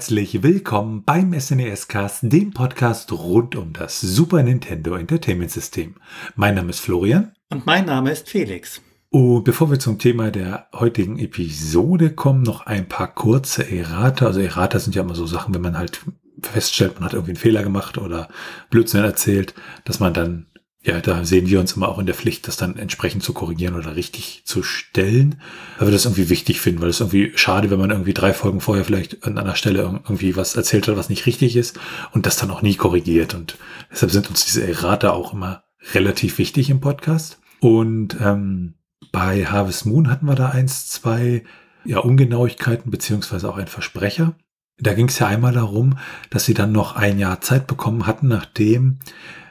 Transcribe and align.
Herzlich 0.00 0.42
willkommen 0.42 1.04
beim 1.04 1.38
SNES 1.38 1.86
Cast, 1.86 2.20
dem 2.22 2.52
Podcast 2.52 3.12
rund 3.12 3.54
um 3.54 3.74
das 3.74 4.00
Super 4.00 4.42
Nintendo 4.42 4.94
Entertainment 4.94 5.50
System. 5.50 5.96
Mein 6.36 6.54
Name 6.54 6.70
ist 6.70 6.80
Florian. 6.80 7.32
Und 7.50 7.66
mein 7.66 7.84
Name 7.84 8.10
ist 8.10 8.26
Felix. 8.26 8.80
Und 9.10 9.44
bevor 9.44 9.70
wir 9.70 9.78
zum 9.78 9.98
Thema 9.98 10.30
der 10.30 10.68
heutigen 10.74 11.18
Episode 11.18 12.14
kommen, 12.14 12.40
noch 12.40 12.64
ein 12.64 12.88
paar 12.88 13.14
kurze 13.14 13.70
Errata. 13.70 14.24
Also 14.24 14.40
Errata 14.40 14.78
sind 14.78 14.94
ja 14.94 15.02
immer 15.02 15.14
so 15.14 15.26
Sachen, 15.26 15.52
wenn 15.52 15.60
man 15.60 15.76
halt 15.76 16.00
feststellt, 16.40 16.94
man 16.94 17.04
hat 17.04 17.12
irgendwie 17.12 17.32
einen 17.32 17.36
Fehler 17.36 17.62
gemacht 17.62 17.98
oder 17.98 18.30
Blödsinn 18.70 19.04
erzählt, 19.04 19.52
dass 19.84 20.00
man 20.00 20.14
dann 20.14 20.46
ja, 20.82 20.98
da 21.00 21.24
sehen 21.24 21.46
wir 21.48 21.60
uns 21.60 21.74
immer 21.74 21.88
auch 21.88 21.98
in 21.98 22.06
der 22.06 22.14
Pflicht, 22.14 22.48
das 22.48 22.56
dann 22.56 22.78
entsprechend 22.78 23.22
zu 23.22 23.34
korrigieren 23.34 23.74
oder 23.74 23.96
richtig 23.96 24.42
zu 24.46 24.62
stellen, 24.62 25.40
weil 25.78 25.88
wir 25.88 25.92
das 25.92 26.06
irgendwie 26.06 26.30
wichtig 26.30 26.60
finden, 26.60 26.80
weil 26.80 26.88
es 26.88 27.00
irgendwie 27.00 27.32
schade, 27.34 27.70
wenn 27.70 27.78
man 27.78 27.90
irgendwie 27.90 28.14
drei 28.14 28.32
Folgen 28.32 28.62
vorher 28.62 28.84
vielleicht 28.86 29.24
an 29.24 29.36
einer 29.36 29.56
Stelle 29.56 29.80
irgendwie 29.82 30.36
was 30.36 30.56
erzählt 30.56 30.88
hat, 30.88 30.96
was 30.96 31.10
nicht 31.10 31.26
richtig 31.26 31.56
ist 31.56 31.78
und 32.12 32.24
das 32.24 32.36
dann 32.36 32.50
auch 32.50 32.62
nie 32.62 32.76
korrigiert. 32.76 33.34
Und 33.34 33.58
deshalb 33.90 34.10
sind 34.10 34.30
uns 34.30 34.46
diese 34.46 34.66
Errata 34.66 35.10
auch 35.10 35.34
immer 35.34 35.64
relativ 35.92 36.38
wichtig 36.38 36.70
im 36.70 36.80
Podcast. 36.80 37.38
Und 37.60 38.16
ähm, 38.18 38.74
bei 39.12 39.44
Harvest 39.44 39.84
Moon 39.84 40.10
hatten 40.10 40.24
wir 40.24 40.34
da 40.34 40.48
eins, 40.48 40.88
zwei 40.88 41.44
ja, 41.84 41.98
Ungenauigkeiten 41.98 42.90
beziehungsweise 42.90 43.50
auch 43.50 43.58
ein 43.58 43.66
Versprecher. 43.66 44.34
Da 44.78 44.94
ging 44.94 45.08
es 45.08 45.18
ja 45.18 45.26
einmal 45.26 45.52
darum, 45.52 45.98
dass 46.30 46.46
sie 46.46 46.54
dann 46.54 46.72
noch 46.72 46.96
ein 46.96 47.18
Jahr 47.18 47.42
Zeit 47.42 47.66
bekommen 47.66 48.06
hatten, 48.06 48.28
nachdem 48.28 48.98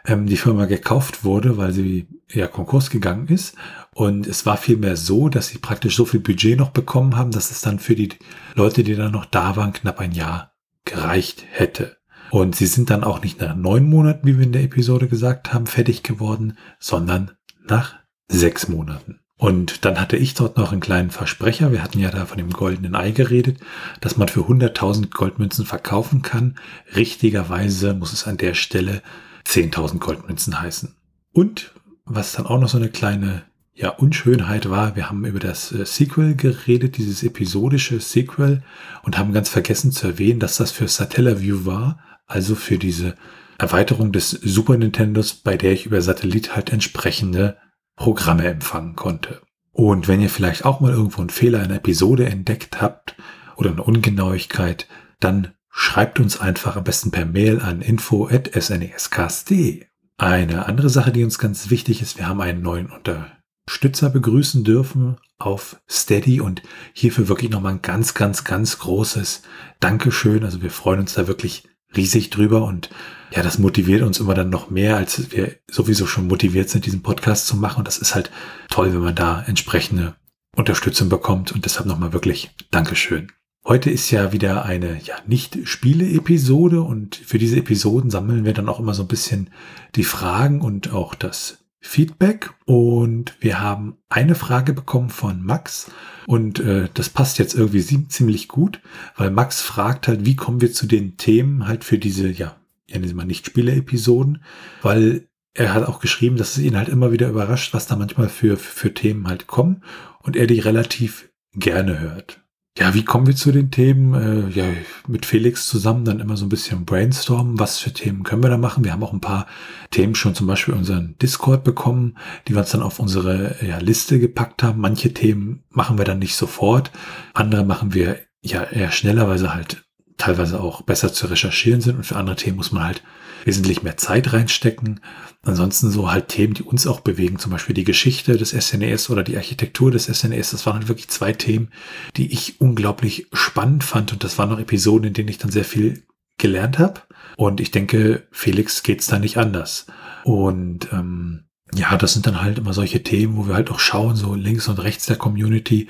ähm, 0.06 0.28
die 0.28 0.38
Firma 0.38 0.66
gekauft 0.66 1.24
wurde, 1.24 1.58
weil 1.58 1.72
sie 1.72 2.08
ja 2.32 2.48
Konkurs 2.48 2.90
gegangen 2.90 3.28
ist. 3.28 3.56
Und 3.94 4.28
es 4.28 4.46
war 4.46 4.58
vielmehr 4.58 4.96
so, 4.96 5.30
dass 5.30 5.48
sie 5.48 5.58
praktisch 5.58 5.96
so 5.96 6.06
viel 6.06 6.20
Budget 6.20 6.58
noch 6.58 6.70
bekommen 6.70 7.16
haben, 7.16 7.32
dass 7.32 7.52
es 7.52 7.62
dann 7.62 7.80
für 7.80 7.96
die 7.96 8.10
Leute, 8.56 8.84
die 8.84 8.96
dann 8.96 9.12
noch 9.12 9.26
da 9.26 9.56
waren, 9.56 9.74
knapp 9.74 10.00
ein 10.00 10.12
Jahr 10.12 10.54
gereicht 10.86 11.46
hätte. 11.50 11.98
Und 12.32 12.56
sie 12.56 12.68
sind 12.68 12.90
dann 12.90 13.04
auch 13.04 13.22
nicht 13.24 13.42
nach 13.42 13.56
neun 13.56 13.90
Monaten, 13.90 14.28
wie 14.28 14.38
wir 14.38 14.46
in 14.46 14.52
der 14.52 14.64
Episode 14.64 15.08
gesagt 15.08 15.54
haben, 15.54 15.66
fertig 15.66 16.04
geworden, 16.04 16.58
sondern 16.80 17.32
nach 17.68 17.96
sechs 18.28 18.68
Monaten. 18.68 19.20
Und 19.40 19.86
dann 19.86 20.00
hatte 20.00 20.18
ich 20.18 20.34
dort 20.34 20.58
noch 20.58 20.74
einen 20.74 20.82
kleinen 20.82 21.12
Versprecher. 21.12 21.72
Wir 21.72 21.82
hatten 21.82 22.00
ja 22.00 22.12
da 22.12 22.26
von 22.26 22.38
dem 22.38 22.52
goldenen 22.52 22.94
Ei 22.94 23.12
geredet, 23.12 23.58
dass 24.02 24.18
man 24.18 24.28
für 24.28 24.42
100.000 24.42 25.12
Goldmünzen 25.12 25.66
verkaufen 25.66 26.22
kann. 26.22 26.56
Richtigerweise 26.94 27.94
muss 27.94 28.12
es 28.12 28.28
an 28.28 28.36
der 28.36 28.54
Stelle 28.54 29.02
10.000 29.46 30.00
Goldmünzen 30.00 30.62
heißen. 30.62 30.96
Und 31.34 31.74
was 32.06 32.34
dann 32.34 32.46
auch 32.46 32.60
noch 32.60 32.70
so 32.70 32.78
eine 32.78 32.90
kleine 32.90 33.44
ja, 33.74 33.90
Unschönheit 33.92 34.70
war, 34.70 34.96
wir 34.96 35.10
haben 35.10 35.24
über 35.26 35.40
das 35.40 35.72
äh, 35.72 35.86
Sequel 35.86 36.36
geredet, 36.36 36.98
dieses 36.98 37.24
episodische 37.24 38.00
Sequel 38.02 38.62
und 39.04 39.18
haben 39.18 39.32
ganz 39.32 39.48
vergessen 39.48 39.92
zu 39.92 40.08
erwähnen, 40.08 40.40
dass 40.40 40.58
das 40.58 40.72
für 40.72 40.88
Satellaview 40.88 41.66
war, 41.66 42.00
also 42.26 42.56
für 42.56 42.78
diese 42.78 43.16
Erweiterung 43.58 44.12
des 44.12 44.32
Super 44.32 44.78
Nintendos, 44.78 45.34
bei 45.34 45.56
der 45.56 45.72
ich 45.72 45.86
über 45.86 46.02
Satellit 46.02 46.56
halt 46.56 46.72
entsprechende 46.72 47.58
Programme 47.96 48.46
empfangen 48.46 48.96
konnte. 48.96 49.42
Und 49.72 50.08
wenn 50.08 50.22
ihr 50.22 50.30
vielleicht 50.30 50.66
auch 50.66 50.82
mal 50.82 50.92
irgendwo 50.92 51.22
einen 51.22 51.30
Fehler 51.30 51.62
in 51.62 51.70
der 51.70 51.78
Episode 51.78 52.26
entdeckt 52.26 52.82
habt 52.82 53.16
oder 53.56 53.72
eine 53.72 53.84
Ungenauigkeit, 53.84 54.88
dann 55.20 55.54
schreibt 55.70 56.20
uns 56.20 56.40
einfach 56.40 56.76
am 56.76 56.84
besten 56.84 57.12
per 57.12 57.26
Mail 57.26 57.62
an 57.62 57.82
info.snescast.de. 57.82 59.86
Eine 60.18 60.66
andere 60.66 60.90
Sache, 60.90 61.12
die 61.12 61.24
uns 61.24 61.40
ganz 61.40 61.70
wichtig 61.70 62.02
ist, 62.02 62.18
wir 62.18 62.28
haben 62.28 62.42
einen 62.42 62.62
neuen 62.62 62.92
Unterstützer 62.92 64.10
begrüßen 64.10 64.64
dürfen 64.64 65.18
auf 65.38 65.80
Steady 65.90 66.42
und 66.42 66.62
hierfür 66.94 67.30
wirklich 67.30 67.52
nochmal 67.52 67.74
ein 67.74 67.82
ganz, 67.82 68.14
ganz, 68.14 68.44
ganz 68.44 68.80
großes 68.80 69.44
Dankeschön. 69.80 70.44
Also 70.44 70.62
wir 70.62 70.72
freuen 70.72 71.00
uns 71.00 71.14
da 71.14 71.28
wirklich 71.28 71.64
riesig 71.96 72.30
drüber 72.30 72.66
und 72.66 72.90
ja, 73.32 73.44
das 73.44 73.60
motiviert 73.60 74.02
uns 74.02 74.20
immer 74.20 74.34
dann 74.34 74.50
noch 74.50 74.70
mehr, 74.70 74.98
als 74.98 75.32
wir 75.32 75.56
sowieso 75.70 76.08
schon 76.08 76.28
motiviert 76.28 76.70
sind, 76.70 76.86
diesen 76.86 77.04
Podcast 77.04 77.48
zu 77.48 77.56
machen. 77.56 77.80
Und 77.80 77.88
das 77.88 78.00
ist 78.00 78.16
halt 78.16 78.32
toll, 78.70 78.92
wenn 78.92 79.02
man 79.02 79.16
da 79.16 79.44
entsprechende 79.44 80.16
Unterstützung 80.56 81.10
bekommt. 81.10 81.52
Und 81.52 81.66
deshalb 81.66 81.86
nochmal 81.86 82.12
wirklich 82.12 82.50
Dankeschön. 82.72 83.32
Heute 83.66 83.90
ist 83.90 84.10
ja 84.10 84.32
wieder 84.32 84.66
eine 84.66 85.00
ja, 85.04 85.16
Nicht-Spiele-Episode 85.28 86.82
und 86.82 87.16
für 87.16 87.38
diese 87.38 87.58
Episoden 87.58 88.10
sammeln 88.10 88.46
wir 88.46 88.54
dann 88.54 88.70
auch 88.70 88.80
immer 88.80 88.94
so 88.94 89.04
ein 89.04 89.10
bisschen 89.10 89.50
die 89.96 90.06
Fragen 90.06 90.62
und 90.62 90.94
auch 90.94 91.14
das 91.14 91.66
Feedback. 91.82 92.52
Und 92.66 93.36
wir 93.42 93.60
haben 93.60 93.98
eine 94.08 94.36
Frage 94.36 94.74
bekommen 94.74 95.10
von 95.10 95.44
Max 95.44 95.92
und 96.26 96.60
äh, 96.60 96.90
das 96.94 97.10
passt 97.10 97.38
jetzt 97.38 97.54
irgendwie 97.54 98.08
ziemlich 98.08 98.48
gut, 98.48 98.82
weil 99.18 99.30
Max 99.30 99.62
fragt 99.62 100.08
halt, 100.08 100.26
wie 100.26 100.36
kommen 100.36 100.62
wir 100.62 100.72
zu 100.72 100.88
den 100.88 101.18
Themen 101.18 101.68
halt 101.68 101.84
für 101.84 101.98
diese, 101.98 102.30
ja, 102.30 102.56
ja, 102.88 103.00
mal 103.14 103.26
Nicht-Spiele-Episoden, 103.26 104.42
weil 104.82 105.28
er 105.54 105.74
hat 105.74 105.86
auch 105.86 106.00
geschrieben, 106.00 106.38
dass 106.38 106.58
es 106.58 106.64
ihn 106.64 106.78
halt 106.78 106.90
immer 106.90 107.12
wieder 107.12 107.30
überrascht, 107.30 107.74
was 107.74 107.88
da 107.88 107.96
manchmal 107.96 108.30
für, 108.30 108.58
für 108.58 108.94
Themen 108.94 109.28
halt 109.28 109.48
kommen 109.48 109.84
und 110.22 110.36
er 110.36 110.48
die 110.48 110.60
relativ 110.60 111.30
gerne 111.54 112.00
hört. 112.00 112.42
Ja, 112.80 112.94
wie 112.94 113.04
kommen 113.04 113.28
wir 113.28 113.36
zu 113.36 113.52
den 113.52 113.72
Themen? 113.72 114.14
Äh, 114.14 114.50
ja, 114.58 114.64
mit 115.06 115.26
Felix 115.26 115.68
zusammen 115.68 116.06
dann 116.06 116.22
immer 116.22 116.38
so 116.38 116.46
ein 116.46 116.50
bisschen 116.50 116.86
brainstormen. 116.86 117.60
Was 117.60 117.78
für 117.78 117.92
Themen 117.92 118.24
können 118.24 118.42
wir 118.42 118.50
da 118.50 118.58
machen? 118.58 118.86
Wir 118.86 118.94
haben 118.94 119.04
auch 119.04 119.12
ein 119.12 119.20
paar 119.20 119.48
Themen 119.92 120.16
schon 120.16 120.34
zum 120.34 120.48
Beispiel 120.48 120.74
unseren 120.74 121.18
Discord 121.22 121.66
bekommen, 121.66 122.18
die 122.48 122.54
wir 122.54 122.62
uns 122.62 122.72
dann 122.72 122.82
auf 122.82 123.00
unsere 123.00 123.58
ja, 123.62 123.80
Liste 123.80 124.18
gepackt 124.18 124.64
haben. 124.64 124.80
Manche 124.80 125.14
Themen 125.14 125.64
machen 125.70 125.98
wir 125.98 126.06
dann 126.06 126.20
nicht 126.20 126.38
sofort. 126.38 126.90
Andere 127.34 127.66
machen 127.66 127.94
wir 127.94 128.20
ja 128.42 128.64
eher 128.64 128.92
schneller, 128.92 129.28
weil 129.28 129.40
sie 129.40 129.54
halt 129.54 129.84
teilweise 130.20 130.60
auch 130.60 130.84
besser 130.84 131.12
zu 131.12 131.26
recherchieren 131.28 131.82
sind. 131.82 131.98
Und 131.98 132.04
für 132.04 132.18
andere 132.18 132.36
Themen 132.36 132.58
muss 132.58 132.72
man 132.72 132.84
halt 132.84 133.04
wesentlich 133.46 133.82
mehr 133.82 133.98
Zeit 133.98 134.34
reinstecken. 134.34 135.00
Ansonsten 135.42 135.90
so 135.90 136.12
halt 136.12 136.28
Themen, 136.28 136.54
die 136.54 136.64
uns 136.64 136.86
auch 136.86 137.00
bewegen, 137.00 137.40
zum 137.40 137.52
Beispiel 137.52 137.74
die 137.74 137.86
Geschichte 137.86 138.38
des 138.38 138.52
SNES 138.52 139.10
e 139.10 139.12
oder 139.12 139.24
die 139.24 139.38
Architektur 139.38 139.90
des 139.90 140.06
SNES. 140.06 140.50
E 140.50 140.52
das 140.52 140.66
waren 140.66 140.76
halt 140.76 140.88
wirklich 140.90 141.08
zwei 141.08 141.34
Themen, 141.34 141.70
die 142.18 142.32
ich 142.32 142.62
unglaublich 142.62 143.28
spannend 143.34 143.84
fand. 143.84 144.14
Und 144.14 144.24
das 144.24 144.38
waren 144.38 144.50
noch 144.50 144.60
Episoden, 144.60 145.08
in 145.08 145.14
denen 145.14 145.30
ich 145.30 145.40
dann 145.40 145.52
sehr 145.52 145.66
viel 145.66 146.04
gelernt 146.38 146.78
habe. 146.78 147.02
Und 147.38 147.62
ich 147.62 147.72
denke, 147.72 148.28
Felix 148.32 148.84
geht's 148.84 149.08
da 149.08 149.18
nicht 149.18 149.38
anders. 149.38 149.88
Und 150.26 150.92
ähm, 150.92 151.46
ja, 151.74 151.96
das 151.98 152.14
sind 152.14 152.28
dann 152.28 152.42
halt 152.42 152.58
immer 152.58 152.74
solche 152.74 153.04
Themen, 153.04 153.38
wo 153.38 153.48
wir 153.48 153.56
halt 153.56 153.72
auch 153.72 153.80
schauen, 153.80 154.16
so 154.16 154.36
links 154.36 154.68
und 154.68 154.80
rechts 154.80 155.06
der 155.06 155.18
Community, 155.18 155.88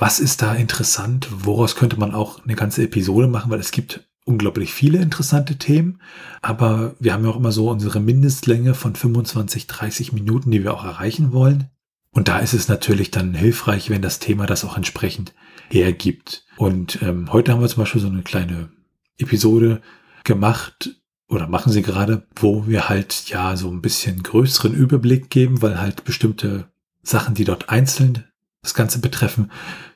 was 0.00 0.18
ist 0.18 0.40
da 0.40 0.54
interessant, 0.54 1.28
woraus 1.30 1.76
könnte 1.76 2.00
man 2.00 2.14
auch 2.14 2.42
eine 2.42 2.54
ganze 2.54 2.82
Episode 2.82 3.28
machen, 3.28 3.50
weil 3.50 3.60
es 3.60 3.70
gibt 3.70 4.08
unglaublich 4.24 4.72
viele 4.72 4.98
interessante 4.98 5.56
Themen, 5.56 6.00
aber 6.40 6.94
wir 6.98 7.12
haben 7.12 7.24
ja 7.24 7.30
auch 7.30 7.36
immer 7.36 7.52
so 7.52 7.70
unsere 7.70 8.00
Mindestlänge 8.00 8.74
von 8.74 8.96
25, 8.96 9.66
30 9.66 10.12
Minuten, 10.12 10.50
die 10.50 10.64
wir 10.64 10.72
auch 10.72 10.84
erreichen 10.84 11.32
wollen. 11.32 11.68
Und 12.12 12.28
da 12.28 12.38
ist 12.38 12.54
es 12.54 12.66
natürlich 12.66 13.10
dann 13.10 13.34
hilfreich, 13.34 13.90
wenn 13.90 14.00
das 14.00 14.18
Thema 14.18 14.46
das 14.46 14.64
auch 14.64 14.76
entsprechend 14.76 15.34
hergibt. 15.68 16.46
Und 16.56 17.02
ähm, 17.02 17.30
heute 17.30 17.52
haben 17.52 17.60
wir 17.60 17.68
zum 17.68 17.82
Beispiel 17.82 18.00
so 18.00 18.08
eine 18.08 18.22
kleine 18.22 18.70
Episode 19.18 19.82
gemacht 20.24 20.96
oder 21.28 21.46
machen 21.46 21.72
sie 21.72 21.82
gerade, 21.82 22.26
wo 22.36 22.66
wir 22.66 22.88
halt 22.88 23.28
ja 23.28 23.54
so 23.54 23.70
ein 23.70 23.82
bisschen 23.82 24.22
größeren 24.22 24.72
Überblick 24.72 25.28
geben, 25.28 25.60
weil 25.60 25.78
halt 25.78 26.04
bestimmte 26.04 26.70
Sachen, 27.02 27.34
die 27.34 27.44
dort 27.44 27.68
einzeln 27.68 28.24
das 28.62 28.74
Ganze 28.74 29.00
betreffen, 29.00 29.50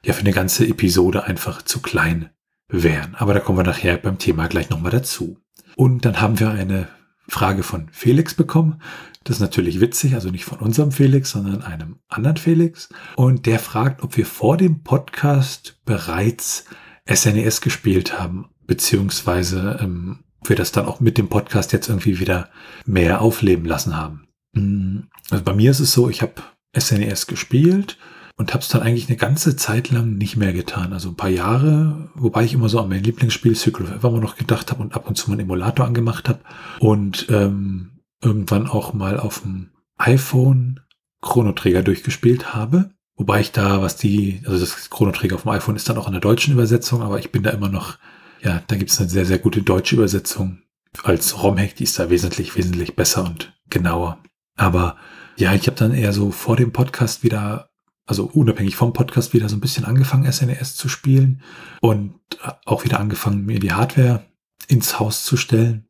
ja 0.05 0.13
für 0.13 0.21
eine 0.21 0.33
ganze 0.33 0.67
Episode 0.67 1.25
einfach 1.25 1.63
zu 1.63 1.81
klein 1.81 2.31
wären. 2.69 3.15
Aber 3.15 3.35
da 3.35 3.41
kommen 3.41 3.59
wir 3.59 3.65
nachher 3.65 3.97
beim 3.99 4.19
Thema 4.19 4.49
gleich 4.49 4.71
nochmal 4.71 4.93
dazu. 4.93 5.39
Und 5.77 6.05
dann 6.05 6.21
haben 6.21 6.41
wir 6.41 6.51
eine 6.51 6.89
Frage 7.29 7.63
von 7.63 7.89
Felix 7.91 8.35
bekommen. 8.35 8.81
Das 9.25 9.37
ist 9.37 9.41
natürlich 9.41 9.81
witzig, 9.81 10.15
also 10.15 10.31
nicht 10.31 10.45
von 10.45 10.59
unserem 10.59 10.93
Felix, 10.93 11.31
sondern 11.31 11.63
einem 11.63 11.97
anderen 12.09 12.37
Felix. 12.37 12.89
Und 13.17 13.47
der 13.47 13.59
fragt, 13.59 14.03
ob 14.03 14.17
wir 14.17 14.27
vor 14.27 14.57
dem 14.57 14.83
Podcast 14.83 15.81
bereits 15.85 16.67
SNES 17.11 17.59
e 17.59 17.65
gespielt 17.65 18.19
haben, 18.19 18.51
beziehungsweise 18.67 19.79
ähm, 19.81 20.25
ob 20.41 20.51
wir 20.51 20.57
das 20.57 20.73
dann 20.73 20.87
auch 20.87 21.01
mit 21.01 21.17
dem 21.17 21.29
Podcast 21.29 21.73
jetzt 21.73 21.89
irgendwie 21.89 22.21
wieder 22.21 22.51
mehr 22.85 23.23
aufleben 23.23 23.65
lassen 23.65 23.97
haben. 23.97 24.29
Hm, 24.55 25.09
also 25.31 25.43
bei 25.43 25.55
mir 25.55 25.71
ist 25.71 25.81
es 25.81 25.93
so, 25.93 26.11
ich 26.11 26.21
habe 26.21 26.35
SNES 26.77 27.25
e 27.25 27.31
gespielt 27.31 27.99
und 28.37 28.53
habe 28.53 28.63
es 28.63 28.69
dann 28.69 28.83
eigentlich 28.83 29.09
eine 29.09 29.17
ganze 29.17 29.57
Zeit 29.57 29.91
lang 29.91 30.17
nicht 30.17 30.37
mehr 30.37 30.53
getan. 30.53 30.93
Also 30.93 31.11
ein 31.11 31.17
paar 31.17 31.31
Jahre, 31.31 32.11
wobei 32.15 32.45
ich 32.45 32.55
immer 32.55 32.69
so 32.69 32.81
an 32.81 32.89
mein 32.89 33.03
Lieblingsspiel 33.03 33.55
Circle 33.55 33.87
of 33.87 33.93
Evermore 33.93 34.23
noch 34.23 34.37
gedacht 34.37 34.71
habe 34.71 34.83
und 34.83 34.95
ab 34.95 35.09
und 35.09 35.17
zu 35.17 35.31
mal 35.31 35.35
einen 35.35 35.47
Emulator 35.47 35.87
angemacht 35.87 36.29
habe 36.29 36.41
und 36.81 37.27
ähm, 37.31 38.01
irgendwann 38.21 38.67
auch 38.67 38.93
mal 38.93 39.21
auf 39.21 39.43
dem 39.43 39.71
iPhone 39.97 40.81
Chronoträger 41.21 41.83
durchgespielt 41.83 42.55
habe. 42.55 42.91
Wobei 43.17 43.41
ich 43.41 43.53
da, 43.53 43.81
was 43.81 43.97
die, 43.97 44.43
also 44.47 44.59
das 44.59 44.91
Chronoträger 44.91 45.37
auf 45.37 45.43
dem 45.43 45.53
iPhone 45.53 45.77
ist 45.77 45.89
dann 45.89 45.99
auch 45.99 46.09
in 46.09 46.13
der 46.13 46.21
deutschen 46.21 46.53
Übersetzung, 46.53 47.03
aber 47.03 47.21
ich 47.21 47.31
bin 47.31 47.45
da 47.45 47.51
immer 47.51 47.69
noch, 47.69 47.99
ja, 48.43 48.63
da 48.67 48.77
gibt 48.77 48.91
es 48.91 49.01
eine 49.01 49.09
sehr, 49.09 49.25
sehr 49.25 49.39
gute 49.39 49.63
deutsche 49.63 49.95
Übersetzung. 49.95 50.59
Als 51.05 51.41
ROM-Hack, 51.41 51.77
die 51.77 51.85
ist 51.85 51.99
da 51.99 52.11
wesentlich, 52.11 52.57
wesentlich 52.57 52.97
besser 52.97 53.25
und 53.25 53.53
genauer. 53.71 54.19
Aber 54.57 54.97
ja, 55.37 55.55
ich 55.55 55.67
habe 55.67 55.77
dann 55.77 55.95
eher 55.95 56.13
so 56.13 56.31
vor 56.31 56.57
dem 56.57 56.73
Podcast 56.73 57.23
wieder 57.23 57.71
also 58.07 58.25
unabhängig 58.27 58.77
vom 58.77 58.93
Podcast, 58.93 59.33
wieder 59.33 59.49
so 59.49 59.57
ein 59.57 59.61
bisschen 59.61 59.85
angefangen, 59.85 60.31
SNES 60.31 60.77
zu 60.77 60.89
spielen 60.89 61.43
und 61.81 62.15
auch 62.65 62.85
wieder 62.85 63.01
angefangen, 63.01 63.47
mir 63.47 63.59
die 63.59 63.73
Hardware 63.73 64.25
ins 64.69 64.99
Haus 65.01 65.25
zu 65.25 65.37
stellen 65.37 65.87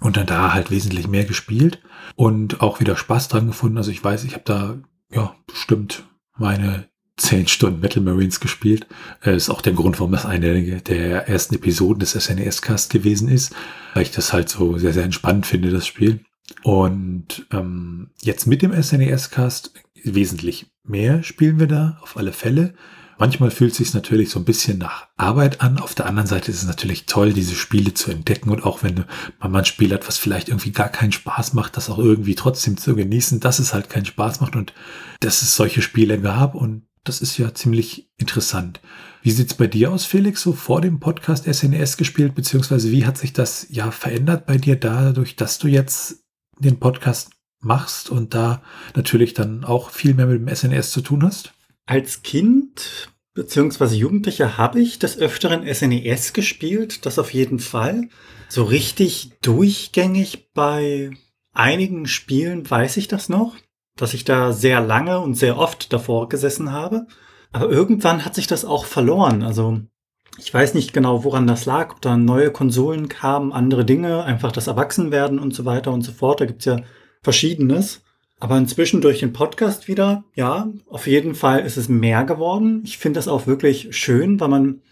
und 0.00 0.16
dann 0.16 0.26
da 0.26 0.52
halt 0.52 0.70
wesentlich 0.70 1.08
mehr 1.08 1.24
gespielt 1.24 1.80
und 2.16 2.60
auch 2.60 2.80
wieder 2.80 2.96
Spaß 2.96 3.28
dran 3.28 3.46
gefunden. 3.46 3.78
Also 3.78 3.90
ich 3.90 4.02
weiß, 4.02 4.24
ich 4.24 4.34
habe 4.34 4.44
da 4.44 4.78
ja 5.10 5.34
bestimmt 5.46 6.04
meine 6.36 6.88
zehn 7.16 7.46
Stunden 7.46 7.80
Metal 7.80 8.02
Marines 8.02 8.40
gespielt. 8.40 8.86
Äh, 9.22 9.36
ist 9.36 9.50
auch 9.50 9.62
der 9.62 9.72
Grund, 9.72 10.00
warum 10.00 10.12
das 10.12 10.26
eine 10.26 10.80
der 10.80 11.28
ersten 11.28 11.54
Episoden 11.54 12.00
des 12.00 12.12
SNES-Cast 12.12 12.90
gewesen 12.90 13.28
ist, 13.28 13.54
weil 13.94 14.02
ich 14.02 14.10
das 14.10 14.32
halt 14.32 14.48
so 14.48 14.78
sehr, 14.78 14.92
sehr 14.92 15.04
entspannt 15.04 15.46
finde, 15.46 15.70
das 15.70 15.86
Spiel. 15.86 16.24
Und 16.62 17.46
ähm, 17.52 18.10
jetzt 18.20 18.46
mit 18.46 18.62
dem 18.62 18.72
SNES-Cast 18.72 19.72
wesentlich 20.04 20.66
mehr 20.82 21.22
spielen 21.22 21.58
wir 21.58 21.66
da, 21.66 21.98
auf 22.02 22.16
alle 22.16 22.32
Fälle. 22.32 22.74
Manchmal 23.18 23.50
fühlt 23.50 23.72
es 23.72 23.78
sich 23.78 23.94
natürlich 23.94 24.30
so 24.30 24.40
ein 24.40 24.44
bisschen 24.44 24.78
nach 24.78 25.06
Arbeit 25.16 25.60
an. 25.60 25.78
Auf 25.78 25.94
der 25.94 26.06
anderen 26.06 26.26
Seite 26.26 26.50
ist 26.50 26.58
es 26.58 26.66
natürlich 26.66 27.06
toll, 27.06 27.32
diese 27.32 27.54
Spiele 27.54 27.94
zu 27.94 28.10
entdecken 28.10 28.50
und 28.50 28.64
auch 28.64 28.82
wenn 28.82 29.04
man 29.38 29.54
ein 29.54 29.64
Spiel 29.64 29.92
hat, 29.92 30.06
was 30.08 30.18
vielleicht 30.18 30.48
irgendwie 30.48 30.72
gar 30.72 30.88
keinen 30.88 31.12
Spaß 31.12 31.54
macht, 31.54 31.76
das 31.76 31.88
auch 31.88 31.98
irgendwie 31.98 32.34
trotzdem 32.34 32.76
zu 32.76 32.94
genießen, 32.96 33.40
dass 33.40 33.60
es 33.60 33.72
halt 33.72 33.88
keinen 33.88 34.04
Spaß 34.04 34.40
macht 34.40 34.56
und 34.56 34.74
dass 35.20 35.42
es 35.42 35.54
solche 35.54 35.80
Spiele 35.80 36.20
gab 36.20 36.54
und 36.54 36.86
das 37.04 37.20
ist 37.20 37.38
ja 37.38 37.54
ziemlich 37.54 38.10
interessant. 38.16 38.80
Wie 39.22 39.30
sieht's 39.30 39.54
bei 39.54 39.66
dir 39.66 39.92
aus, 39.92 40.04
Felix, 40.06 40.40
so 40.40 40.52
vor 40.52 40.80
dem 40.80 41.00
Podcast 41.00 41.44
SNES 41.44 41.96
gespielt, 41.96 42.34
beziehungsweise 42.34 42.90
wie 42.90 43.06
hat 43.06 43.18
sich 43.18 43.32
das 43.32 43.66
ja 43.70 43.90
verändert 43.90 44.46
bei 44.46 44.56
dir 44.56 44.76
dadurch, 44.76 45.36
dass 45.36 45.58
du 45.58 45.68
jetzt 45.68 46.24
den 46.58 46.80
Podcast 46.80 47.30
machst 47.64 48.10
und 48.10 48.34
da 48.34 48.62
natürlich 48.94 49.34
dann 49.34 49.64
auch 49.64 49.90
viel 49.90 50.14
mehr 50.14 50.26
mit 50.26 50.40
dem 50.40 50.54
SNES 50.54 50.90
zu 50.90 51.00
tun 51.00 51.24
hast? 51.24 51.52
Als 51.86 52.22
Kind 52.22 53.10
beziehungsweise 53.34 53.96
Jugendlicher 53.96 54.56
habe 54.56 54.80
ich 54.80 54.98
des 54.98 55.18
Öfteren 55.18 55.66
SNES 55.72 56.32
gespielt, 56.32 57.04
das 57.04 57.18
auf 57.18 57.34
jeden 57.34 57.58
Fall. 57.58 58.08
So 58.48 58.62
richtig 58.62 59.32
durchgängig 59.42 60.52
bei 60.52 61.10
einigen 61.52 62.06
Spielen 62.06 62.68
weiß 62.68 62.96
ich 62.96 63.08
das 63.08 63.28
noch 63.28 63.56
dass 63.96 64.14
ich 64.14 64.24
da 64.24 64.52
sehr 64.52 64.80
lange 64.80 65.20
und 65.20 65.34
sehr 65.34 65.58
oft 65.58 65.92
davor 65.92 66.28
gesessen 66.28 66.72
habe. 66.72 67.06
Aber 67.52 67.70
irgendwann 67.70 68.24
hat 68.24 68.34
sich 68.34 68.46
das 68.46 68.64
auch 68.64 68.84
verloren. 68.84 69.42
Also 69.42 69.80
ich 70.38 70.52
weiß 70.52 70.74
nicht 70.74 70.92
genau, 70.92 71.22
woran 71.22 71.46
das 71.46 71.64
lag, 71.64 71.92
ob 71.92 72.00
da 72.00 72.16
neue 72.16 72.50
Konsolen 72.50 73.08
kamen, 73.08 73.52
andere 73.52 73.84
Dinge, 73.84 74.24
einfach 74.24 74.50
das 74.50 74.66
Erwachsenwerden 74.66 75.38
und 75.38 75.54
so 75.54 75.64
weiter 75.64 75.92
und 75.92 76.02
so 76.02 76.10
fort. 76.10 76.40
Da 76.40 76.46
gibt's 76.46 76.64
ja 76.64 76.80
verschiedenes. 77.24 78.02
Aber 78.40 78.58
inzwischen 78.58 79.00
durch 79.00 79.20
den 79.20 79.32
Podcast 79.32 79.88
wieder, 79.88 80.24
ja, 80.34 80.68
auf 80.86 81.06
jeden 81.06 81.34
Fall 81.34 81.64
ist 81.64 81.76
es 81.76 81.88
mehr 81.88 82.24
geworden. 82.24 82.82
Ich 82.84 82.98
finde 82.98 83.18
das 83.18 83.28
auch 83.28 83.46
wirklich 83.46 83.96
schön, 83.96 84.38
weil 84.38 84.48
man 84.48 84.82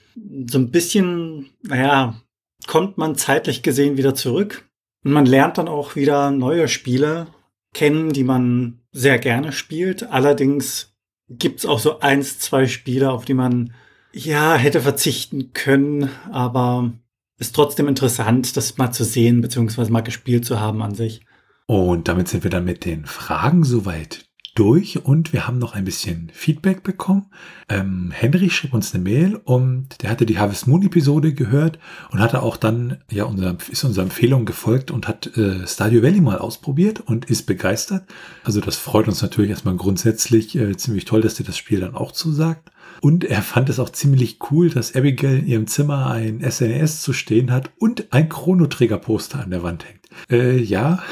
so 0.46 0.58
ein 0.58 0.70
bisschen, 0.70 1.50
naja, 1.62 2.20
kommt 2.66 2.98
man 2.98 3.16
zeitlich 3.16 3.62
gesehen 3.62 3.96
wieder 3.96 4.14
zurück. 4.14 4.68
Und 5.04 5.12
man 5.12 5.26
lernt 5.26 5.58
dann 5.58 5.68
auch 5.68 5.96
wieder 5.96 6.30
neue 6.30 6.68
Spiele 6.68 7.26
kennen, 7.74 8.12
die 8.12 8.24
man 8.24 8.80
sehr 8.92 9.18
gerne 9.18 9.52
spielt. 9.52 10.10
Allerdings 10.10 10.94
gibt's 11.28 11.66
auch 11.66 11.78
so 11.78 12.00
eins, 12.00 12.38
zwei 12.38 12.66
Spiele, 12.66 13.10
auf 13.10 13.24
die 13.24 13.34
man 13.34 13.74
ja 14.12 14.54
hätte 14.54 14.80
verzichten 14.80 15.52
können, 15.52 16.10
aber 16.30 16.92
ist 17.38 17.56
trotzdem 17.56 17.88
interessant, 17.88 18.56
das 18.56 18.76
mal 18.76 18.92
zu 18.92 19.04
sehen, 19.04 19.40
beziehungsweise 19.40 19.90
mal 19.90 20.02
gespielt 20.02 20.44
zu 20.44 20.60
haben 20.60 20.82
an 20.82 20.94
sich. 20.94 21.22
Und 21.72 22.06
damit 22.06 22.28
sind 22.28 22.44
wir 22.44 22.50
dann 22.50 22.66
mit 22.66 22.84
den 22.84 23.06
Fragen 23.06 23.64
soweit 23.64 24.26
durch 24.54 25.06
und 25.06 25.32
wir 25.32 25.46
haben 25.46 25.56
noch 25.56 25.74
ein 25.74 25.86
bisschen 25.86 26.30
Feedback 26.34 26.82
bekommen. 26.82 27.30
Ähm, 27.70 28.10
Henry 28.12 28.50
schrieb 28.50 28.74
uns 28.74 28.92
eine 28.92 29.02
Mail 29.02 29.36
und 29.36 30.02
der 30.02 30.10
hatte 30.10 30.26
die 30.26 30.38
Harvest 30.38 30.66
Moon 30.66 30.82
Episode 30.82 31.32
gehört 31.32 31.78
und 32.10 32.18
hatte 32.18 32.42
auch 32.42 32.58
dann, 32.58 32.98
ja, 33.10 33.24
unser, 33.24 33.56
ist 33.70 33.84
unserer 33.84 34.04
Empfehlung 34.04 34.44
gefolgt 34.44 34.90
und 34.90 35.08
hat 35.08 35.34
äh, 35.38 35.66
Stadio 35.66 36.02
Valley 36.02 36.20
mal 36.20 36.36
ausprobiert 36.36 37.00
und 37.00 37.30
ist 37.30 37.46
begeistert. 37.46 38.04
Also 38.44 38.60
das 38.60 38.76
freut 38.76 39.08
uns 39.08 39.22
natürlich 39.22 39.50
erstmal 39.50 39.76
grundsätzlich 39.76 40.54
äh, 40.54 40.76
ziemlich 40.76 41.06
toll, 41.06 41.22
dass 41.22 41.36
dir 41.36 41.44
das 41.44 41.56
Spiel 41.56 41.80
dann 41.80 41.94
auch 41.94 42.12
zusagt. 42.12 42.70
Und 43.00 43.24
er 43.24 43.40
fand 43.40 43.70
es 43.70 43.80
auch 43.80 43.88
ziemlich 43.88 44.40
cool, 44.50 44.68
dass 44.68 44.94
Abigail 44.94 45.38
in 45.38 45.46
ihrem 45.46 45.66
Zimmer 45.68 46.08
ein 46.10 46.44
SNES 46.46 47.00
zu 47.00 47.14
stehen 47.14 47.50
hat 47.50 47.70
und 47.78 48.12
ein 48.12 48.28
Chronoträger-Poster 48.28 49.42
an 49.42 49.50
der 49.50 49.62
Wand 49.62 49.86
hängt. 49.86 50.02
Äh, 50.30 50.58
ja, 50.58 51.02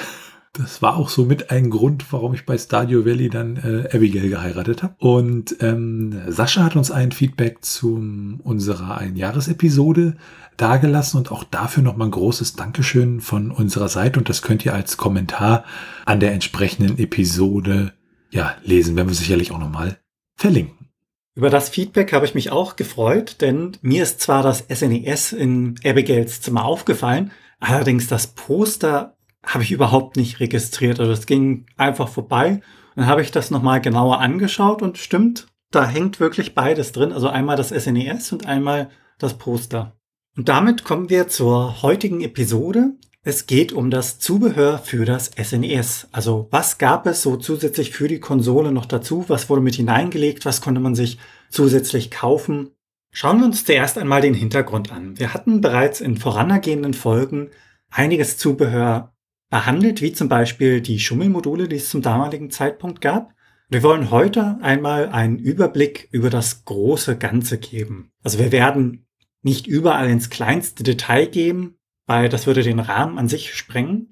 das 0.53 0.83
war 0.83 0.97
auch 0.97 1.09
so 1.09 1.25
mit 1.25 1.51
ein 1.51 1.71
Grund, 1.71 2.13
warum 2.13 2.35
ich 2.35 2.45
bei 2.45 2.59
Stadio 2.59 3.05
Valley 3.05 3.29
dann 3.29 3.57
äh, 3.57 3.97
Abigail 3.97 4.29
geheiratet 4.29 4.83
habe. 4.83 4.95
Und 4.99 5.57
ähm, 5.61 6.23
Sascha 6.29 6.65
hat 6.65 6.75
uns 6.75 6.91
ein 6.91 7.13
Feedback 7.13 7.65
zu 7.65 7.95
unserer 8.43 8.99
Einjahresepisode 8.99 10.17
dagelassen 10.57 11.19
und 11.19 11.31
auch 11.31 11.45
dafür 11.45 11.83
nochmal 11.83 12.09
ein 12.09 12.13
großes 12.13 12.57
Dankeschön 12.57 13.21
von 13.21 13.53
unserer 13.53 13.89
Seite. 13.89 14.19
Und 14.19 14.29
das 14.29 14.43
könnt 14.43 14.65
ihr 14.67 14.75
als 14.75 14.97
Kommentar 14.97 15.65
an 16.05 16.19
der 16.19 16.33
entsprechenden 16.33 16.99
Episode 16.99 17.93
ja 18.31 18.55
lesen, 18.65 18.97
werden 18.97 19.09
wir 19.09 19.15
sicherlich 19.15 19.53
auch 19.53 19.59
nochmal 19.59 19.99
verlinken. 20.35 20.89
Über 21.37 21.51
das 21.51 21.69
Feedback 21.69 22.13
habe 22.13 22.27
ich 22.27 22.35
mich 22.35 22.51
auch 22.51 22.75
gefreut, 22.75 23.37
denn 23.41 23.77
mir 23.83 24.03
ist 24.03 24.21
zwar 24.21 24.43
das 24.43 24.65
SNES 24.73 25.33
e 25.33 25.37
in 25.37 25.75
Abigails 25.85 26.41
Zimmer 26.41 26.65
aufgefallen, 26.65 27.31
allerdings 27.61 28.09
das 28.09 28.29
Poster 28.29 29.17
habe 29.43 29.63
ich 29.65 29.73
überhaupt 29.73 30.17
nicht 30.17 30.41
registriert. 30.41 31.01
Also 31.01 31.13
es 31.13 31.27
ging 31.27 31.67
einfach 31.77 32.09
vorbei. 32.09 32.61
Dann 32.97 33.07
habe 33.07 33.23
ich 33.23 33.31
das 33.31 33.51
nochmal 33.51 33.81
genauer 33.81 34.21
angeschaut 34.21 34.83
und 34.83 34.99
stimmt, 34.99 35.47
da 35.71 35.87
hängt 35.87 36.21
wirklich 36.21 36.55
beides 36.55 36.93
drin. 36.93 37.13
Also 37.13 37.29
einmal 37.29 37.57
das 37.57 37.69
SNES 37.69 38.33
e 38.33 38.35
und 38.35 38.47
einmal 38.47 38.91
das 39.19 39.39
Poster. 39.39 39.97
Und 40.37 40.49
damit 40.49 40.85
kommen 40.85 41.11
wir 41.11 41.29
zur 41.29 41.83
heutigen 41.83 42.21
Episode. 42.21 42.95
Es 43.23 43.47
geht 43.47 43.73
um 43.73 43.91
das 43.91 44.19
Zubehör 44.19 44.79
für 44.79 45.05
das 45.05 45.31
SNES. 45.41 46.05
E 46.05 46.09
also 46.13 46.49
was 46.51 46.79
gab 46.79 47.07
es 47.07 47.23
so 47.23 47.37
zusätzlich 47.37 47.91
für 47.91 48.09
die 48.09 48.21
Konsole 48.21 48.73
noch 48.73 48.87
dazu? 48.87 49.25
Was 49.29 49.49
wurde 49.49 49.63
mit 49.63 49.77
hineingelegt? 49.77 50.45
Was 50.45 50.61
konnte 50.61 50.81
man 50.81 50.95
sich 50.95 51.19
zusätzlich 51.51 52.11
kaufen? 52.11 52.71
Schauen 53.13 53.39
wir 53.41 53.47
uns 53.47 53.65
zuerst 53.65 53.99
einmal 53.99 54.21
den 54.21 54.35
Hintergrund 54.35 54.93
an. 54.93 55.19
Wir 55.19 55.35
hatten 55.35 55.61
bereits 55.61 56.01
in 56.01 56.17
voranhergehenden 56.17 56.95
Folgen 56.95 57.51
einiges 57.91 58.39
Zubehör 58.39 59.13
behandelt, 59.51 60.01
wie 60.01 60.13
zum 60.13 60.29
Beispiel 60.29 60.81
die 60.81 61.01
Schummelmodule, 61.01 61.69
die 61.69 61.77
es 61.77 61.91
zum 61.91 62.03
damaligen 62.03 62.51
Zeitpunkt 62.51 63.01
gab. 63.01 63.35
Wir 63.69 63.83
wollen 63.83 64.11
heute 64.11 64.59
einmal 64.63 65.09
einen 65.11 65.39
Überblick 65.39 66.09
über 66.13 66.31
das 66.31 66.65
große 66.65 67.19
Ganze 67.19 67.59
geben. 67.59 68.11
Also 68.23 68.39
wir 68.39 68.53
werden 68.53 69.07
nicht 69.43 69.67
überall 69.67 70.09
ins 70.09 70.31
kleinste 70.31 70.83
Detail 70.83 71.27
gehen, 71.27 71.79
weil 72.07 72.29
das 72.29 72.47
würde 72.47 72.63
den 72.63 72.81
Rahmen 72.81 73.19
an 73.19 73.29
sich 73.29 73.55
sprengen. 73.55 74.11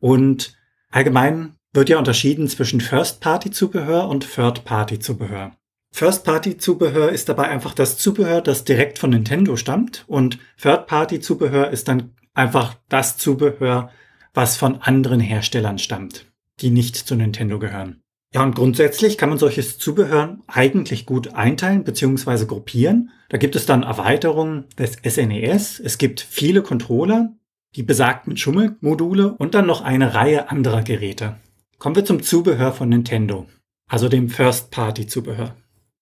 Und 0.00 0.56
allgemein 0.90 1.56
wird 1.72 1.88
ja 1.88 1.98
unterschieden 1.98 2.48
zwischen 2.48 2.80
First-Party-Zubehör 2.80 4.08
und 4.08 4.30
Third-Party-Zubehör. 4.34 5.56
First-Party-Zubehör 5.92 7.10
ist 7.10 7.28
dabei 7.28 7.48
einfach 7.48 7.74
das 7.74 7.98
Zubehör, 7.98 8.40
das 8.40 8.64
direkt 8.64 8.98
von 8.98 9.10
Nintendo 9.10 9.56
stammt 9.56 10.04
und 10.06 10.38
Third-Party-Zubehör 10.60 11.70
ist 11.70 11.88
dann 11.88 12.14
einfach 12.34 12.74
das 12.88 13.18
Zubehör, 13.18 13.90
was 14.34 14.56
von 14.56 14.80
anderen 14.80 15.20
Herstellern 15.20 15.78
stammt, 15.78 16.26
die 16.60 16.70
nicht 16.70 16.96
zu 16.96 17.14
Nintendo 17.14 17.58
gehören. 17.58 18.02
Ja, 18.34 18.42
und 18.42 18.54
grundsätzlich 18.54 19.18
kann 19.18 19.28
man 19.28 19.38
solches 19.38 19.78
Zubehör 19.78 20.38
eigentlich 20.46 21.04
gut 21.04 21.34
einteilen 21.34 21.84
bzw. 21.84 22.46
gruppieren. 22.46 23.10
Da 23.28 23.36
gibt 23.36 23.56
es 23.56 23.66
dann 23.66 23.82
Erweiterungen 23.82 24.64
des 24.78 24.92
SNES. 25.04 25.80
E 25.80 25.82
es 25.84 25.98
gibt 25.98 26.20
viele 26.20 26.62
Controller, 26.62 27.34
die 27.76 27.82
besagten 27.82 28.36
Schummelmodule 28.36 29.34
und 29.34 29.54
dann 29.54 29.66
noch 29.66 29.82
eine 29.82 30.14
Reihe 30.14 30.50
anderer 30.50 30.82
Geräte. 30.82 31.36
Kommen 31.78 31.96
wir 31.96 32.04
zum 32.04 32.22
Zubehör 32.22 32.72
von 32.72 32.88
Nintendo, 32.88 33.46
also 33.86 34.08
dem 34.08 34.30
First-Party-Zubehör. 34.30 35.56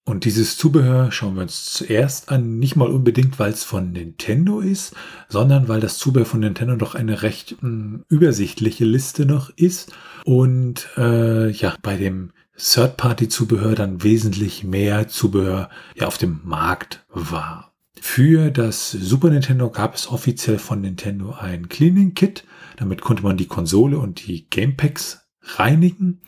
Und 0.05 0.25
dieses 0.25 0.57
Zubehör 0.57 1.13
schauen 1.13 1.37
wir 1.37 1.43
uns 1.43 1.73
zuerst 1.73 2.31
an, 2.31 2.59
nicht 2.59 2.75
mal 2.75 2.89
unbedingt, 2.89 3.39
weil 3.39 3.53
es 3.53 3.65
von 3.65 3.93
Nintendo 3.93 4.61
ist, 4.61 4.95
sondern 5.29 5.69
weil 5.69 5.81
das 5.81 5.99
Zubehör 5.99 6.27
von 6.27 6.41
Nintendo 6.41 6.77
doch 6.77 6.95
eine 6.95 7.23
recht 7.23 7.63
mh, 7.63 7.69
hm, 7.69 8.05
übersichtliche 8.09 8.85
Liste 8.85 9.27
noch 9.27 9.51
ist 9.57 9.93
und 10.25 10.89
äh, 10.97 11.51
ja, 11.51 11.75
bei 11.83 11.97
dem 11.97 12.33
Third-Party-Zubehör 12.57 13.75
dann 13.75 14.03
wesentlich 14.03 14.65
mehr 14.65 15.09
Zubehör 15.09 15.71
ja 15.95 16.07
auf 16.07 16.19
dem 16.19 16.41
Markt 16.45 17.05
war. 17.09 17.73
Für 18.01 18.51
das 18.51 18.91
Super 18.91 19.31
Nintendo 19.31 19.71
gab 19.71 19.95
es 19.95 20.09
offiziell 20.09 20.59
von 20.59 20.81
Nintendo 20.81 21.33
ein 21.33 21.69
Cleaning 21.69 22.15
Kit. 22.15 22.45
Damit 22.77 23.03
konnte 23.03 23.23
man 23.23 23.37
die 23.37 23.47
Konsole 23.47 23.99
und 23.99 24.27
die 24.27 24.49
Gamepacks 24.49 25.29
reinigen. 25.43 26.23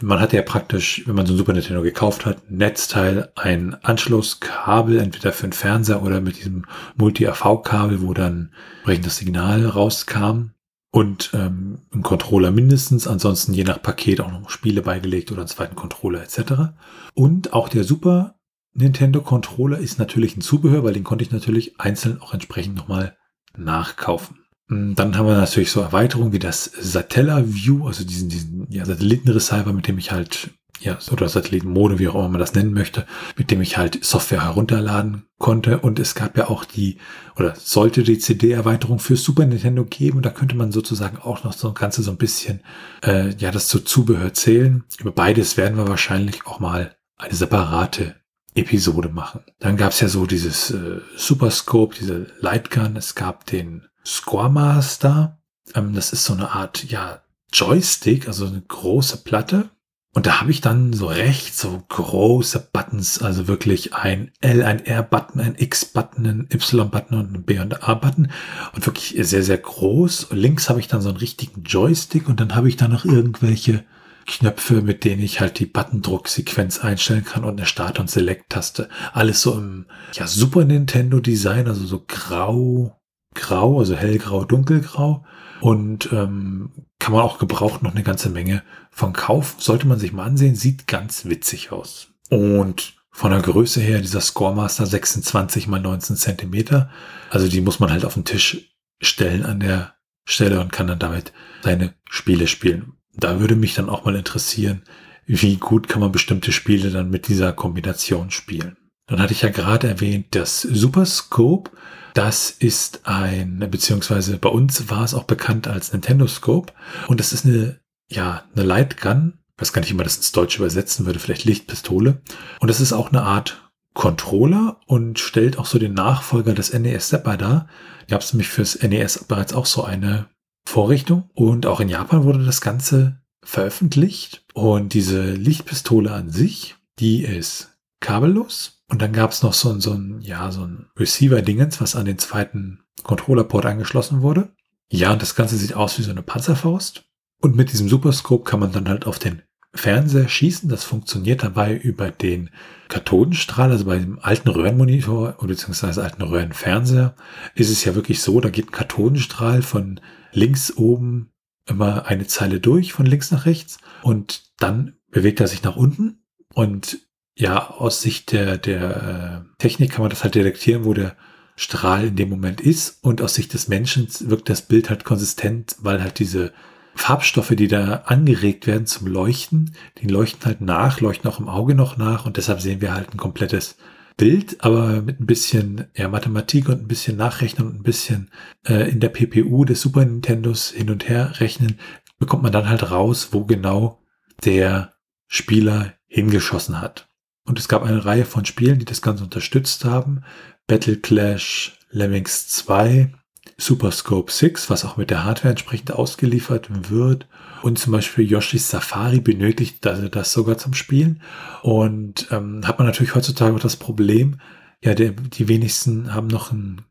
Man 0.00 0.20
hatte 0.20 0.36
ja 0.36 0.42
praktisch, 0.42 1.02
wenn 1.06 1.16
man 1.16 1.26
so 1.26 1.34
ein 1.34 1.38
Super 1.38 1.52
Nintendo 1.52 1.82
gekauft 1.82 2.24
hat, 2.24 2.50
Netzteil, 2.50 3.32
ein 3.34 3.74
Anschlusskabel, 3.82 4.98
entweder 4.98 5.32
für 5.32 5.48
den 5.48 5.52
Fernseher 5.52 6.02
oder 6.02 6.20
mit 6.20 6.38
diesem 6.38 6.66
Multi-AV-Kabel, 6.96 8.02
wo 8.02 8.14
dann 8.14 8.52
entsprechend 8.76 9.06
das 9.06 9.16
Signal 9.16 9.66
rauskam. 9.66 10.50
und 10.90 11.30
ähm, 11.34 11.82
ein 11.92 12.02
Controller 12.02 12.50
mindestens, 12.50 13.06
ansonsten 13.06 13.52
je 13.52 13.64
nach 13.64 13.82
Paket 13.82 14.20
auch 14.20 14.30
noch 14.30 14.48
Spiele 14.50 14.82
beigelegt 14.82 15.30
oder 15.30 15.42
einen 15.42 15.48
zweiten 15.48 15.76
Controller 15.76 16.22
etc. 16.22 16.72
Und 17.14 17.52
auch 17.52 17.68
der 17.68 17.84
Super 17.84 18.36
Nintendo 18.72 19.20
Controller 19.20 19.78
ist 19.78 19.98
natürlich 19.98 20.36
ein 20.36 20.40
Zubehör, 20.40 20.84
weil 20.84 20.94
den 20.94 21.04
konnte 21.04 21.24
ich 21.24 21.32
natürlich 21.32 21.80
einzeln 21.80 22.20
auch 22.22 22.32
entsprechend 22.32 22.76
nochmal 22.76 23.16
nachkaufen. 23.56 24.38
Mm, 24.68 24.94
dann 24.94 25.16
haben 25.16 25.26
wir 25.26 25.36
natürlich 25.36 25.70
so 25.70 25.80
Erweiterungen 25.80 26.32
wie 26.32 26.38
das 26.38 26.64
Satella 26.64 27.42
View, 27.46 27.86
also 27.86 28.04
diesen, 28.04 28.28
diesen 28.28 28.66
ja, 28.70 28.84
Satellitenreceiver, 28.84 29.72
mit 29.72 29.88
dem 29.88 29.98
ich 29.98 30.12
halt, 30.12 30.50
ja, 30.80 30.98
oder 31.10 31.28
Satellitenmode, 31.28 31.98
wie 31.98 32.08
auch 32.08 32.14
immer 32.14 32.28
man 32.28 32.40
das 32.40 32.54
nennen 32.54 32.72
möchte, 32.72 33.06
mit 33.36 33.50
dem 33.50 33.60
ich 33.60 33.76
halt 33.78 34.04
Software 34.04 34.44
herunterladen 34.44 35.24
konnte. 35.38 35.78
Und 35.78 35.98
es 35.98 36.14
gab 36.14 36.36
ja 36.36 36.48
auch 36.48 36.64
die, 36.64 36.98
oder 37.36 37.54
sollte 37.56 38.02
die 38.02 38.18
CD-Erweiterung 38.18 38.98
für 38.98 39.16
Super 39.16 39.46
Nintendo 39.46 39.84
geben. 39.84 40.18
Und 40.18 40.26
da 40.26 40.30
könnte 40.30 40.54
man 40.54 40.70
sozusagen 40.70 41.18
auch 41.18 41.42
noch 41.44 41.52
so 41.52 41.68
ein 41.68 41.74
Ganze 41.74 42.02
so 42.02 42.10
ein 42.10 42.18
bisschen, 42.18 42.60
äh, 43.02 43.34
ja, 43.36 43.50
das 43.50 43.68
zu 43.68 43.80
Zubehör 43.80 44.34
zählen. 44.34 44.84
Über 44.98 45.12
beides 45.12 45.56
werden 45.56 45.78
wir 45.78 45.88
wahrscheinlich 45.88 46.46
auch 46.46 46.60
mal 46.60 46.94
eine 47.16 47.34
separate 47.34 48.14
Episode 48.54 49.08
machen. 49.08 49.40
Dann 49.58 49.76
gab 49.76 49.92
es 49.92 50.00
ja 50.00 50.08
so 50.08 50.26
dieses 50.26 50.70
äh, 50.70 51.00
Superscope, 51.16 51.96
diese 51.98 52.26
Lightgun. 52.40 52.96
Es 52.96 53.14
gab 53.14 53.46
den 53.46 53.88
Scoremaster. 54.08 55.38
Ähm, 55.74 55.94
das 55.94 56.12
ist 56.12 56.24
so 56.24 56.32
eine 56.32 56.50
Art, 56.52 56.84
ja, 56.84 57.20
Joystick, 57.52 58.26
also 58.26 58.46
eine 58.46 58.62
große 58.62 59.18
Platte. 59.18 59.70
Und 60.14 60.26
da 60.26 60.40
habe 60.40 60.50
ich 60.50 60.60
dann 60.60 60.94
so 60.94 61.06
rechts 61.06 61.60
so 61.60 61.82
große 61.88 62.70
Buttons, 62.72 63.22
also 63.22 63.46
wirklich 63.46 63.94
ein 63.94 64.32
L, 64.40 64.62
ein 64.62 64.84
R-Button, 64.84 65.40
ein 65.40 65.54
X-Button, 65.56 66.26
ein 66.26 66.48
Y-Button 66.52 67.18
und 67.18 67.34
ein 67.34 67.42
B- 67.44 67.60
und 67.60 67.86
A-Button. 67.86 68.32
Und 68.74 68.86
wirklich 68.86 69.14
sehr, 69.28 69.42
sehr 69.42 69.58
groß. 69.58 70.24
Und 70.24 70.38
links 70.38 70.70
habe 70.70 70.80
ich 70.80 70.88
dann 70.88 71.02
so 71.02 71.10
einen 71.10 71.18
richtigen 71.18 71.62
Joystick 71.62 72.28
und 72.28 72.40
dann 72.40 72.54
habe 72.54 72.68
ich 72.68 72.76
da 72.76 72.88
noch 72.88 73.04
irgendwelche 73.04 73.84
Knöpfe, 74.26 74.82
mit 74.82 75.04
denen 75.04 75.22
ich 75.22 75.40
halt 75.40 75.58
die 75.58 75.66
Buttondrucksequenz 75.66 76.80
einstellen 76.80 77.24
kann 77.24 77.44
und 77.44 77.58
eine 77.58 77.66
Start- 77.66 78.00
und 78.00 78.10
Select-Taste. 78.10 78.88
Alles 79.12 79.42
so 79.42 79.54
im 79.54 79.86
ja, 80.14 80.26
Super 80.26 80.64
Nintendo-Design, 80.64 81.68
also 81.68 81.86
so 81.86 82.04
grau, 82.06 82.97
grau, 83.38 83.78
also 83.78 83.96
hellgrau, 83.96 84.44
dunkelgrau. 84.44 85.24
Und 85.60 86.10
ähm, 86.12 86.70
kann 86.98 87.12
man 87.14 87.22
auch 87.22 87.38
gebraucht 87.38 87.82
noch 87.82 87.92
eine 87.92 88.04
ganze 88.04 88.28
Menge 88.28 88.62
von 88.90 89.12
kaufen. 89.12 89.56
Sollte 89.58 89.86
man 89.86 89.98
sich 89.98 90.12
mal 90.12 90.24
ansehen, 90.24 90.54
sieht 90.54 90.86
ganz 90.86 91.24
witzig 91.24 91.72
aus. 91.72 92.08
Und 92.28 92.94
von 93.10 93.30
der 93.30 93.40
Größe 93.40 93.80
her, 93.80 94.00
dieser 94.00 94.20
Scoremaster 94.20 94.86
26 94.86 95.66
mal 95.66 95.80
19 95.80 96.16
Zentimeter. 96.16 96.90
Also 97.30 97.48
die 97.48 97.60
muss 97.60 97.80
man 97.80 97.90
halt 97.90 98.04
auf 98.04 98.14
den 98.14 98.24
Tisch 98.24 98.74
stellen 99.00 99.44
an 99.44 99.60
der 99.60 99.94
Stelle 100.24 100.60
und 100.60 100.70
kann 100.70 100.86
dann 100.86 100.98
damit 100.98 101.32
seine 101.62 101.94
Spiele 102.08 102.46
spielen 102.46 102.98
da 103.18 103.40
würde 103.40 103.56
mich 103.56 103.74
dann 103.74 103.88
auch 103.88 104.04
mal 104.04 104.14
interessieren, 104.14 104.82
wie 105.26 105.56
gut 105.56 105.88
kann 105.88 106.00
man 106.00 106.12
bestimmte 106.12 106.52
Spiele 106.52 106.90
dann 106.90 107.10
mit 107.10 107.28
dieser 107.28 107.52
Kombination 107.52 108.30
spielen. 108.30 108.76
Dann 109.06 109.20
hatte 109.20 109.32
ich 109.32 109.42
ja 109.42 109.50
gerade 109.50 109.88
erwähnt, 109.88 110.28
das 110.30 110.62
Super 110.62 111.04
Scope, 111.04 111.70
das 112.18 112.50
ist 112.50 113.02
ein, 113.04 113.64
beziehungsweise 113.70 114.38
bei 114.38 114.48
uns 114.48 114.90
war 114.90 115.04
es 115.04 115.14
auch 115.14 115.22
bekannt 115.22 115.68
als 115.68 115.92
Nintendo 115.92 116.26
Scope 116.26 116.72
und 117.06 117.20
das 117.20 117.32
ist 117.32 117.46
eine, 117.46 117.78
ja, 118.10 118.42
eine 118.56 118.64
Lightgun, 118.64 119.34
ich 119.54 119.62
weiß 119.62 119.72
gar 119.72 119.80
nicht, 119.80 119.92
wie 119.92 119.94
man 119.94 120.02
das 120.02 120.16
ins 120.16 120.32
Deutsche 120.32 120.58
übersetzen 120.58 121.06
würde, 121.06 121.20
vielleicht 121.20 121.44
Lichtpistole. 121.44 122.20
Und 122.58 122.68
das 122.68 122.80
ist 122.80 122.92
auch 122.92 123.10
eine 123.10 123.22
Art 123.22 123.70
Controller 123.94 124.80
und 124.86 125.20
stellt 125.20 125.58
auch 125.58 125.66
so 125.66 125.78
den 125.78 125.94
Nachfolger 125.94 126.54
des 126.54 126.72
NES 126.72 127.08
Zapper 127.08 127.36
dar. 127.36 127.68
Gab 128.08 128.22
es 128.22 128.32
nämlich 128.32 128.48
fürs 128.48 128.82
NES 128.82 129.24
bereits 129.28 129.52
auch 129.52 129.66
so 129.66 129.84
eine 129.84 130.26
Vorrichtung. 130.68 131.30
Und 131.34 131.66
auch 131.66 131.78
in 131.78 131.88
Japan 131.88 132.24
wurde 132.24 132.44
das 132.44 132.60
Ganze 132.60 133.20
veröffentlicht. 133.44 134.44
Und 134.54 134.92
diese 134.92 135.32
Lichtpistole 135.32 136.12
an 136.12 136.30
sich, 136.30 136.76
die 136.98 137.24
ist 137.24 137.76
kabellos. 138.00 138.77
Und 138.90 139.02
dann 139.02 139.12
gab 139.12 139.32
es 139.32 139.42
noch 139.42 139.52
so, 139.52 139.78
so 139.80 139.92
ein, 139.92 140.20
ja, 140.20 140.50
so 140.50 140.62
ein 140.62 140.86
Receiver-Dingens, 140.98 141.80
was 141.80 141.94
an 141.94 142.06
den 142.06 142.18
zweiten 142.18 142.80
Controller-Port 143.02 143.66
angeschlossen 143.66 144.22
wurde. 144.22 144.50
Ja, 144.90 145.12
und 145.12 145.20
das 145.20 145.34
Ganze 145.34 145.56
sieht 145.56 145.74
aus 145.74 145.98
wie 145.98 146.02
so 146.02 146.10
eine 146.10 146.22
Panzerfaust. 146.22 147.04
Und 147.40 147.54
mit 147.54 147.70
diesem 147.72 147.88
Superscope 147.88 148.44
kann 148.44 148.60
man 148.60 148.72
dann 148.72 148.88
halt 148.88 149.06
auf 149.06 149.18
den 149.18 149.42
Fernseher 149.74 150.28
schießen. 150.28 150.68
Das 150.68 150.84
funktioniert 150.84 151.42
dabei 151.42 151.76
über 151.76 152.10
den 152.10 152.50
Kathodenstrahl, 152.88 153.70
also 153.70 153.84
bei 153.84 153.98
dem 153.98 154.18
alten 154.18 154.48
Röhrenmonitor 154.48 155.36
bzw. 155.40 156.00
alten 156.00 156.22
Röhrenfernseher 156.22 157.14
ist 157.54 157.70
es 157.70 157.84
ja 157.84 157.94
wirklich 157.94 158.22
so, 158.22 158.40
da 158.40 158.48
geht 158.48 158.68
ein 158.68 158.72
Kathodenstrahl 158.72 159.62
von 159.62 160.00
links 160.32 160.74
oben 160.76 161.30
immer 161.66 162.06
eine 162.06 162.26
Zeile 162.26 162.60
durch, 162.60 162.94
von 162.94 163.04
links 163.04 163.30
nach 163.30 163.44
rechts 163.44 163.78
und 164.02 164.52
dann 164.58 164.96
bewegt 165.10 165.40
er 165.40 165.48
sich 165.48 165.62
nach 165.62 165.76
unten 165.76 166.24
und 166.54 166.98
ja, 167.38 167.70
aus 167.70 168.02
Sicht 168.02 168.32
der, 168.32 168.58
der 168.58 169.44
äh, 169.46 169.58
Technik 169.58 169.92
kann 169.92 170.02
man 170.02 170.10
das 170.10 170.24
halt 170.24 170.34
detektieren, 170.34 170.84
wo 170.84 170.92
der 170.92 171.16
Strahl 171.54 172.08
in 172.08 172.16
dem 172.16 172.28
Moment 172.28 172.60
ist 172.60 172.98
und 173.02 173.22
aus 173.22 173.34
Sicht 173.34 173.54
des 173.54 173.68
Menschen 173.68 174.08
wirkt 174.22 174.48
das 174.48 174.62
Bild 174.62 174.90
halt 174.90 175.04
konsistent, 175.04 175.76
weil 175.80 176.02
halt 176.02 176.18
diese 176.18 176.52
Farbstoffe, 176.96 177.54
die 177.54 177.68
da 177.68 178.02
angeregt 178.06 178.66
werden 178.66 178.86
zum 178.86 179.06
Leuchten, 179.06 179.76
die 179.98 180.08
leuchten 180.08 180.44
halt 180.46 180.60
nach, 180.60 181.00
leuchten 181.00 181.30
auch 181.30 181.38
im 181.38 181.48
Auge 181.48 181.76
noch 181.76 181.96
nach 181.96 182.26
und 182.26 182.36
deshalb 182.36 182.60
sehen 182.60 182.80
wir 182.80 182.92
halt 182.92 183.14
ein 183.14 183.18
komplettes 183.18 183.76
Bild, 184.16 184.64
aber 184.64 185.00
mit 185.00 185.20
ein 185.20 185.26
bisschen 185.26 185.86
ja, 185.94 186.08
Mathematik 186.08 186.68
und 186.68 186.82
ein 186.82 186.88
bisschen 186.88 187.16
Nachrechnen 187.16 187.68
und 187.68 187.76
ein 187.76 187.84
bisschen 187.84 188.30
äh, 188.66 188.90
in 188.90 188.98
der 188.98 189.10
PPU 189.10 189.64
des 189.64 189.80
Super 189.80 190.04
Nintendos 190.04 190.70
hin 190.70 190.90
und 190.90 191.08
her 191.08 191.38
rechnen, 191.38 191.78
bekommt 192.18 192.42
man 192.42 192.52
dann 192.52 192.68
halt 192.68 192.90
raus, 192.90 193.28
wo 193.30 193.44
genau 193.44 194.02
der 194.44 194.94
Spieler 195.28 195.94
hingeschossen 196.08 196.80
hat. 196.80 197.07
Und 197.48 197.58
es 197.58 197.68
gab 197.68 197.82
eine 197.82 198.04
Reihe 198.04 198.26
von 198.26 198.44
Spielen, 198.44 198.78
die 198.78 198.84
das 198.84 199.02
Ganze 199.02 199.24
unterstützt 199.24 199.84
haben. 199.84 200.22
Battle 200.66 200.96
Clash, 200.96 201.78
Lemmings 201.90 202.48
2, 202.48 203.10
Super 203.56 203.90
Scope 203.90 204.30
6, 204.30 204.68
was 204.68 204.84
auch 204.84 204.98
mit 204.98 205.10
der 205.10 205.24
Hardware 205.24 205.50
entsprechend 205.50 205.92
ausgeliefert 205.92 206.90
wird. 206.90 207.26
Und 207.62 207.78
zum 207.78 207.92
Beispiel 207.92 208.30
Yoshis 208.30 208.68
Safari 208.68 209.20
benötigt 209.20 209.84
also 209.86 210.08
das 210.08 210.32
sogar 210.32 210.58
zum 210.58 210.74
Spielen. 210.74 211.22
Und 211.62 212.28
ähm, 212.30 212.66
hat 212.66 212.78
man 212.78 212.86
natürlich 212.86 213.14
heutzutage 213.14 213.54
auch 213.54 213.60
das 213.60 213.76
Problem, 213.76 214.40
ja, 214.84 214.94
der, 214.94 215.12
die 215.12 215.48
wenigsten 215.48 216.14
haben 216.14 216.28
noch 216.28 216.52
einen 216.52 216.82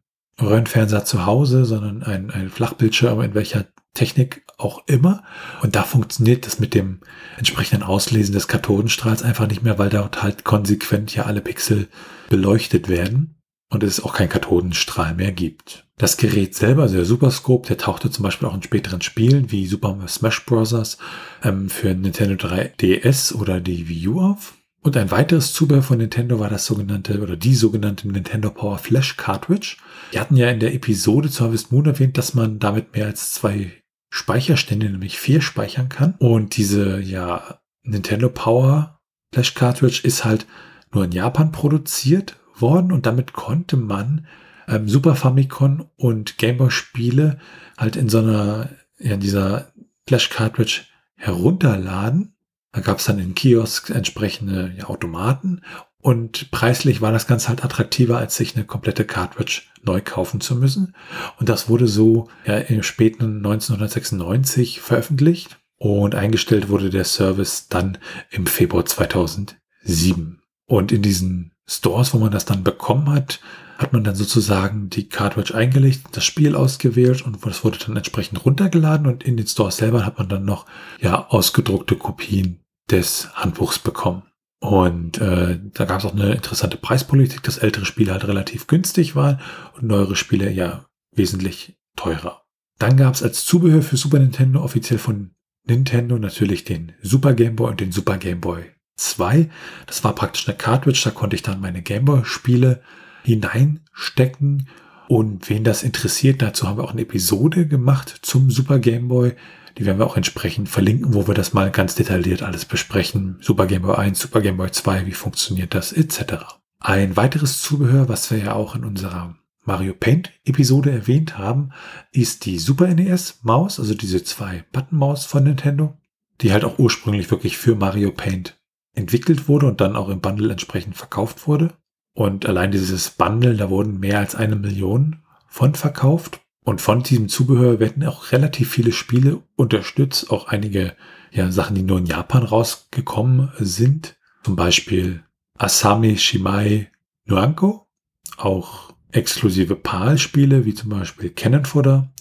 Röhrenfernseher 0.41 1.05
zu 1.05 1.25
Hause, 1.25 1.65
sondern 1.65 2.03
ein, 2.03 2.31
ein 2.31 2.49
Flachbildschirm, 2.49 3.21
in 3.21 3.33
welcher 3.33 3.65
Technik 3.97 4.43
auch 4.57 4.83
immer. 4.87 5.23
Und 5.61 5.75
da 5.75 5.83
funktioniert 5.83 6.45
das 6.45 6.59
mit 6.59 6.73
dem 6.73 6.99
entsprechenden 7.37 7.83
Auslesen 7.83 8.33
des 8.33 8.47
Kathodenstrahls 8.47 9.23
einfach 9.23 9.47
nicht 9.47 9.63
mehr, 9.63 9.77
weil 9.77 9.89
dort 9.89 10.23
halt 10.23 10.43
konsequent 10.43 11.15
ja 11.15 11.25
alle 11.25 11.41
Pixel 11.41 11.87
beleuchtet 12.29 12.89
werden 12.89 13.35
und 13.69 13.83
es 13.83 14.03
auch 14.03 14.13
keinen 14.13 14.29
Kathodenstrahl 14.29 15.15
mehr 15.15 15.31
gibt. 15.31 15.85
Das 15.97 16.17
Gerät 16.17 16.53
selber, 16.53 16.83
also 16.83 16.95
der 16.95 17.05
Superscope, 17.05 17.67
der 17.67 17.77
tauchte 17.77 18.11
zum 18.11 18.23
Beispiel 18.23 18.47
auch 18.47 18.53
in 18.53 18.61
späteren 18.61 19.01
Spielen 19.01 19.51
wie 19.51 19.65
Super 19.65 19.97
Smash 20.07 20.45
Bros. 20.45 20.97
Ähm, 21.43 21.69
für 21.69 21.93
Nintendo 21.93 22.35
3DS 22.35 23.33
oder 23.33 23.59
die 23.59 23.89
Wii 23.89 24.07
U 24.09 24.21
auf. 24.21 24.53
Und 24.81 24.95
ein 24.95 25.11
weiteres 25.11 25.53
Zubehör 25.53 25.81
von 25.81 25.97
Nintendo 25.97 26.39
war 26.39 26.49
das 26.49 26.65
sogenannte 26.65 27.19
oder 27.19 27.35
die 27.35 27.55
sogenannte 27.55 28.07
Nintendo 28.07 28.51
Power 28.51 28.77
Flash 28.77 29.17
Cartridge. 29.17 29.77
Wir 30.11 30.21
hatten 30.21 30.37
ja 30.37 30.49
in 30.49 30.59
der 30.59 30.73
Episode 30.73 31.29
zu 31.29 31.43
Harvest 31.43 31.71
Moon 31.71 31.87
erwähnt, 31.87 32.17
dass 32.17 32.35
man 32.35 32.59
damit 32.59 32.95
mehr 32.95 33.07
als 33.07 33.33
zwei 33.33 33.71
Speicherstände, 34.09 34.89
nämlich 34.89 35.19
vier 35.19 35.41
speichern 35.41 35.89
kann. 35.89 36.15
Und 36.19 36.57
diese 36.57 36.99
ja 36.99 37.59
Nintendo 37.83 38.29
Power 38.29 38.99
Flash 39.33 39.53
Cartridge 39.53 40.01
ist 40.03 40.25
halt 40.25 40.45
nur 40.93 41.05
in 41.05 41.11
Japan 41.11 41.51
produziert 41.51 42.37
worden 42.55 42.91
und 42.91 43.05
damit 43.05 43.33
konnte 43.33 43.77
man 43.77 44.27
ähm, 44.67 44.87
Super 44.87 45.15
Famicom 45.15 45.89
und 45.95 46.37
Gameboy 46.37 46.71
Spiele 46.71 47.39
halt 47.77 47.95
in 47.95 48.09
so 48.09 48.19
einer, 48.19 48.69
ja, 48.99 49.17
dieser 49.17 49.71
Flash 50.07 50.29
Cartridge 50.29 50.81
herunterladen. 51.15 52.35
Da 52.71 52.81
gab 52.81 52.99
es 52.99 53.05
dann 53.05 53.19
in 53.19 53.35
Kiosk 53.35 53.89
entsprechende 53.89 54.73
ja, 54.77 54.85
Automaten 54.85 55.61
und 56.07 56.51
preislich 56.51 57.01
war 57.01 57.11
das 57.11 57.27
Ganze 57.27 57.49
halt 57.49 57.65
attraktiver, 57.65 58.17
als 58.17 58.37
sich 58.37 58.55
eine 58.55 58.63
komplette 58.63 59.03
Cartridge 59.03 59.63
neu 59.83 59.99
kaufen 59.99 60.39
zu 60.39 60.55
müssen. 60.55 60.95
Und 61.37 61.49
das 61.49 61.67
wurde 61.67 61.85
so 61.85 62.29
ja, 62.45 62.59
im 62.59 62.81
späten 62.81 63.35
1996 63.45 64.79
veröffentlicht 64.79 65.59
und 65.75 66.15
eingestellt 66.15 66.69
wurde 66.69 66.91
der 66.91 67.03
Service 67.03 67.67
dann 67.67 67.97
im 68.29 68.45
Februar 68.45 68.85
2007. 68.85 70.39
Und 70.65 70.93
in 70.93 71.01
diesen 71.01 71.51
Stores, 71.65 72.13
wo 72.13 72.19
man 72.19 72.31
das 72.31 72.45
dann 72.45 72.63
bekommen 72.63 73.09
hat, 73.09 73.41
hat 73.77 73.91
man 73.91 74.05
dann 74.05 74.15
sozusagen 74.15 74.89
die 74.89 75.09
Cartridge 75.09 75.53
eingelegt, 75.55 76.05
das 76.13 76.23
Spiel 76.23 76.55
ausgewählt 76.55 77.21
und 77.21 77.45
das 77.45 77.65
wurde 77.65 77.79
dann 77.85 77.97
entsprechend 77.97 78.45
runtergeladen 78.45 79.07
und 79.07 79.25
in 79.25 79.35
den 79.35 79.47
Stores 79.47 79.75
selber 79.75 80.05
hat 80.05 80.17
man 80.17 80.29
dann 80.29 80.45
noch 80.45 80.67
ja 81.01 81.27
ausgedruckte 81.27 81.97
Kopien 81.97 82.61
des 82.89 83.35
Handbuchs 83.35 83.77
bekommen. 83.77 84.23
Und 84.59 85.19
äh, 85.19 85.59
da 85.73 85.85
gab 85.85 85.99
es 85.99 86.05
auch 86.05 86.15
eine 86.15 86.33
interessante 86.33 86.77
Preispolitik, 86.77 87.43
dass 87.43 87.59
ältere 87.59 87.85
Spiele 87.85 88.11
halt 88.11 88.27
relativ 88.27 88.67
günstig 88.67 89.15
waren 89.15 89.39
und 89.75 89.83
neuere 89.83 90.15
Spiele 90.15 90.51
ja 90.51 90.85
wesentlich 91.11 91.77
teurer. 91.95 92.43
Dann 92.79 92.97
gab 92.97 93.13
es 93.13 93.23
als 93.23 93.45
Zubehör 93.45 93.81
für 93.81 93.97
Super 93.97 94.19
Nintendo 94.19 94.63
offiziell 94.63 94.99
von 94.99 95.31
Nintendo 95.65 96.17
natürlich 96.17 96.63
den 96.63 96.93
Super 97.01 97.33
Game 97.33 97.55
Boy 97.55 97.71
und 97.71 97.79
den 97.79 97.91
Super 97.91 98.17
Game 98.17 98.41
Boy 98.41 98.63
2. 98.95 99.49
Das 99.85 100.03
war 100.03 100.15
praktisch 100.15 100.47
eine 100.47 100.57
Cartridge, 100.57 101.01
da 101.03 101.11
konnte 101.11 101.35
ich 101.35 101.43
dann 101.43 101.61
meine 101.61 101.81
Game 101.81 102.05
Boy 102.05 102.23
Spiele 102.23 102.81
hineinstecken. 103.23 104.69
Und 105.07 105.49
wen 105.49 105.63
das 105.63 105.83
interessiert, 105.83 106.41
dazu 106.41 106.67
haben 106.67 106.77
wir 106.77 106.83
auch 106.83 106.91
eine 106.91 107.01
Episode 107.01 107.67
gemacht 107.67 108.19
zum 108.21 108.51
Super 108.51 108.79
Game 108.79 109.07
Boy. 109.07 109.35
Die 109.77 109.86
werden 109.86 110.00
wir 110.00 110.07
auch 110.07 110.17
entsprechend 110.17 110.69
verlinken, 110.69 111.13
wo 111.13 111.27
wir 111.27 111.36
das 111.36 111.53
mal 111.53 111.69
ganz 111.69 111.96
detailliert 111.96 112.41
alles 112.41 112.65
besprechen. 112.65 113.38
Super 113.41 113.67
Game 113.67 113.84
Boy 113.84 113.96
1, 113.96 114.19
Super 114.19 114.41
Game 114.41 114.57
Boy 114.57 114.72
2, 114.72 115.05
wie 115.05 115.12
funktioniert 115.12 115.75
das, 115.75 115.93
etc. 115.93 116.57
Ein 116.79 117.15
weiteres 117.15 117.62
Zubehör, 117.62 118.10
was 118.10 118.31
wir 118.31 118.39
ja 118.39 118.53
auch 118.53 118.75
in 118.75 118.84
unserer 118.84 119.36
Mario 119.65 119.93
Paint 119.93 120.31
Episode 120.46 120.91
erwähnt 120.91 121.38
haben, 121.38 121.72
ist 122.12 122.46
die 122.46 122.57
Super 122.57 122.88
NES 122.88 123.39
Maus, 123.43 123.79
also 123.79 123.93
diese 123.93 124.24
zwei 124.24 124.63
Button 124.72 124.98
Maus 124.98 125.25
von 125.25 125.43
Nintendo, 125.43 125.98
die 126.41 126.53
halt 126.53 126.63
auch 126.63 126.79
ursprünglich 126.79 127.29
wirklich 127.29 127.57
für 127.57 127.75
Mario 127.75 128.12
Paint 128.12 128.57
entwickelt 128.93 129.48
wurde 129.48 129.67
und 129.67 129.81
dann 129.81 129.96
auch 129.96 130.10
im 130.10 130.22
Bundle 130.22 130.51
entsprechend 130.51 130.96
verkauft 130.96 131.48
wurde. 131.48 131.74
Und 132.13 132.48
allein 132.48 132.72
dieses 132.72 133.12
Bundle, 133.12 133.55
da 133.55 133.69
wurden 133.69 134.00
mehr 134.00 134.19
als 134.19 134.34
eine 134.34 134.55
Million 134.55 135.17
von 135.48 135.75
verkauft. 135.75 136.41
Und 136.67 136.81
von 136.81 137.01
diesem 137.01 137.29
Zubehör 137.29 137.79
werden 137.79 138.05
auch 138.05 138.33
relativ 138.33 138.71
viele 138.71 138.91
Spiele 138.91 139.41
unterstützt, 139.55 140.29
auch 140.31 140.50
einige 140.50 140.97
ja, 141.31 141.50
Sachen, 141.50 141.77
die 141.77 141.81
nur 141.81 141.97
in 141.97 142.05
Japan 142.05 142.43
rausgekommen 142.43 143.53
sind. 143.57 144.17
Zum 144.43 144.57
Beispiel 144.57 145.24
Asami 145.57 146.17
Shimai 146.17 146.91
Nuanko, 147.24 147.88
auch 148.36 148.91
exklusive 149.13 149.77
PAL-Spiele, 149.77 150.65
wie 150.65 150.74
zum 150.74 150.89
Beispiel 150.89 151.29
Cannon 151.29 151.63
Fodder, 151.63 152.12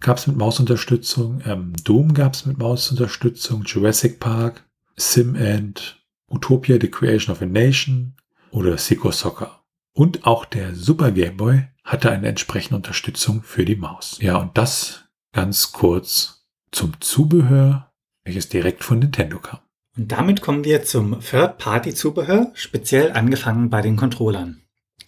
gab 0.00 0.16
es 0.16 0.26
mit 0.26 0.38
Mausunterstützung, 0.38 1.42
ähm, 1.44 1.74
Doom 1.84 2.14
gab 2.14 2.32
es 2.32 2.46
mit 2.46 2.56
Mausunterstützung, 2.56 3.64
Jurassic 3.64 4.18
Park, 4.18 4.64
Sim 4.96 5.34
End, 5.34 6.02
Utopia, 6.30 6.78
The 6.80 6.90
Creation 6.90 7.34
of 7.34 7.42
a 7.42 7.46
Nation 7.46 8.14
oder 8.50 8.78
Seco 8.78 9.10
Soccer. 9.10 9.59
Und 10.00 10.24
auch 10.24 10.46
der 10.46 10.74
Super 10.74 11.10
Game 11.10 11.36
Boy 11.36 11.64
hatte 11.84 12.10
eine 12.10 12.26
entsprechende 12.26 12.76
Unterstützung 12.76 13.42
für 13.42 13.66
die 13.66 13.76
Maus. 13.76 14.16
Ja, 14.22 14.38
und 14.38 14.56
das 14.56 15.04
ganz 15.34 15.72
kurz 15.72 16.46
zum 16.72 16.98
Zubehör, 17.00 17.92
welches 18.24 18.48
direkt 18.48 18.82
von 18.82 19.00
Nintendo 19.00 19.38
kam. 19.40 19.58
Und 19.98 20.10
damit 20.10 20.40
kommen 20.40 20.64
wir 20.64 20.84
zum 20.84 21.20
Third-Party-Zubehör, 21.20 22.50
speziell 22.54 23.12
angefangen 23.12 23.68
bei 23.68 23.82
den 23.82 23.96
Controllern. 23.96 24.62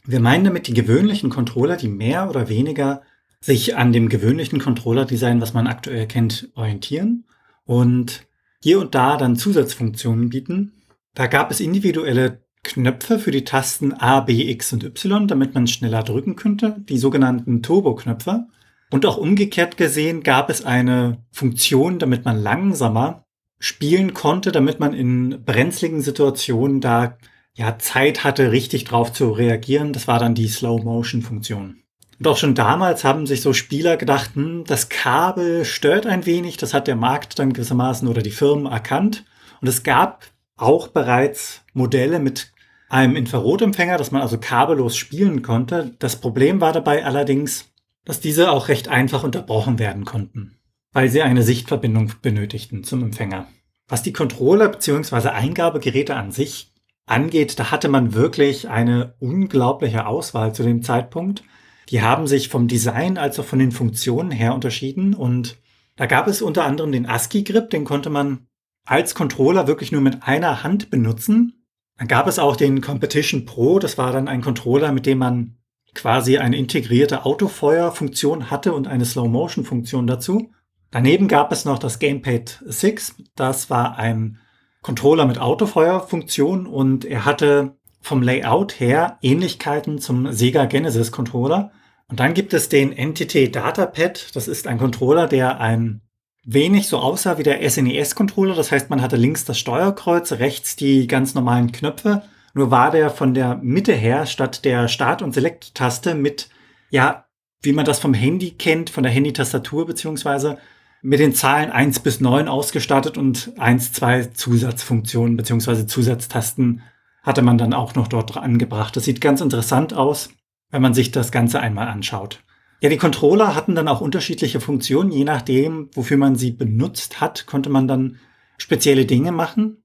Wir 0.04 0.20
meinen 0.20 0.44
damit 0.44 0.66
die 0.66 0.74
gewöhnlichen 0.74 1.30
Controller, 1.30 1.78
die 1.78 1.88
mehr 1.88 2.28
oder 2.28 2.50
weniger 2.50 3.00
sich 3.40 3.76
an 3.76 3.94
dem 3.94 4.10
gewöhnlichen 4.10 4.60
Controller-Design, 4.60 5.40
was 5.40 5.54
man 5.54 5.68
aktuell 5.68 6.06
kennt, 6.06 6.50
orientieren 6.54 7.24
und 7.64 8.26
hier 8.62 8.78
und 8.78 8.94
da 8.94 9.16
dann 9.16 9.36
Zusatzfunktionen 9.36 10.28
bieten. 10.28 10.82
Da 11.14 11.28
gab 11.28 11.50
es 11.50 11.60
individuelle 11.60 12.41
Knöpfe 12.64 13.18
für 13.18 13.30
die 13.32 13.44
Tasten 13.44 13.92
A, 13.92 14.20
B, 14.20 14.50
X 14.50 14.72
und 14.72 14.84
Y, 14.84 15.26
damit 15.26 15.54
man 15.54 15.66
schneller 15.66 16.02
drücken 16.02 16.36
könnte, 16.36 16.76
die 16.88 16.98
sogenannten 16.98 17.62
Turbo-Knöpfe. 17.62 18.46
Und 18.90 19.06
auch 19.06 19.16
umgekehrt 19.16 19.76
gesehen 19.76 20.22
gab 20.22 20.50
es 20.50 20.64
eine 20.64 21.18
Funktion, 21.32 21.98
damit 21.98 22.24
man 22.24 22.40
langsamer 22.40 23.24
spielen 23.58 24.14
konnte, 24.14 24.52
damit 24.52 24.80
man 24.80 24.92
in 24.92 25.44
brenzligen 25.44 26.02
Situationen 26.02 26.80
da 26.80 27.16
ja 27.54 27.78
Zeit 27.78 28.24
hatte, 28.24 28.52
richtig 28.52 28.84
drauf 28.84 29.12
zu 29.12 29.30
reagieren. 29.30 29.92
Das 29.92 30.08
war 30.08 30.18
dann 30.18 30.34
die 30.34 30.48
Slow-Motion-Funktion. 30.48 31.82
Und 32.18 32.28
auch 32.28 32.36
schon 32.36 32.54
damals 32.54 33.02
haben 33.02 33.26
sich 33.26 33.40
so 33.40 33.52
Spieler 33.52 33.96
gedacht, 33.96 34.34
hm, 34.34 34.64
das 34.64 34.88
Kabel 34.88 35.64
stört 35.64 36.06
ein 36.06 36.26
wenig. 36.26 36.56
Das 36.56 36.74
hat 36.74 36.86
der 36.86 36.96
Markt 36.96 37.38
dann 37.38 37.52
gewissermaßen 37.52 38.06
oder 38.06 38.22
die 38.22 38.30
Firmen 38.30 38.66
erkannt. 38.66 39.24
Und 39.60 39.68
es 39.68 39.82
gab 39.82 40.26
auch 40.56 40.88
bereits 40.88 41.62
Modelle 41.72 42.20
mit 42.20 42.51
einem 42.92 43.16
Infrarotempfänger, 43.16 43.96
dass 43.96 44.10
man 44.10 44.20
also 44.20 44.36
kabellos 44.38 44.96
spielen 44.96 45.40
konnte. 45.40 45.96
Das 45.98 46.16
Problem 46.16 46.60
war 46.60 46.74
dabei 46.74 47.06
allerdings, 47.06 47.72
dass 48.04 48.20
diese 48.20 48.50
auch 48.50 48.68
recht 48.68 48.88
einfach 48.88 49.24
unterbrochen 49.24 49.78
werden 49.78 50.04
konnten, 50.04 50.58
weil 50.92 51.08
sie 51.08 51.22
eine 51.22 51.42
Sichtverbindung 51.42 52.12
benötigten 52.20 52.84
zum 52.84 53.02
Empfänger. 53.02 53.46
Was 53.88 54.02
die 54.02 54.12
Controller 54.12 54.68
bzw. 54.68 55.28
Eingabegeräte 55.28 56.16
an 56.16 56.32
sich 56.32 56.74
angeht, 57.06 57.58
da 57.58 57.70
hatte 57.70 57.88
man 57.88 58.12
wirklich 58.12 58.68
eine 58.68 59.14
unglaubliche 59.20 60.06
Auswahl 60.06 60.54
zu 60.54 60.62
dem 60.62 60.82
Zeitpunkt. 60.82 61.44
Die 61.88 62.02
haben 62.02 62.26
sich 62.26 62.50
vom 62.50 62.68
Design 62.68 63.16
als 63.16 63.40
auch 63.40 63.46
von 63.46 63.58
den 63.58 63.72
Funktionen 63.72 64.30
her 64.30 64.54
unterschieden 64.54 65.14
und 65.14 65.56
da 65.96 66.04
gab 66.04 66.26
es 66.26 66.42
unter 66.42 66.66
anderem 66.66 66.92
den 66.92 67.06
ASCII-Grip, 67.06 67.70
den 67.70 67.84
konnte 67.84 68.10
man 68.10 68.48
als 68.84 69.14
Controller 69.14 69.66
wirklich 69.66 69.92
nur 69.92 70.02
mit 70.02 70.24
einer 70.24 70.62
Hand 70.62 70.90
benutzen. 70.90 71.61
Dann 72.02 72.08
gab 72.08 72.26
es 72.26 72.40
auch 72.40 72.56
den 72.56 72.80
Competition 72.80 73.44
Pro, 73.44 73.78
das 73.78 73.96
war 73.96 74.10
dann 74.10 74.26
ein 74.26 74.40
Controller, 74.40 74.90
mit 74.90 75.06
dem 75.06 75.18
man 75.18 75.58
quasi 75.94 76.36
eine 76.36 76.56
integrierte 76.56 77.24
Autofeuerfunktion 77.24 78.50
hatte 78.50 78.72
und 78.72 78.88
eine 78.88 79.04
Slow-Motion-Funktion 79.04 80.08
dazu. 80.08 80.50
Daneben 80.90 81.28
gab 81.28 81.52
es 81.52 81.64
noch 81.64 81.78
das 81.78 82.00
Gamepad 82.00 82.60
6, 82.66 83.22
das 83.36 83.70
war 83.70 83.98
ein 83.98 84.38
Controller 84.82 85.26
mit 85.26 85.38
Autofeuerfunktion 85.38 86.66
und 86.66 87.04
er 87.04 87.24
hatte 87.24 87.76
vom 88.00 88.20
Layout 88.20 88.80
her 88.80 89.18
Ähnlichkeiten 89.22 90.00
zum 90.00 90.32
Sega 90.32 90.64
Genesis 90.64 91.12
Controller. 91.12 91.70
Und 92.08 92.18
dann 92.18 92.34
gibt 92.34 92.52
es 92.52 92.68
den 92.68 92.90
Entity 92.90 93.48
Datapad, 93.48 94.34
das 94.34 94.48
ist 94.48 94.66
ein 94.66 94.78
Controller, 94.78 95.28
der 95.28 95.60
ein 95.60 96.00
wenig 96.44 96.88
so 96.88 96.98
aussah 96.98 97.38
wie 97.38 97.42
der 97.42 97.68
SNES-Controller. 97.68 98.54
Das 98.54 98.72
heißt, 98.72 98.90
man 98.90 99.02
hatte 99.02 99.16
links 99.16 99.44
das 99.44 99.58
Steuerkreuz, 99.58 100.32
rechts 100.32 100.76
die 100.76 101.06
ganz 101.06 101.34
normalen 101.34 101.72
Knöpfe. 101.72 102.22
Nur 102.54 102.70
war 102.70 102.90
der 102.90 103.10
von 103.10 103.34
der 103.34 103.56
Mitte 103.56 103.92
her 103.92 104.26
statt 104.26 104.64
der 104.64 104.88
Start- 104.88 105.22
und 105.22 105.32
Select-Taste 105.32 106.14
mit, 106.14 106.50
ja, 106.90 107.26
wie 107.62 107.72
man 107.72 107.84
das 107.84 108.00
vom 108.00 108.12
Handy 108.12 108.50
kennt, 108.50 108.90
von 108.90 109.02
der 109.02 109.12
Handy-Tastatur 109.12 109.86
beziehungsweise 109.86 110.58
mit 111.00 111.20
den 111.20 111.34
Zahlen 111.34 111.70
eins 111.70 112.00
bis 112.00 112.20
neun 112.20 112.48
ausgestattet 112.48 113.16
und 113.16 113.52
eins, 113.58 113.92
zwei 113.92 114.24
Zusatzfunktionen 114.24 115.36
beziehungsweise 115.36 115.86
Zusatztasten 115.86 116.82
hatte 117.22 117.42
man 117.42 117.58
dann 117.58 117.72
auch 117.72 117.94
noch 117.94 118.08
dort 118.08 118.36
angebracht. 118.36 118.96
Das 118.96 119.04
sieht 119.04 119.20
ganz 119.20 119.40
interessant 119.40 119.94
aus, 119.94 120.30
wenn 120.70 120.82
man 120.82 120.94
sich 120.94 121.10
das 121.10 121.32
Ganze 121.32 121.60
einmal 121.60 121.88
anschaut. 121.88 122.40
Ja, 122.82 122.88
die 122.88 122.96
Controller 122.96 123.54
hatten 123.54 123.76
dann 123.76 123.86
auch 123.86 124.00
unterschiedliche 124.00 124.60
Funktionen. 124.60 125.12
Je 125.12 125.22
nachdem, 125.22 125.88
wofür 125.94 126.16
man 126.16 126.34
sie 126.34 126.50
benutzt 126.50 127.20
hat, 127.20 127.46
konnte 127.46 127.70
man 127.70 127.86
dann 127.86 128.18
spezielle 128.58 129.06
Dinge 129.06 129.30
machen. 129.30 129.84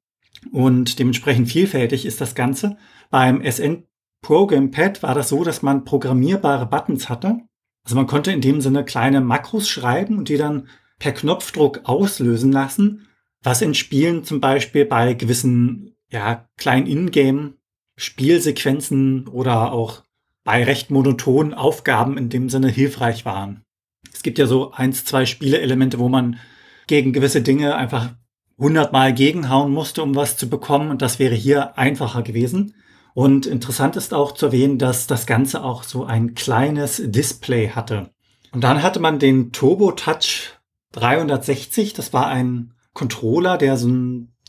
Und 0.52 0.98
dementsprechend 0.98 1.48
vielfältig 1.48 2.08
ist 2.08 2.22
das 2.22 2.34
Ganze. 2.34 2.78
Beim 3.12 3.44
SN 3.44 3.84
Program 4.24 4.72
Pad 4.72 5.04
war 5.04 5.14
das 5.14 5.30
so, 5.30 5.44
dass 5.44 5.62
man 5.62 5.86
programmierbare 5.86 6.66
Buttons 6.66 7.08
hatte. 7.08 7.38
Also 7.84 7.96
man 7.96 8.08
konnte 8.08 8.32
in 8.32 8.42
dem 8.42 8.62
Sinne 8.62 8.84
kleine 8.84 9.22
Makros 9.22 9.70
schreiben 9.70 10.18
und 10.18 10.28
die 10.30 10.38
dann 10.38 10.68
per 10.98 11.12
Knopfdruck 11.12 11.82
auslösen 11.84 12.52
lassen, 12.52 13.08
was 13.44 13.62
in 13.62 13.76
Spielen 13.76 14.24
zum 14.24 14.42
Beispiel 14.42 14.86
bei 14.86 15.14
gewissen 15.14 15.96
ja, 16.10 16.48
kleinen 16.58 16.88
Ingame 16.88 17.54
Spielsequenzen 17.96 19.28
oder 19.28 19.72
auch 19.72 20.04
bei 20.48 20.64
recht 20.64 20.92
monotonen 20.92 21.54
Aufgaben 21.54 22.18
in 22.18 22.30
dem 22.30 22.48
Sinne 22.48 22.70
hilfreich 22.70 23.26
waren. 23.26 23.66
Es 24.14 24.24
gibt 24.24 24.40
ja 24.40 24.48
so 24.48 24.72
eins, 24.72 25.04
zwei 25.04 25.26
Spieleelemente, 25.26 26.00
wo 26.00 26.08
man 26.08 26.40
gegen 26.88 27.12
gewisse 27.12 27.42
Dinge 27.42 27.76
einfach 27.76 28.12
hundertmal 28.58 29.14
gegenhauen 29.14 29.74
musste, 29.74 30.02
um 30.02 30.16
was 30.16 30.38
zu 30.38 30.50
bekommen. 30.50 30.90
Und 30.90 31.02
das 31.02 31.20
wäre 31.20 31.36
hier 31.36 31.78
einfacher 31.78 32.22
gewesen. 32.22 32.76
Und 33.14 33.46
interessant 33.46 33.98
ist 33.98 34.14
auch 34.14 34.32
zu 34.32 34.46
erwähnen, 34.46 34.78
dass 34.80 35.06
das 35.06 35.26
Ganze 35.26 35.66
auch 35.66 35.84
so 35.84 36.06
ein 36.06 36.34
kleines 36.34 37.02
Display 37.04 37.72
hatte. 37.72 38.12
Und 38.54 38.64
dann 38.64 38.84
hatte 38.84 39.02
man 39.02 39.20
den 39.20 39.52
Turbo 39.52 39.92
Touch 39.92 40.54
360. 40.94 41.92
Das 41.92 42.14
war 42.14 42.28
ein 42.28 42.72
Controller, 42.94 43.58
der 43.58 43.76
so 43.76 43.90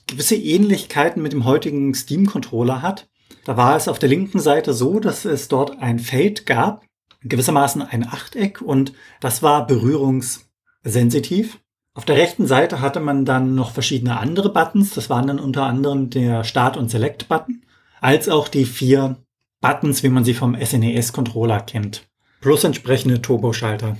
gewisse 0.06 0.36
Ähnlichkeiten 0.36 1.20
mit 1.20 1.32
dem 1.32 1.44
heutigen 1.44 1.92
Steam-Controller 1.92 2.82
hat. 2.82 3.08
Da 3.44 3.56
war 3.56 3.76
es 3.76 3.88
auf 3.88 3.98
der 3.98 4.08
linken 4.08 4.40
Seite 4.40 4.72
so, 4.72 5.00
dass 5.00 5.24
es 5.24 5.48
dort 5.48 5.80
ein 5.80 5.98
Feld 5.98 6.46
gab, 6.46 6.84
gewissermaßen 7.22 7.82
ein 7.82 8.06
Achteck 8.06 8.60
und 8.60 8.92
das 9.20 9.42
war 9.42 9.66
berührungssensitiv. 9.66 11.58
Auf 11.94 12.04
der 12.04 12.16
rechten 12.16 12.46
Seite 12.46 12.80
hatte 12.80 13.00
man 13.00 13.24
dann 13.24 13.54
noch 13.54 13.72
verschiedene 13.72 14.18
andere 14.18 14.52
Buttons. 14.52 14.94
Das 14.94 15.10
waren 15.10 15.26
dann 15.26 15.40
unter 15.40 15.64
anderem 15.64 16.10
der 16.10 16.44
Start- 16.44 16.76
und 16.76 16.90
Select-Button, 16.90 17.64
als 18.00 18.28
auch 18.28 18.46
die 18.46 18.66
vier 18.66 19.16
Buttons, 19.60 20.04
wie 20.04 20.08
man 20.08 20.24
sie 20.24 20.34
vom 20.34 20.54
SNES-Controller 20.54 21.60
kennt. 21.60 22.06
Plus 22.40 22.62
entsprechende 22.62 23.20
Turboschalter, 23.20 23.96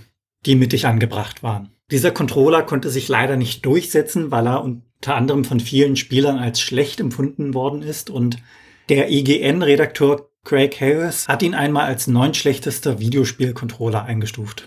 die 0.47 0.55
mittig 0.55 0.87
angebracht 0.87 1.43
waren. 1.43 1.71
Dieser 1.91 2.13
Controller 2.13 2.63
konnte 2.63 2.91
sich 2.91 3.09
leider 3.09 3.37
nicht 3.37 3.67
durchsetzen, 3.67 4.31
weil 4.31 4.47
er 4.47 4.63
unter 4.63 5.17
anderem 5.17 5.45
von 5.45 5.59
vielen 5.59 5.97
Spielern 5.97 6.39
als 6.39 6.61
schlecht 6.61 7.01
empfunden 7.01 7.55
worden 7.55 7.83
ist 7.83 8.11
und 8.11 8.37
der 8.89 9.11
IGN-Redakteur 9.11 10.29
Craig 10.45 10.81
Harris 10.81 11.29
hat 11.29 11.43
ihn 11.43 11.55
einmal 11.55 11.87
als 11.87 12.07
neun 12.07 12.35
schlechtester 12.35 12.99
Videospielcontroller 12.99 14.05
eingestuft. 14.05 14.67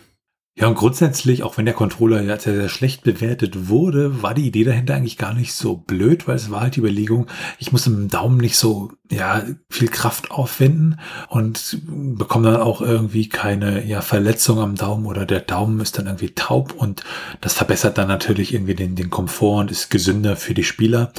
Ja, 0.53 0.67
und 0.67 0.75
grundsätzlich, 0.75 1.43
auch 1.43 1.57
wenn 1.57 1.65
der 1.65 1.73
Controller 1.73 2.21
ja 2.21 2.37
sehr, 2.37 2.53
sehr 2.53 2.67
schlecht 2.67 3.03
bewertet 3.03 3.69
wurde, 3.69 4.21
war 4.21 4.33
die 4.33 4.45
Idee 4.45 4.65
dahinter 4.65 4.95
eigentlich 4.95 5.17
gar 5.17 5.33
nicht 5.33 5.53
so 5.53 5.77
blöd, 5.77 6.27
weil 6.27 6.35
es 6.35 6.51
war 6.51 6.59
halt 6.59 6.75
die 6.75 6.81
Überlegung, 6.81 7.27
ich 7.57 7.71
muss 7.71 7.85
dem 7.85 8.09
Daumen 8.09 8.37
nicht 8.37 8.57
so, 8.57 8.91
ja, 9.09 9.43
viel 9.69 9.87
Kraft 9.87 10.29
aufwenden 10.29 10.99
und 11.29 11.79
bekomme 11.87 12.51
dann 12.51 12.61
auch 12.61 12.81
irgendwie 12.81 13.29
keine, 13.29 13.85
ja, 13.85 14.01
Verletzung 14.01 14.59
am 14.59 14.75
Daumen 14.75 15.05
oder 15.05 15.25
der 15.25 15.39
Daumen 15.39 15.79
ist 15.79 15.97
dann 15.97 16.07
irgendwie 16.07 16.35
taub 16.35 16.73
und 16.73 17.05
das 17.39 17.53
verbessert 17.53 17.97
dann 17.97 18.09
natürlich 18.09 18.53
irgendwie 18.53 18.75
den, 18.75 18.95
den 18.95 19.09
Komfort 19.09 19.61
und 19.61 19.71
ist 19.71 19.89
gesünder 19.89 20.35
für 20.35 20.53
die 20.53 20.65
Spieler. 20.65 21.13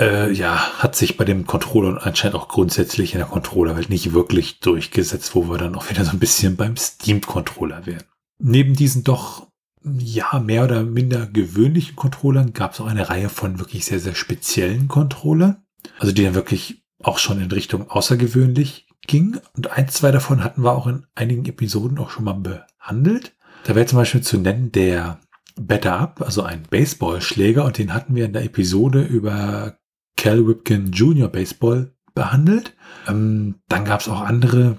Äh, 0.00 0.32
ja, 0.32 0.56
hat 0.78 0.96
sich 0.96 1.18
bei 1.18 1.26
dem 1.26 1.46
Controller 1.46 2.06
anscheinend 2.06 2.36
auch 2.36 2.48
grundsätzlich 2.48 3.12
in 3.12 3.18
der 3.18 3.28
Controllerwelt 3.28 3.90
nicht 3.90 4.14
wirklich 4.14 4.60
durchgesetzt, 4.60 5.34
wo 5.34 5.48
wir 5.50 5.58
dann 5.58 5.74
auch 5.74 5.90
wieder 5.90 6.04
so 6.04 6.12
ein 6.12 6.18
bisschen 6.18 6.56
beim 6.56 6.76
Steam-Controller 6.76 7.84
wären. 7.84 8.04
Neben 8.38 8.74
diesen 8.74 9.04
doch 9.04 9.46
ja 9.84 10.40
mehr 10.40 10.64
oder 10.64 10.84
minder 10.84 11.26
gewöhnlichen 11.26 11.96
Controllern 11.96 12.54
gab 12.54 12.72
es 12.72 12.80
auch 12.80 12.86
eine 12.86 13.10
Reihe 13.10 13.28
von 13.28 13.58
wirklich 13.58 13.84
sehr, 13.84 14.00
sehr 14.00 14.14
speziellen 14.14 14.88
Controllern. 14.88 15.62
Also 15.98 16.12
die 16.12 16.24
dann 16.24 16.34
wirklich 16.34 16.82
auch 17.02 17.18
schon 17.18 17.40
in 17.40 17.50
Richtung 17.50 17.90
außergewöhnlich 17.90 18.86
ging. 19.06 19.38
Und 19.54 19.70
ein, 19.72 19.88
zwei 19.88 20.10
davon 20.10 20.42
hatten 20.42 20.62
wir 20.62 20.72
auch 20.72 20.86
in 20.86 21.06
einigen 21.14 21.44
Episoden 21.44 21.98
auch 21.98 22.10
schon 22.10 22.24
mal 22.24 22.34
behandelt. 22.34 23.34
Da 23.64 23.74
wäre 23.74 23.86
zum 23.86 23.98
Beispiel 23.98 24.22
zu 24.22 24.38
nennen 24.38 24.72
der 24.72 25.20
Better 25.56 25.98
Up, 25.98 26.22
also 26.22 26.42
ein 26.42 26.62
Baseballschläger. 26.68 27.64
Und 27.64 27.76
den 27.76 27.92
hatten 27.92 28.14
wir 28.14 28.24
in 28.24 28.32
der 28.32 28.44
Episode 28.44 29.02
über 29.02 29.79
Cal 30.16 30.46
Whipkin 30.46 30.92
Junior 30.92 31.28
Baseball 31.28 31.94
behandelt. 32.14 32.74
Ähm, 33.08 33.56
dann 33.68 33.84
gab 33.84 34.00
es 34.00 34.08
auch 34.08 34.20
andere 34.20 34.78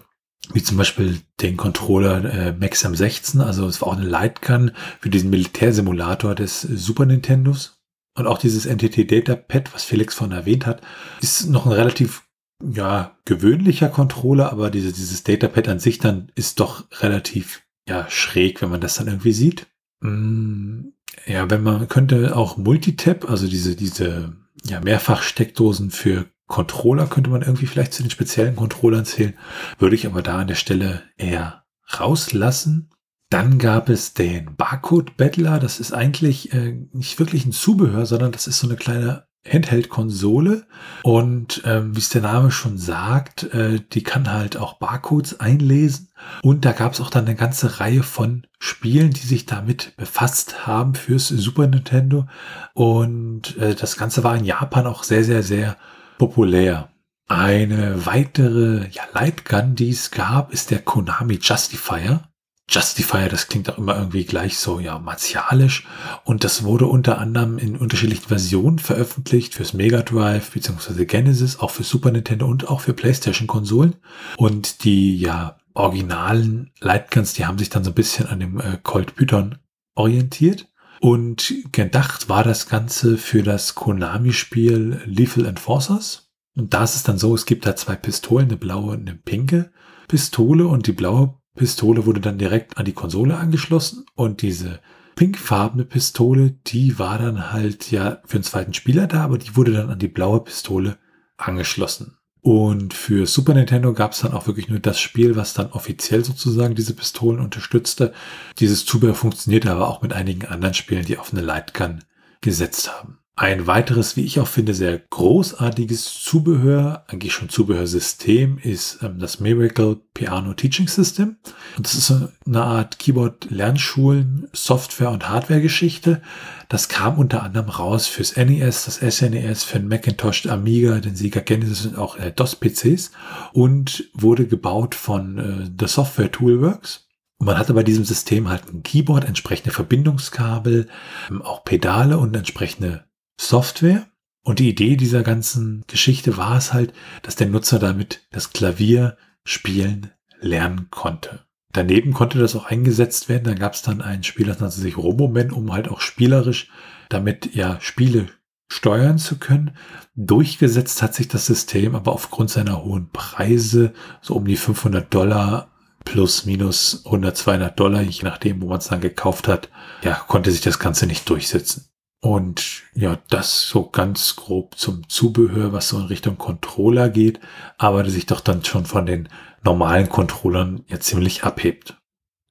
wie 0.54 0.64
zum 0.64 0.78
Beispiel 0.78 1.22
den 1.42 1.58
Controller 1.58 2.26
äh, 2.26 2.54
Max 2.54 2.86
M16, 2.86 3.42
also 3.42 3.68
es 3.68 3.82
war 3.82 3.90
auch 3.90 3.98
eine 3.98 4.08
Lightgun 4.08 4.72
für 5.00 5.10
diesen 5.10 5.30
Militärsimulator 5.30 6.36
des 6.36 6.62
Super 6.62 7.06
Nintendos. 7.06 7.80
Und 8.18 8.28
auch 8.28 8.38
dieses 8.38 8.66
NTT 8.66 9.10
Data 9.10 9.36
Pad, 9.36 9.74
was 9.74 9.84
Felix 9.84 10.16
von 10.16 10.32
erwähnt 10.32 10.66
hat, 10.66 10.82
ist 11.22 11.48
noch 11.50 11.66
ein 11.66 11.72
relativ 11.72 12.24
ja, 12.62 13.18
gewöhnlicher 13.26 13.90
Controller, 13.90 14.52
aber 14.52 14.70
diese, 14.70 14.92
dieses 14.92 15.24
Datapad 15.24 15.68
an 15.70 15.80
sich 15.80 15.98
dann 15.98 16.32
ist 16.36 16.60
doch 16.60 16.86
relativ 17.02 17.64
ja, 17.88 18.08
schräg, 18.10 18.62
wenn 18.62 18.70
man 18.70 18.82
das 18.82 18.96
dann 18.96 19.08
irgendwie 19.08 19.34
sieht. 19.34 19.68
Mm, 20.02 20.90
ja, 21.26 21.50
wenn 21.50 21.64
man 21.64 21.88
könnte 21.88 22.36
auch 22.36 22.58
Multitap, 22.58 23.30
also 23.30 23.48
diese, 23.48 23.76
diese 23.76 24.36
ja, 24.64 24.80
Mehrfachsteckdosen 24.80 25.92
für 25.92 26.28
Controller 26.48 27.08
könnte 27.08 27.30
man 27.30 27.42
irgendwie 27.42 27.66
vielleicht 27.66 27.94
zu 27.94 28.04
den 28.04 28.12
speziellen 28.12 28.56
Controllern 28.56 29.06
zählen, 29.06 29.34
würde 29.80 29.96
ich 29.96 30.06
aber 30.06 30.22
da 30.22 30.40
an 30.40 30.48
der 30.48 30.56
Stelle 30.56 31.04
eher 31.18 31.64
rauslassen. 31.98 32.90
Dann 33.30 33.58
gab 33.58 33.88
es 33.88 34.14
den 34.14 34.58
Barcode 34.58 35.16
Battler. 35.16 35.60
Das 35.60 35.80
ist 35.80 35.94
eigentlich 35.94 36.52
äh, 36.54 36.74
nicht 36.92 37.18
wirklich 37.20 37.46
ein 37.46 37.54
Zubehör, 37.54 38.06
sondern 38.06 38.34
das 38.34 38.48
ist 38.48 38.60
so 38.60 38.68
eine 38.68 38.76
kleine 38.76 39.26
Handheld-Konsole. 39.48 40.66
Und 41.04 41.62
ähm, 41.66 41.96
wie 41.96 42.00
es 42.00 42.10
der 42.10 42.22
Name 42.22 42.52
schon 42.52 42.78
sagt, 42.78 43.44
äh, 43.54 43.80
die 43.92 44.04
kann 44.04 44.32
halt 44.32 44.58
auch 44.58 44.76
Barcodes 44.76 45.40
einlesen. 45.40 46.10
Und 46.44 46.66
da 46.66 46.72
gab 46.72 46.94
es 46.94 47.02
auch 47.02 47.10
dann 47.10 47.26
eine 47.26 47.36
ganze 47.36 47.80
Reihe 47.80 48.04
von 48.04 48.46
Spielen, 48.60 49.12
die 49.12 49.26
sich 49.26 49.46
damit 49.46 49.96
befasst 49.98 50.68
haben 50.68 50.94
fürs 50.94 51.28
Super 51.30 51.68
Nintendo. 51.68 52.28
Und 52.74 53.58
äh, 53.58 53.76
das 53.76 53.98
Ganze 53.98 54.24
war 54.24 54.36
in 54.36 54.46
Japan 54.46 54.86
auch 54.86 55.04
sehr, 55.04 55.24
sehr, 55.24 55.44
sehr 55.44 55.78
populär. 56.18 56.90
Eine 57.28 58.06
weitere 58.06 58.88
ja, 58.92 59.04
Lightgun, 59.14 59.76
die 59.76 59.90
es 59.90 60.12
gab, 60.12 60.52
ist 60.52 60.70
der 60.70 60.80
Konami 60.80 61.40
Justifier. 61.42 62.31
Justifier, 62.72 63.28
das 63.28 63.50
klingt 63.50 63.70
auch 63.70 63.78
immer 63.78 63.98
irgendwie 63.98 64.24
gleich 64.24 64.58
so, 64.58 64.80
ja, 64.80 64.98
martialisch. 64.98 65.86
Und 66.24 66.46
das 66.46 66.64
wurde 66.64 66.86
unter 66.86 67.18
anderem 67.18 67.58
in 67.58 67.76
unterschiedlichen 67.76 68.28
Versionen 68.28 68.80
veröffentlicht 68.80 69.56
fürs 69.56 69.74
Mega 69.74 70.02
Drive 70.02 70.52
bzw. 70.52 71.04
Genesis, 71.06 71.60
auch 71.60 71.72
für 71.72 71.84
Super 71.84 72.12
Nintendo 72.12 72.48
und 72.48 72.70
auch 72.70 72.80
für 72.80 72.94
PlayStation-Konsolen. 72.94 73.96
Und 74.38 74.86
die, 74.86 75.18
ja, 75.18 75.58
originalen 75.74 76.72
Lightguns, 76.80 77.34
die 77.34 77.46
haben 77.46 77.58
sich 77.58 77.70
dann 77.70 77.84
so 77.84 77.92
ein 77.92 77.96
bisschen 77.96 78.28
an 78.28 78.40
dem 78.40 78.60
äh, 78.60 78.78
Colt 78.82 79.16
Python 79.16 79.58
orientiert. 79.96 80.68
Und 81.02 81.54
gedacht 81.72 82.30
war 82.30 82.44
das 82.44 82.70
Ganze 82.70 83.18
für 83.18 83.44
das 83.44 83.76
Konami-Spiel 83.76 85.02
Lethal 85.06 85.46
Enforcers. 85.46 86.32
Und 86.56 86.74
da 86.74 86.86
ist 86.86 86.96
es 86.96 87.04
dann 87.04 87.18
so, 87.18 87.36
es 87.36 87.46
gibt 87.46 87.66
da 87.66 87.76
zwei 87.76 87.96
Pistolen, 87.96 88.48
eine 88.48 88.58
blaue 88.58 88.94
und 88.94 89.10
eine 89.10 89.18
pinke 89.18 89.72
Pistole. 90.08 90.68
Und 90.68 90.88
die 90.88 90.94
blaue 90.94 91.41
Pistole 91.56 92.06
wurde 92.06 92.22
dann 92.22 92.38
direkt 92.38 92.78
an 92.78 92.86
die 92.86 92.94
Konsole 92.94 93.38
angeschlossen. 93.38 94.06
Und 94.16 94.42
diese 94.42 94.80
pinkfarbene 95.16 95.86
Pistole, 95.86 96.52
die 96.68 96.98
war 96.98 97.18
dann 97.20 97.52
halt 97.52 97.92
ja 97.92 98.22
für 98.26 98.40
den 98.40 98.44
zweiten 98.44 98.74
Spieler 98.74 99.08
da, 99.08 99.24
aber 99.24 99.38
die 99.38 99.56
wurde 99.56 99.74
dann 99.74 99.90
an 99.90 100.00
die 100.00 100.08
blaue 100.08 100.44
Pistole 100.44 100.98
angeschlossen. 101.38 102.18
Und 102.42 102.96
für 102.96 103.28
Super 103.28 103.54
Nintendo 103.54 103.94
gab 103.94 104.14
es 104.14 104.22
dann 104.22 104.34
auch 104.34 104.48
wirklich 104.48 104.68
nur 104.68 104.80
das 104.80 105.00
Spiel, 105.00 105.36
was 105.36 105.54
dann 105.54 105.72
offiziell 105.72 106.26
sozusagen 106.26 106.74
diese 106.74 106.96
Pistolen 106.96 107.40
unterstützte. 107.40 108.14
Dieses 108.58 108.84
Zubehör 108.86 109.14
funktionierte 109.14 109.70
aber 109.70 109.88
auch 109.88 110.02
mit 110.02 110.14
einigen 110.14 110.48
anderen 110.48 110.74
Spielen, 110.74 111.06
die 111.06 111.20
auf 111.20 111.32
eine 111.32 111.42
Lightgun 111.42 112.04
gesetzt 112.42 112.92
haben. 112.92 113.21
Ein 113.42 113.66
weiteres, 113.66 114.16
wie 114.16 114.24
ich 114.24 114.40
auch 114.40 114.48
finde, 114.48 114.76
sehr 114.76 115.00
großartiges 115.00 116.14
Zubehör, 116.22 117.06
eigentlich 117.08 117.34
schon 117.34 117.50
Zubehörsystem, 117.50 118.60
ist 118.60 119.00
ähm, 119.02 119.18
das 119.18 119.40
Miracle 119.40 120.00
Piano 120.14 120.54
Teaching 120.54 120.88
System. 120.88 121.38
Und 121.76 121.88
das 121.88 121.96
ist 121.96 122.14
eine 122.46 122.62
Art 122.62 123.00
Keyboard-Lernschulen, 123.00 124.48
Software- 124.54 125.10
und 125.10 125.28
Hardware-Geschichte. 125.28 126.22
Das 126.70 126.88
kam 126.88 127.18
unter 127.18 127.42
anderem 127.42 127.70
raus 127.70 128.06
fürs 128.06 128.38
NES, 128.38 128.86
das 128.86 128.98
SNES, 128.98 129.64
für 129.64 129.80
den 129.80 129.88
Macintosh, 129.88 130.46
Amiga, 130.46 131.00
den 131.00 131.16
Sega 131.16 131.40
Genesis 131.40 131.88
und 131.88 131.98
auch 131.98 132.18
äh, 132.18 132.32
DOS-PCs 132.32 133.10
und 133.54 134.08
wurde 134.14 134.46
gebaut 134.46 134.94
von 134.94 135.40
äh, 135.40 135.72
The 135.80 135.88
Software 135.88 136.32
Toolworks. 136.32 137.08
Man 137.40 137.58
hatte 137.58 137.74
bei 137.74 137.82
diesem 137.82 138.06
System 138.06 138.50
halt 138.50 138.72
ein 138.72 138.84
Keyboard, 138.84 139.26
entsprechende 139.26 139.72
Verbindungskabel, 139.72 140.88
ähm, 141.32 141.42
auch 141.42 141.64
Pedale 141.64 142.20
und 142.20 142.36
entsprechende 142.36 143.06
Software. 143.40 144.08
Und 144.44 144.60
die 144.60 144.70
Idee 144.70 144.96
dieser 144.96 145.22
ganzen 145.22 145.84
Geschichte 145.88 146.36
war 146.38 146.58
es 146.58 146.74
halt, 146.74 146.94
dass 147.22 147.36
der 147.36 147.48
Nutzer 147.48 147.78
damit 147.78 148.28
das 148.32 148.52
Klavier 148.52 149.18
spielen 149.44 150.12
lernen 150.40 150.88
konnte. 150.90 151.46
Daneben 151.72 152.14
konnte 152.14 152.40
das 152.40 152.56
auch 152.56 152.66
eingesetzt 152.66 153.30
werden. 153.30 153.46
Dann 153.46 153.60
gab 153.60 153.74
es 153.74 153.82
dann 153.82 154.02
ein 154.02 154.24
Spiel, 154.24 154.48
das 154.48 154.60
nannte 154.60 154.80
sich 154.80 154.98
Roboman, 154.98 155.52
um 155.52 155.72
halt 155.72 155.88
auch 155.88 156.02
spielerisch 156.02 156.70
damit 157.10 157.54
ja 157.56 157.80
Spiele 157.82 158.30
steuern 158.72 159.18
zu 159.18 159.38
können. 159.38 159.78
Durchgesetzt 160.16 161.02
hat 161.02 161.14
sich 161.14 161.28
das 161.28 161.46
System 161.46 161.96
aber 161.96 162.14
aufgrund 162.14 162.50
seiner 162.50 162.84
hohen 162.84 163.10
Preise, 163.12 163.94
so 164.22 164.36
um 164.36 164.46
die 164.46 164.58
500 164.58 165.14
Dollar 165.14 165.72
plus 166.04 166.46
minus 166.46 167.06
100, 167.06 167.38
200 167.38 167.80
Dollar, 167.80 168.02
je 168.02 168.24
nachdem, 168.24 168.62
wo 168.62 168.68
man 168.68 168.80
es 168.80 168.88
dann 168.88 169.02
gekauft 169.02 169.48
hat, 169.48 169.70
ja, 170.04 170.16
konnte 170.16 170.52
sich 170.52 170.62
das 170.62 170.80
Ganze 170.80 171.06
nicht 171.06 171.30
durchsetzen. 171.30 171.91
Und 172.24 172.84
ja, 172.94 173.18
das 173.30 173.68
so 173.68 173.90
ganz 173.90 174.36
grob 174.36 174.78
zum 174.78 175.10
Zubehör, 175.10 175.74
was 175.74 175.90
so 175.90 175.98
in 175.98 176.06
Richtung 176.06 176.38
Controller 176.38 177.10
geht, 177.10 177.40
aber 177.80 178.08
sich 178.08 178.28
doch 178.28 178.42
dann 178.42 178.64
schon 178.64 178.86
von 178.86 179.08
den 179.08 179.28
normalen 179.64 180.08
Controllern 180.08 180.84
ja 180.88 181.00
ziemlich 181.00 181.44
abhebt. 181.44 181.98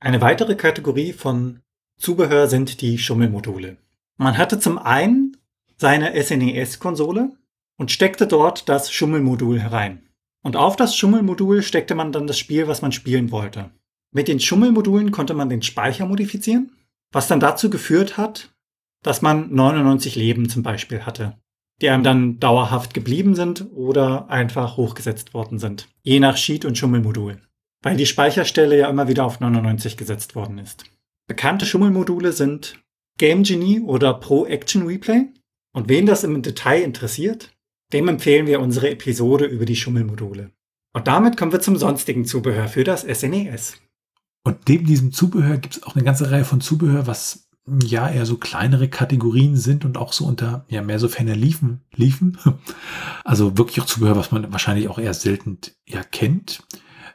Eine 0.01 0.21
weitere 0.21 0.57
Kategorie 0.57 1.13
von 1.13 1.61
Zubehör 1.99 2.49
sind 2.49 2.81
die 2.81 2.99
Schummelmodule. 2.99 3.77
Man 4.17 4.39
hatte 4.39 4.59
zum 4.59 4.79
einen 4.79 5.37
seine 5.77 6.21
SNES-Konsole 6.21 7.33
und 7.79 7.91
steckte 7.93 8.27
dort 8.27 8.69
das 8.69 8.91
Schummelmodul 8.91 9.61
herein. 9.61 10.09
Und 10.43 10.57
auf 10.57 10.77
das 10.77 10.97
Schummelmodul 10.97 11.63
steckte 11.63 11.95
man 11.95 12.13
dann 12.13 12.27
das 12.27 12.39
Spiel, 12.39 12.67
was 12.67 12.83
man 12.83 12.93
spielen 12.93 13.31
wollte. 13.31 13.71
Mit 14.13 14.27
den 14.27 14.41
Schummelmodulen 14.41 15.13
konnte 15.13 15.35
man 15.35 15.49
den 15.49 15.63
Speicher 15.63 16.07
modifizieren, 16.07 16.73
was 17.13 17.29
dann 17.29 17.41
dazu 17.41 17.71
geführt 17.71 18.17
hat, 18.17 18.51
dass 19.03 19.23
man 19.23 19.53
99 19.55 20.17
Leben 20.17 20.49
zum 20.49 20.63
Beispiel 20.63 21.07
hatte, 21.07 21.39
die 21.81 21.89
einem 21.89 22.05
dann 22.05 22.39
dauerhaft 22.39 22.95
geblieben 22.95 23.35
sind 23.35 23.67
oder 23.73 24.29
einfach 24.29 24.77
hochgesetzt 24.77 25.35
worden 25.35 25.59
sind, 25.59 25.89
je 26.03 26.21
nach 26.21 26.37
Sheet- 26.37 26.65
und 26.65 26.77
Schummelmodul, 26.77 27.41
weil 27.83 27.97
die 27.97 28.07
Speicherstelle 28.07 28.79
ja 28.79 28.89
immer 28.89 29.09
wieder 29.09 29.25
auf 29.25 29.41
99 29.41 29.97
gesetzt 29.97 30.35
worden 30.35 30.59
ist. 30.59 30.85
Bekannte 31.27 31.65
Schummelmodule 31.65 32.33
sind 32.33 32.81
Game 33.17 33.43
Genie 33.43 33.81
oder 33.81 34.15
Pro 34.15 34.47
Action 34.47 34.87
Replay. 34.87 35.29
Und 35.73 35.89
wen 35.89 36.07
das 36.07 36.25
im 36.25 36.43
Detail 36.43 36.83
interessiert, 36.83 37.53
dem 37.93 38.09
empfehlen 38.09 38.47
wir 38.47 38.61
unsere 38.61 38.91
Episode 38.91 39.45
über 39.45 39.65
die 39.65 39.77
Schummelmodule. 39.77 40.51
Und 40.93 41.07
damit 41.07 41.37
kommen 41.37 41.53
wir 41.53 41.61
zum 41.61 41.77
sonstigen 41.77 42.25
Zubehör 42.25 42.67
für 42.67 42.83
das 42.83 43.03
SNES. 43.03 43.75
E 43.75 43.79
und 44.43 44.69
neben 44.69 44.87
diesem 44.87 45.13
Zubehör 45.13 45.59
gibt 45.59 45.77
es 45.77 45.83
auch 45.83 45.95
eine 45.95 46.05
ganze 46.05 46.31
Reihe 46.31 46.45
von 46.45 46.61
Zubehör, 46.61 47.07
was 47.07 47.50
ja 47.85 48.09
eher 48.09 48.27
so 48.27 48.37
kleinere 48.37 48.89
Kategorien 48.89 49.57
sind 49.57 49.85
und 49.85 49.97
auch 49.97 50.13
so 50.13 50.25
unter 50.25 50.65
ja 50.69 50.83
mehr 50.83 50.99
so 50.99 51.09
Fäne 51.09 51.35
liefen, 51.35 51.81
liefen. 51.95 52.39
Also 53.25 53.57
wirklich 53.59 53.81
auch 53.81 53.87
Zubehör, 53.87 54.17
was 54.17 54.33
man 54.33 54.51
wahrscheinlich 54.51 54.89
auch 54.89 54.99
eher 54.99 55.15
selten 55.15 55.59
ja 55.87 56.03
kennt. 56.03 56.65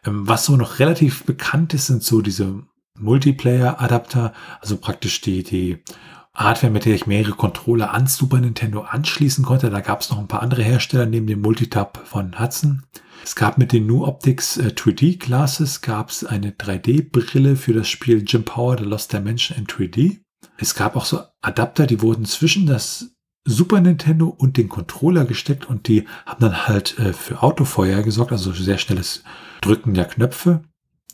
Ähm, 0.05 0.27
was 0.27 0.45
so 0.45 0.55
noch 0.55 0.79
relativ 0.79 1.23
bekannt 1.23 1.73
ist, 1.73 1.87
sind 1.87 2.03
so 2.03 2.21
diese 2.21 2.63
Multiplayer-Adapter, 2.97 4.33
also 4.61 4.77
praktisch 4.77 5.19
die, 5.21 5.43
die 5.43 5.83
Hardware, 6.33 6.71
mit 6.71 6.85
der 6.85 6.95
ich 6.95 7.07
mehrere 7.07 7.33
Controller 7.33 7.93
an 7.93 8.07
Super 8.07 8.39
Nintendo 8.39 8.81
anschließen 8.81 9.43
konnte. 9.43 9.69
Da 9.69 9.81
gab 9.81 10.01
es 10.01 10.09
noch 10.09 10.19
ein 10.19 10.27
paar 10.27 10.41
andere 10.41 10.63
Hersteller 10.63 11.05
neben 11.05 11.27
dem 11.27 11.41
Multitap 11.41 12.01
von 12.05 12.39
Hudson. 12.39 12.83
Es 13.23 13.35
gab 13.35 13.57
mit 13.57 13.71
den 13.71 13.87
New 13.87 14.05
Optics 14.05 14.57
äh, 14.57 14.67
3D 14.67 15.17
Glasses 15.17 15.81
gab 15.81 16.09
es 16.09 16.23
eine 16.23 16.51
3D-Brille 16.51 17.55
für 17.55 17.73
das 17.73 17.89
Spiel 17.89 18.23
Jim 18.25 18.43
Power 18.43 18.77
The 18.77 18.83
Lost 18.83 19.13
Dimension 19.13 19.57
in 19.57 19.65
3D. 19.65 20.24
Es 20.57 20.75
gab 20.75 20.95
auch 20.95 21.05
so 21.05 21.21
Adapter, 21.41 21.87
die 21.87 22.01
wurden 22.01 22.25
zwischen 22.25 22.65
das 22.65 23.11
Super 23.47 23.79
Nintendo 23.79 24.27
und 24.27 24.57
den 24.57 24.69
Controller 24.69 25.25
gesteckt 25.25 25.69
und 25.69 25.87
die 25.87 26.07
haben 26.25 26.41
dann 26.41 26.67
halt 26.67 26.97
äh, 26.97 27.13
für 27.13 27.43
Autofeuer 27.43 28.01
gesorgt, 28.01 28.31
also 28.31 28.51
sehr 28.51 28.79
schnelles 28.79 29.23
Drücken 29.61 29.93
der 29.93 30.05
Knöpfe. 30.05 30.63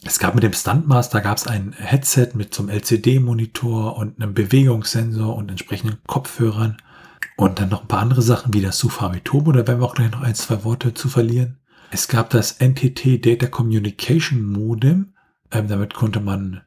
Es 0.03 0.17
gab 0.17 0.33
mit 0.33 0.43
dem 0.43 0.53
Stuntmaster 0.53 1.21
gab 1.21 1.37
es 1.37 1.45
ein 1.45 1.73
Headset 1.73 2.29
mit 2.33 2.53
zum 2.53 2.69
LCD-Monitor 2.69 3.97
und 3.97 4.21
einem 4.21 4.33
Bewegungssensor 4.33 5.35
und 5.35 5.49
entsprechenden 5.49 5.99
Kopfhörern. 6.07 6.77
Und 7.35 7.59
dann 7.59 7.69
noch 7.69 7.81
ein 7.81 7.87
paar 7.87 7.99
andere 7.99 8.21
Sachen 8.21 8.53
wie 8.53 8.61
das 8.61 8.77
Sufami 8.77 9.21
Turbo, 9.21 9.51
da 9.51 9.67
werden 9.67 9.79
wir 9.79 9.85
auch 9.85 9.95
gleich 9.95 10.11
noch 10.11 10.21
ein, 10.21 10.35
zwei 10.35 10.63
Worte 10.63 10.93
zu 10.93 11.09
verlieren. 11.09 11.59
Es 11.91 12.07
gab 12.07 12.29
das 12.29 12.59
NTT 12.59 13.25
Data 13.25 13.47
Communication 13.47 14.43
Modem. 14.43 15.13
Ähm, 15.51 15.67
damit 15.67 15.93
konnte 15.93 16.21
man 16.21 16.61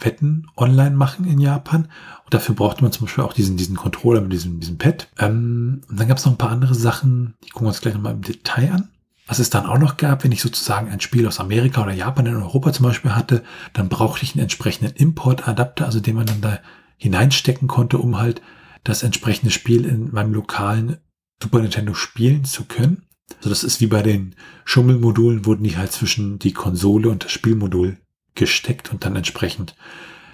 Pferdewetten 0.00 0.48
online 0.56 0.96
machen 0.96 1.26
in 1.26 1.38
Japan. 1.38 1.88
Und 2.24 2.34
dafür 2.34 2.54
brauchte 2.54 2.82
man 2.82 2.92
zum 2.92 3.06
Beispiel 3.06 3.24
auch 3.24 3.32
diesen, 3.32 3.56
diesen 3.56 3.76
Controller 3.76 4.20
mit 4.20 4.32
diesem, 4.32 4.60
diesem 4.60 4.78
Pad. 4.78 5.08
Ähm, 5.18 5.82
und 5.88 6.00
dann 6.00 6.08
gab 6.08 6.18
es 6.18 6.24
noch 6.24 6.32
ein 6.32 6.38
paar 6.38 6.50
andere 6.50 6.74
Sachen, 6.74 7.34
die 7.44 7.50
gucken 7.50 7.66
wir 7.66 7.70
uns 7.70 7.80
gleich 7.80 7.94
nochmal 7.94 8.14
im 8.14 8.22
Detail 8.22 8.72
an. 8.72 8.88
Was 9.26 9.38
es 9.38 9.50
dann 9.50 9.66
auch 9.66 9.78
noch 9.78 9.96
gab, 9.96 10.24
wenn 10.24 10.32
ich 10.32 10.42
sozusagen 10.42 10.90
ein 10.90 11.00
Spiel 11.00 11.28
aus 11.28 11.38
Amerika 11.38 11.82
oder 11.82 11.92
Japan 11.92 12.26
in 12.26 12.36
Europa 12.36 12.72
zum 12.72 12.86
Beispiel 12.86 13.14
hatte, 13.14 13.44
dann 13.72 13.88
brauchte 13.88 14.24
ich 14.24 14.34
einen 14.34 14.42
entsprechenden 14.42 14.96
Importadapter, 14.96 15.84
also 15.84 16.00
den 16.00 16.16
man 16.16 16.26
dann 16.26 16.40
da 16.40 16.58
hineinstecken 16.96 17.68
konnte, 17.68 17.98
um 17.98 18.18
halt 18.18 18.42
das 18.82 19.04
entsprechende 19.04 19.52
Spiel 19.52 19.84
in 19.84 20.10
meinem 20.10 20.34
lokalen 20.34 20.96
Super 21.40 21.60
Nintendo 21.60 21.94
spielen 21.94 22.44
zu 22.44 22.64
können. 22.64 23.04
Also 23.36 23.50
das 23.50 23.62
ist 23.62 23.80
wie 23.80 23.86
bei 23.86 24.02
den 24.02 24.34
Schummelmodulen, 24.64 25.46
wurden 25.46 25.62
die 25.62 25.76
halt 25.76 25.92
zwischen 25.92 26.40
die 26.40 26.52
Konsole 26.52 27.08
und 27.08 27.24
das 27.24 27.30
Spielmodul 27.30 27.98
gesteckt 28.34 28.92
und 28.92 29.04
dann 29.04 29.16
entsprechend 29.16 29.74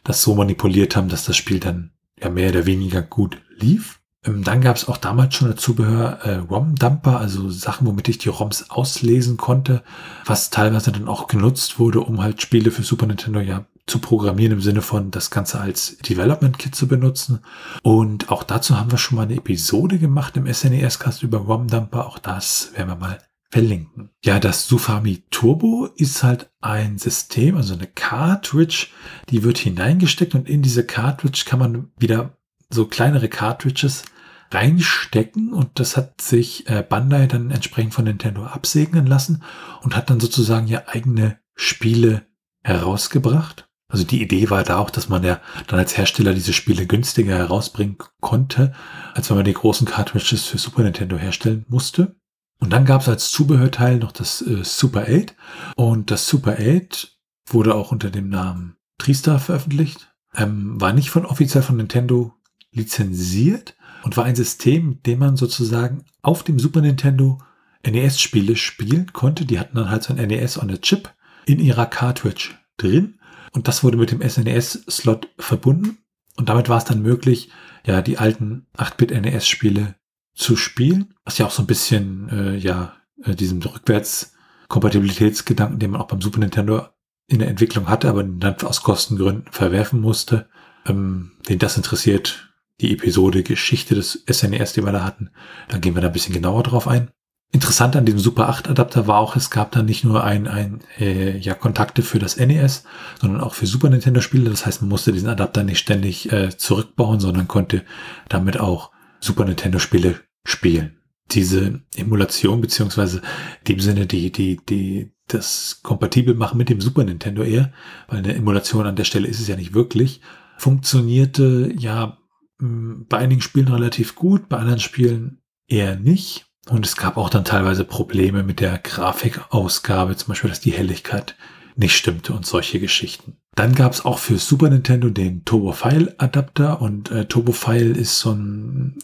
das 0.05 0.23
so 0.23 0.35
manipuliert 0.35 0.97
haben, 0.97 1.09
dass 1.09 1.25
das 1.25 1.37
Spiel 1.37 1.61
dann 1.61 1.91
ja 2.21 2.29
mehr 2.31 2.51
oder 2.51 2.67
weniger 2.67 3.03
gut 3.03 3.39
lief. 3.57 4.01
Ähm, 4.25 4.45
dann 4.45 4.61
gab 4.61 4.77
es 4.77 4.89
auch 4.89 4.97
damals 4.97 5.35
schon 5.35 5.51
das 5.51 5.61
Zubehör 5.61 6.21
äh, 6.23 6.37
ROM-Dumper, 6.37 7.19
also 7.19 7.51
Sachen, 7.51 7.87
womit 7.87 8.09
ich 8.09 8.19
die 8.19 8.29
ROMs 8.29 8.71
auslesen 8.71 9.37
konnte, 9.37 9.83
was 10.25 10.51
teilweise 10.51 10.93
dann 10.93 11.09
auch 11.09 11.27
genutzt 11.27 11.79
wurde, 11.79 12.01
um 12.01 12.23
halt 12.23 12.43
Spiele 12.43 12.71
für 12.71 12.83
Super 12.83 13.07
Nintendo 13.07 13.41
ja 13.41 13.67
zu 13.87 14.01
programmieren 14.01 14.55
im 14.55 14.61
Sinne 14.61 14.83
von 14.83 15.13
das 15.13 15.31
Ganze 15.31 15.61
als 15.61 15.99
Development 15.99 16.59
Kit 16.59 16.75
zu 16.75 16.89
benutzen. 16.89 17.41
Und 17.83 18.31
auch 18.31 18.43
dazu 18.43 18.79
haben 18.79 18.91
wir 18.91 18.99
schon 18.99 19.17
mal 19.17 19.23
eine 19.23 19.37
Episode 19.37 19.99
gemacht 19.99 20.37
im 20.37 20.53
SNES-Cast 20.53 21.23
über 21.23 21.39
ROM-Dumper. 21.39 22.07
Auch 22.07 22.19
das 22.19 22.73
werden 22.75 22.89
wir 22.89 22.97
mal 22.97 23.19
verlinken. 23.51 24.11
Ja, 24.25 24.41
das 24.41 24.67
Sufami 24.67 25.23
Turbo 25.31 25.89
ist 25.97 26.23
halt 26.23 26.51
ein 26.61 26.99
System, 26.99 27.57
also 27.57 27.75
eine 27.75 27.87
Cartridge, 27.87 28.89
die 29.31 29.45
wird 29.45 29.59
hineingesteckt 29.59 30.35
und 30.35 30.49
in 30.49 30.63
diese 30.63 30.85
Cartridge 30.85 31.45
kann 31.47 31.59
man 31.59 31.91
wieder 31.99 32.37
so 32.71 32.87
kleinere 32.87 33.29
Cartridges 33.29 34.05
reinstecken 34.51 35.53
und 35.53 35.79
das 35.79 35.97
hat 35.97 36.21
sich 36.21 36.69
äh, 36.69 36.83
Bandai 36.83 37.27
dann 37.27 37.51
entsprechend 37.51 37.95
von 37.95 38.05
Nintendo 38.05 38.45
absegnen 38.45 39.07
lassen 39.07 39.43
und 39.83 39.97
hat 39.97 40.11
dann 40.11 40.21
sozusagen 40.21 40.67
ja 40.67 40.85
eigene 40.87 41.39
Spiele 41.55 42.27
herausgebracht. 42.63 43.69
Also 43.89 44.05
die 44.05 44.21
Idee 44.21 44.51
war 44.51 44.65
da 44.65 44.79
auch, 44.79 44.91
dass 44.91 45.09
man 45.09 45.23
ja 45.23 45.41
dann 45.69 45.79
als 45.79 45.97
Hersteller 45.97 46.35
diese 46.35 46.53
Spiele 46.53 46.87
günstiger 46.87 47.37
herausbringen 47.37 47.99
konnte, 48.21 48.73
als 49.15 49.31
wenn 49.31 49.37
man 49.37 49.45
die 49.45 49.53
großen 49.53 49.87
Cartridges 49.87 50.47
für 50.47 50.59
Super 50.59 50.83
Nintendo 50.83 51.17
herstellen 51.17 51.65
musste. 51.69 52.17
Und 52.59 52.73
dann 52.73 52.85
gab 52.85 53.03
es 53.03 53.09
als 53.09 53.31
Zubehörteil 53.31 53.99
noch 53.99 54.13
das 54.13 54.43
äh, 54.43 54.65
Super 54.65 55.07
8 55.09 55.35
und 55.77 56.11
das 56.11 56.27
Super 56.27 56.57
8 56.59 57.19
wurde 57.47 57.75
auch 57.75 57.93
unter 57.93 58.11
dem 58.11 58.29
Namen 58.29 58.77
Tristar 58.99 59.39
veröffentlicht. 59.39 60.13
Ähm, 60.35 60.81
war 60.81 60.93
nicht 60.93 61.11
von 61.11 61.27
offiziell 61.27 61.63
von 61.63 61.77
Nintendo 61.77 62.35
lizenziert, 62.73 63.77
und 64.07 64.17
war 64.17 64.25
ein 64.25 64.37
System, 64.37 64.91
mit 64.91 65.07
dem 65.07 65.19
man 65.19 65.37
sozusagen 65.37 66.05
auf 66.23 66.45
dem 66.45 66.61
Super 66.61 66.81
Nintendo 66.81 67.39
NES-Spiele 67.85 68.55
spielen 68.55 69.13
konnte. 69.13 69.45
Die 69.45 69.59
hatten 69.59 69.77
dann 69.77 69.91
halt 69.91 70.05
so 70.05 70.15
ein 70.15 70.29
NES 70.29 70.63
on 70.63 70.71
a 70.71 70.77
Chip 70.77 71.13
in 71.45 71.59
ihrer 71.59 71.87
Cartridge 71.87 72.51
drin 72.77 73.19
und 73.53 73.67
das 73.67 73.83
wurde 73.83 73.97
mit 73.97 74.13
dem 74.13 74.23
SNES-Slot 74.23 75.29
verbunden 75.39 75.99
und 76.37 76.49
damit 76.49 76.69
war 76.69 76.79
es 76.79 76.85
dann 76.85 77.03
möglich, 77.03 77.51
ja, 77.85 78.01
die 78.01 78.19
alten 78.19 78.67
8-Bit-NES-Spiele 78.77 79.97
zu 80.37 80.55
spielen, 80.55 81.15
was 81.25 81.39
ja 81.39 81.47
auch 81.47 81.51
so 81.51 81.63
ein 81.63 81.67
bisschen, 81.67 82.29
äh, 82.29 82.55
ja, 82.57 82.93
äh, 83.25 83.35
diesem 83.35 83.61
Rückwärts-Kompatibilitätsgedanken, 83.63 85.81
den 85.81 85.93
man 85.93 86.03
auch 86.03 86.07
beim 86.07 86.21
Super 86.21 86.41
Nintendo 86.41 86.87
in 87.27 87.39
der 87.41 87.49
Entwicklung 87.49 87.89
hatte, 87.89 88.09
aber 88.09 88.23
dann 88.23 88.61
aus 88.61 88.83
Kostengründen 88.83 89.51
verwerfen 89.51 90.01
musste. 90.01 90.49
Ähm, 90.87 91.33
wen 91.47 91.59
das 91.59 91.77
interessiert, 91.77 92.53
die 92.81 92.93
Episode 92.93 93.43
Geschichte 93.43 93.95
des 93.95 94.25
SNES, 94.31 94.75
die 94.75 94.85
wir 94.85 94.93
da 94.93 95.05
hatten. 95.05 95.31
Da 95.69 95.79
gehen 95.79 95.95
wir 95.95 96.03
da 96.03 96.09
ein 96.09 96.13
bisschen 96.13 96.35
genauer 96.35 96.63
drauf 96.63 96.87
ein. 96.87 97.11
Interessant 97.53 97.97
an 97.97 98.05
diesem 98.05 98.21
Super 98.21 98.51
8 98.51 98.69
Adapter 98.69 99.07
war 99.07 99.19
auch, 99.19 99.37
es 99.37 99.51
gab 99.51 99.73
da 99.73 99.83
nicht 99.83 100.05
nur 100.05 100.23
ein, 100.23 100.47
ein 100.47 100.81
äh, 100.99 101.39
ja, 101.39 101.55
Kontakte 101.55 102.03
für 102.03 102.19
das 102.19 102.37
NES, 102.37 102.85
sondern 103.21 103.41
auch 103.41 103.55
für 103.55 103.67
Super 103.67 103.89
Nintendo 103.89 104.21
Spiele. 104.21 104.51
Das 104.51 104.67
heißt, 104.67 104.83
man 104.83 104.91
musste 104.91 105.13
diesen 105.13 105.29
Adapter 105.29 105.65
nicht 105.65 105.79
ständig 105.79 106.31
äh, 106.31 106.55
zurückbauen, 106.57 107.21
sondern 107.21 107.49
konnte 107.49 107.85
damit 108.29 108.61
auch 108.61 108.91
Super 109.21 109.47
Nintendo 109.47 109.79
Spiele 109.79 110.21
spielen. 110.47 110.99
Diese 111.33 111.83
Emulation 111.97 112.61
beziehungsweise 112.61 113.19
in 113.19 113.65
dem 113.69 113.81
Sinne 113.81 114.07
die 114.07 114.31
die 114.31 114.61
die 114.69 115.13
das 115.29 115.81
kompatibel 115.83 116.35
machen 116.35 116.57
mit 116.57 116.69
dem 116.69 116.81
Super 116.81 117.03
Nintendo 117.03 117.43
eher, 117.43 117.73
weil 118.07 118.19
eine 118.19 118.35
Emulation 118.35 118.87
an 118.87 118.97
der 118.97 119.05
Stelle 119.05 119.27
ist 119.27 119.41
es 119.41 119.49
ja 119.49 119.57
nicht 119.57 119.75
wirklich, 119.75 120.21
funktionierte 120.57 121.73
ja 121.77 122.19
bei 122.59 123.19
einigen 123.19 123.43
Spielen 123.43 123.69
relativ 123.69 124.15
gut, 124.15 124.49
bei 124.49 124.57
anderen 124.57 124.81
Spielen 124.81 125.43
eher 125.69 125.97
nicht. 125.97 126.47
Und 126.69 126.85
es 126.85 126.97
gab 126.97 127.17
auch 127.17 127.31
dann 127.31 127.45
teilweise 127.45 127.85
Probleme 127.85 128.43
mit 128.43 128.61
der 128.61 128.79
Grafikausgabe, 128.79 130.17
zum 130.17 130.29
Beispiel, 130.29 130.51
dass 130.51 130.61
die 130.61 130.73
Helligkeit 130.73 131.37
nicht 131.77 131.97
stimmte 131.97 132.33
und 132.33 132.47
solche 132.47 132.81
Geschichten. 132.81 133.37
Dann 133.55 133.75
gab 133.75 133.93
es 133.93 134.05
auch 134.05 134.19
für 134.19 134.39
Super 134.39 134.71
Nintendo 134.71 135.11
den 135.11 135.45
Turbofile 135.45 136.15
Adapter 136.19 136.81
und 136.81 137.11
äh, 137.11 137.27
Turbofile 137.27 137.97
ist 137.97 138.19
so 138.19 138.33
ein 138.33 138.99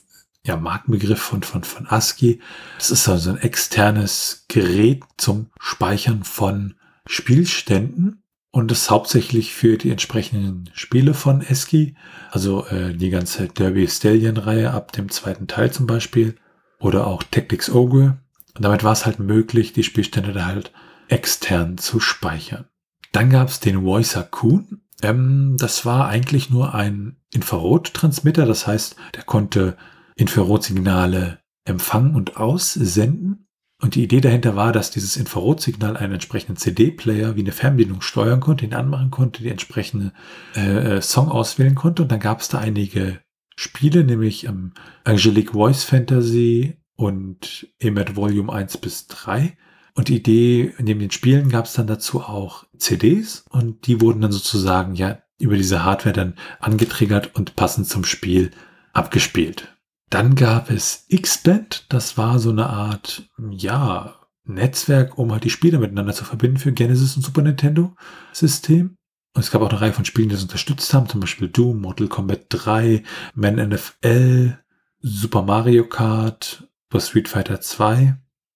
ja, 0.45 0.57
Markenbegriff 0.57 1.21
von, 1.21 1.43
von, 1.43 1.65
von 1.65 1.87
ASCII. 1.87 2.41
Das 2.79 2.91
ist 2.91 3.09
also 3.09 3.31
ein 3.31 3.39
externes 3.39 4.45
Gerät 4.49 5.05
zum 5.17 5.51
Speichern 5.61 6.25
von 6.25 6.75
Spielständen 7.07 8.23
und 8.51 8.71
das 8.71 8.91
hauptsächlich 8.91 9.55
für 9.55 9.79
die 9.79 9.91
entsprechenden 9.91 10.69
Spiele 10.75 11.15
von 11.15 11.41
Eski, 11.41 11.97
also 12.31 12.67
äh, 12.67 12.95
die 12.95 13.11
ganze 13.11 13.49
Derby 13.49 13.89
Stallion 13.89 14.37
Reihe 14.37 14.73
ab 14.73 14.93
dem 14.93 15.11
zweiten 15.11 15.47
Teil 15.47 15.73
zum 15.73 15.87
Beispiel 15.87 16.37
oder 16.79 17.07
auch 17.07 17.23
Tactics 17.23 17.71
Ogre. 17.71 18.19
Und 18.55 18.65
damit 18.65 18.85
war 18.85 18.93
es 18.93 19.07
halt 19.07 19.19
möglich, 19.19 19.73
die 19.73 19.85
Spielstände 19.85 20.33
da 20.33 20.47
halt 20.47 20.73
extern 21.09 21.79
zu 21.79 21.99
speichern. 21.99 22.67
Dann 23.13 23.31
gab 23.31 23.49
es 23.49 23.61
den 23.61 23.85
Voicer 23.85 24.23
Coon. 24.23 24.83
Ähm, 25.03 25.57
das 25.59 25.87
war 25.87 26.09
eigentlich 26.09 26.51
nur 26.51 26.75
ein 26.75 27.17
Infrarottransmitter, 27.33 28.45
das 28.45 28.67
heißt, 28.67 28.97
der 29.15 29.23
konnte 29.23 29.77
Infrarotsignale 30.17 31.41
empfangen 31.65 32.15
und 32.15 32.37
aussenden. 32.37 33.47
Und 33.81 33.97
die 33.97 34.05
Idee 34.05 34.21
dahinter 34.21 34.55
war, 34.55 34.73
dass 34.73 34.93
dieses 34.93 35.17
Infrarotsignal 35.17 35.97
einen 35.97 36.15
entsprechenden 36.15 36.57
CD-Player 36.57 37.35
wie 37.35 37.41
eine 37.41 37.53
Fernbedienung 37.53 38.01
steuern 38.01 38.41
konnte, 38.41 38.65
ihn 38.65 38.75
anmachen 38.75 39.11
konnte, 39.11 39.43
die 39.43 39.49
entsprechende 39.49 40.13
äh, 40.55 40.97
äh, 40.97 41.03
Song 41.03 41.29
auswählen 41.29 41.75
konnte. 41.75 42.03
Und 42.03 42.13
dann 42.13 42.21
gab 42.21 42.41
es 42.41 42.49
da 42.49 42.59
einige 42.59 43.21
Spiele, 43.57 44.05
nämlich 44.05 44.47
ähm, 44.47 44.73
Angelique 45.03 45.53
Voice 45.53 45.83
Fantasy 45.83 46.77
und 46.95 47.69
EMAT 47.81 48.15
Volume 48.15 48.53
1 48.53 48.79
bis 48.79 49.09
3. 49.09 49.57
Und 49.95 50.09
die 50.09 50.17
Idee, 50.17 50.75
neben 50.79 51.01
den 51.01 51.11
Spielen 51.11 51.49
gab 51.49 51.67
es 51.67 51.75
dann 51.75 51.87
dazu 51.87 52.23
auch 52.23 52.65
CDs 52.79 53.45
und 53.51 53.87
die 53.87 54.01
wurden 54.01 54.21
dann 54.21 54.33
sozusagen 54.33 54.95
ja 54.95 55.19
über 55.39 55.57
diese 55.57 55.85
Hardware 55.85 56.15
dann 56.15 56.35
angetriggert 56.61 57.35
und 57.35 57.57
passend 57.57 57.89
zum 57.89 58.05
Spiel 58.05 58.53
abgespielt. 58.93 59.72
Dann 60.13 60.35
gab 60.35 60.71
es 60.71 61.07
X-Band, 61.09 61.87
das 61.89 62.19
war 62.19 62.39
so 62.39 62.51
eine 62.51 62.69
Art, 62.69 63.31
ja, 63.49 64.15
Netzwerk, 64.45 65.17
um 65.17 65.33
halt 65.33 65.45
die 65.45 65.49
Spiele 65.49 65.79
miteinander 65.79 66.13
zu 66.13 66.27
verbinden 66.27 66.59
für 66.59 66.71
Genesis 66.71 67.17
und 67.17 67.23
Super 67.23 67.41
Nintendo 67.41 67.97
System. 68.31 68.99
Und 69.33 69.41
es 69.41 69.51
gab 69.51 69.63
auch 69.63 69.71
eine 69.71 69.81
Reihe 69.81 69.95
von 69.95 70.05
Spielen, 70.05 70.29
die 70.29 70.35
das 70.35 70.43
unterstützt 70.43 70.93
haben, 70.93 71.09
zum 71.09 71.21
Beispiel 71.21 71.49
Doom, 71.49 71.81
Mortal 71.81 72.09
Kombat 72.09 72.45
3, 72.51 73.03
Man 73.35 73.55
NFL, 73.55 74.59
Super 75.01 75.41
Mario 75.41 75.89
Kart, 75.89 76.69
Street 76.95 77.31
Fighter 77.31 77.63
2. 77.63 78.15